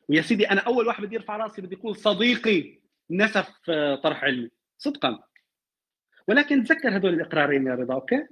[0.08, 2.78] ويا سيدي أنا أول واحد بدي ارفع رأسي بدي أقول صديقي
[3.10, 4.55] نسف آه، طرح علمي.
[4.78, 5.18] صدقا.
[6.28, 8.26] ولكن تذكر هدول الإقرارين يا رضا أوكي؟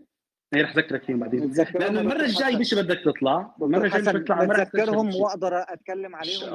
[0.55, 1.53] هي رح أذكرك فيهم بعدين.
[1.75, 2.61] لأنه المرة دكتور الجاي حسن.
[2.61, 5.23] مش بدك تطلع المرة دكتور الجاي مش حسن بدك تطلع المرة رح تكتشف نتذكرهم شيء.
[5.23, 6.53] وأقدر أتكلم عليهم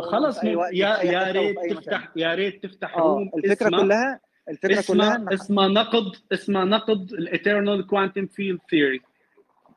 [0.57, 5.33] وقت يا يا ريت تفتح يا ريت تفتح room الفكرة كلها الفكرة كلها اسمها ان
[5.33, 9.01] اسمها نقد اسمها نقد ال eternal quantum field theory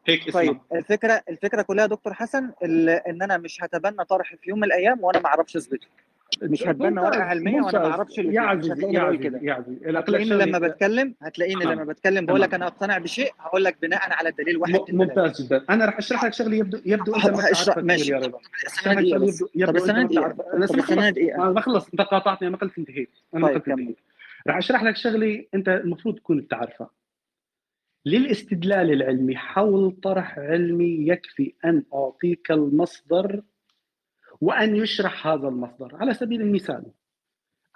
[0.06, 4.58] هيك اسمها طيب الفكرة الفكرة كلها دكتور حسن إن أنا مش هتبنى طرح في يوم
[4.58, 5.86] من الأيام وأنا ما أعرفش أثبته.
[6.42, 7.86] مش هتبنى ورقة علمية وأنا ما.
[7.90, 9.64] أعرفش يا عزيزي يا عزيزي يا
[9.98, 11.64] هتلاقيني لما بتكلم هتلاقيني.
[11.64, 15.64] لما بتكلم بقول لك أنا أقتنع بشيء هقول لك بناء على دليل واحد ممتاز جدا.
[15.70, 17.78] أنا رح أشرح لك شغلة يبدو يبدو أنت ما أشرح.
[17.78, 18.16] ماشي.
[18.66, 22.78] استنى دقيقه طب استنى دقيقه أنا طب استنى دقيقه ما خلص أنت قاطعتني ما قلت
[22.78, 23.10] انتهيت.
[23.34, 23.96] أنا ما طيب قلت انتهيت.
[24.48, 26.90] رح أشرح لك شغلة أنت المفروض تكون بتعرفها.
[28.06, 33.42] للاستدلال العلمي حول طرح علمي يكفي أن أعطيك المصدر
[34.42, 35.96] وأن يشرح هذا المصدر.
[35.96, 36.84] على سبيل المثال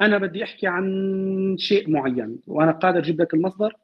[0.01, 3.77] أنا بدي أحكي عن شيء معين وأنا قادر أجيب لك المصدر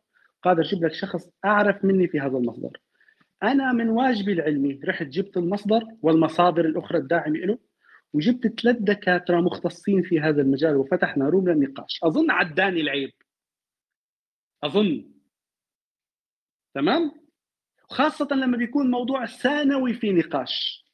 [0.43, 2.81] قادر أجيب لك شخص أعرف مني في هذا المصدر.
[3.43, 7.59] أنا من واجبي العلمي رحت جبت المصدر والمصادر الأخرى الداعمة له
[8.13, 12.01] وجبت ثلاث دكاترة مختصين في هذا المجال وفتحنا روم للنقاش.
[12.03, 13.13] أظن عداني العيب.
[14.63, 15.13] أظن.
[16.75, 17.13] تمام؟
[17.91, 20.85] خاصة لما بيكون موضوع ثانوي في نقاش.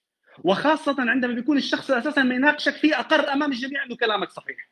[0.45, 4.71] وخاصة عندما بيكون الشخص أساسا ما يناقشك فيه أقر أمام الجميع أنه كلامك صحيح.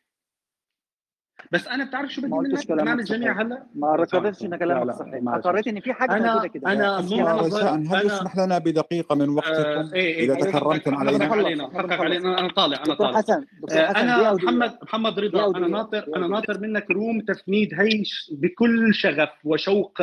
[1.53, 3.47] بس أنا بتعرف شو بدي منك؟ امام كلامك الجميع صحيح.
[3.47, 5.21] هلأ؟ ما ركبتش إن كلامك لا صحيح.
[5.27, 6.73] أقريت إن في حاجة أنا كده.
[6.73, 7.45] أنا رجاء
[7.77, 10.53] هل أنا يسمح لنا بدقيقة من آه وقتكم إيه إيه إذا حقك
[10.83, 11.71] تكرمتم حقك علينا.
[11.75, 13.19] حقك علينا أنا طالع أنا دكتور طالع.
[13.19, 17.75] حسن دكتور آه، حسن أنا محمد محمد رضا أنا ناطر أنا ناطر منك روم تفنيد
[17.75, 18.03] هي
[18.33, 19.99] بكل شغف وشوق.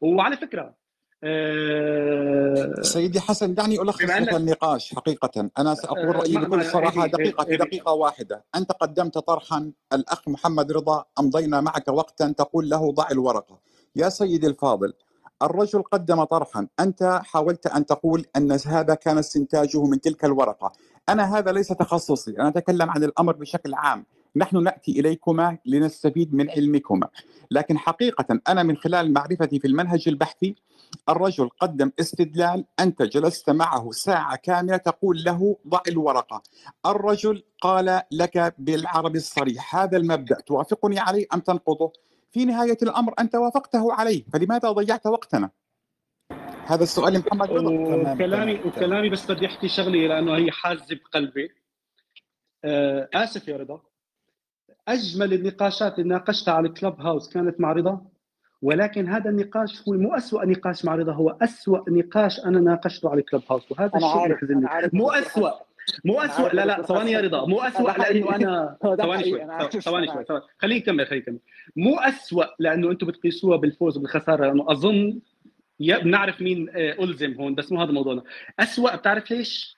[0.00, 0.74] وعلى فكرة
[1.24, 5.50] آه، سيدي حسن دعني ألخص بما لك النقاش حقيقة.
[5.58, 8.44] أنا سأقول آه، رأيي ما بكل ايدي دقيقة في ايدي دقيقة واحدة.
[8.54, 13.58] أنت قدمت طرحا الأخ محمد رضا أمضينا معك وقتا تقول له ضع الورقة.
[13.96, 14.92] يا سيدي الفاضل
[15.42, 16.66] الرجل قدم طرحا.
[16.80, 20.72] أنت حاولت أن تقول أن هذا كان استنتاجه من تلك الورقة.
[21.08, 22.30] أنا هذا ليس تخصصي.
[22.30, 24.06] أنا أتكلم عن الأمر بشكل عام.
[24.36, 27.08] نحن نأتي إليكما لنستفيد من علمكما.
[27.50, 30.54] لكن حقيقة أنا من خلال معرفتي في المنهج البحثي
[31.08, 36.42] الرجل قدم استدلال أنت جلست معه ساعة كاملة تقول له ضع الورقة.
[36.86, 41.92] الرجل قال لك بالعربي الصريح هذا المبدأ توافقني عليه أم تنقضه؟
[42.30, 45.50] في نهاية الأمر أنت وافقته عليه فلماذا ضيعت وقتنا؟
[46.66, 51.50] هذا السؤال لمحمد رضا تمام وكلامي وكلامي بس بدي أحكي شغلة لأنه هي حازة بقلبي.
[52.64, 53.82] آه، آسف يا رضا.
[54.88, 58.11] أجمل النقاشات اللي ناقشتها على الكلب هاوس كانت مع رضا؟
[58.62, 63.20] ولكن هذا النقاش هو مو أسوأ نقاش مع رضا هو أسوأ نقاش أنا ناقشته على
[63.20, 64.66] الكلب هاوس وهذا الشيء عارف يحزنني.
[64.92, 65.50] مو أسوأ
[66.04, 69.24] مو أسوأ لا لا ثواني يا رضا مو أسوأ لأنه حقيقي أنا هو ده ثواني
[69.70, 71.38] شوي ثواني شوي خليني اكمل خليني اكمل
[71.76, 75.20] مو أسوأ لأنه أنتم بتقيسوها بالفوز وبالخسارة لأنه أظن
[75.80, 78.22] يا بنعرف مين آه، ألزم هون بس مو هذا موضوعنا.
[78.60, 79.76] أسوأ بتعرف ليش؟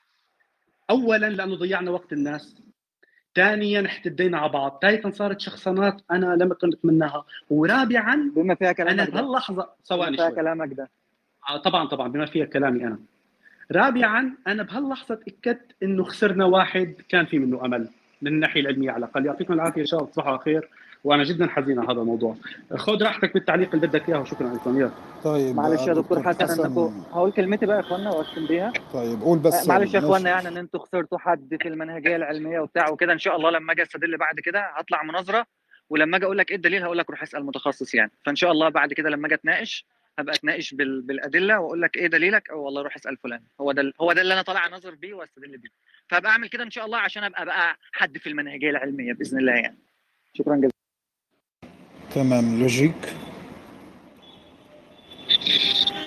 [0.91, 2.57] اولا لأنه ضيعنا وقت الناس.
[3.37, 4.79] ثانيا احتدينا على بعض.
[4.83, 7.25] ثالثا صارت شخصنات أنا لم أكن أتمناها.
[7.51, 10.37] ورابعا بما فيها أنا كلامك ده بهاللحظه بما ثواني فيها شوي.
[10.37, 10.91] كلامك ده
[11.49, 12.99] آه طبعا طبعا بما فيها كلامي أنا.
[13.73, 17.89] رابعا أنا بهاللحظة تأكدت إنه خسرنا واحد كان في منه أمل
[18.23, 19.27] من الناحية العلمية على الأقل.
[19.27, 20.69] يعطيكم العافية يا شباب تصبحوا على خير.
[21.05, 22.37] وأنا جدا حزين على هذا الموضوع.
[22.77, 24.91] خذ راحتك بالتعليق اللي بدك اياه وشكرا لكم يلا
[25.25, 28.73] طيب معلش يا دكتور حسن انكم هقول كلمتي بقى يا اخوانا واختم بيها.
[28.93, 32.89] طيب قول بس معلش يا اخوانا يعني ان أنتوا خسرتوا حد في المنهجية العلمية وبتاع
[32.91, 35.47] وكده إن شاء الله لما أجي أستدل بعد كده هطلع مناظرة
[35.91, 38.11] ولما أجي أقول لك إيه الدليل هقول لك روح اسأل متخصص يعني.
[38.27, 39.87] فإن شاء الله بعد كده لما أجي أتناقش
[40.19, 41.03] هبقى أتناقش بال...
[41.03, 43.41] بالأدلة وأقول لك إيه دليلك أو والله روح اسأل فلان.
[43.61, 45.69] هو ده هو ده اللي أنا طالع أناظر بيه وأستدل بيه.
[46.09, 49.53] فهبقى أعمل كده إن شاء الله عشان أبقى بقى حد في المنهجية العلمية بإذن الله
[49.53, 49.79] يعني.
[50.35, 50.74] شكرا جزيلا.
[52.15, 52.95] تمام لوجيك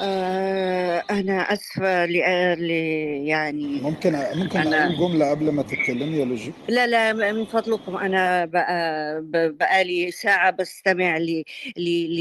[0.01, 2.15] آه أنا أسفة ل
[3.27, 7.97] يعني ممكن ممكن أنا أقول جملة قبل ما تتكلم يا لوجيك لا لا من فضلكم.
[7.97, 11.43] أنا بقى بقالي ساعة بستمع ل
[11.77, 12.19] ل ل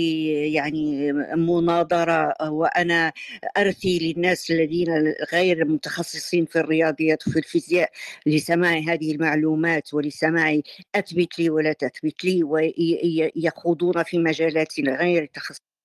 [0.55, 3.12] يعني مناظرة وأنا
[3.59, 7.90] أرثي للناس الذين غير متخصصين في الرياضيات وفي الفيزياء
[8.26, 10.60] لسماع هذه المعلومات ولسماع
[10.94, 15.76] أثبت لي ولا تثبت لي ويخوضون في مجالات غير تخصص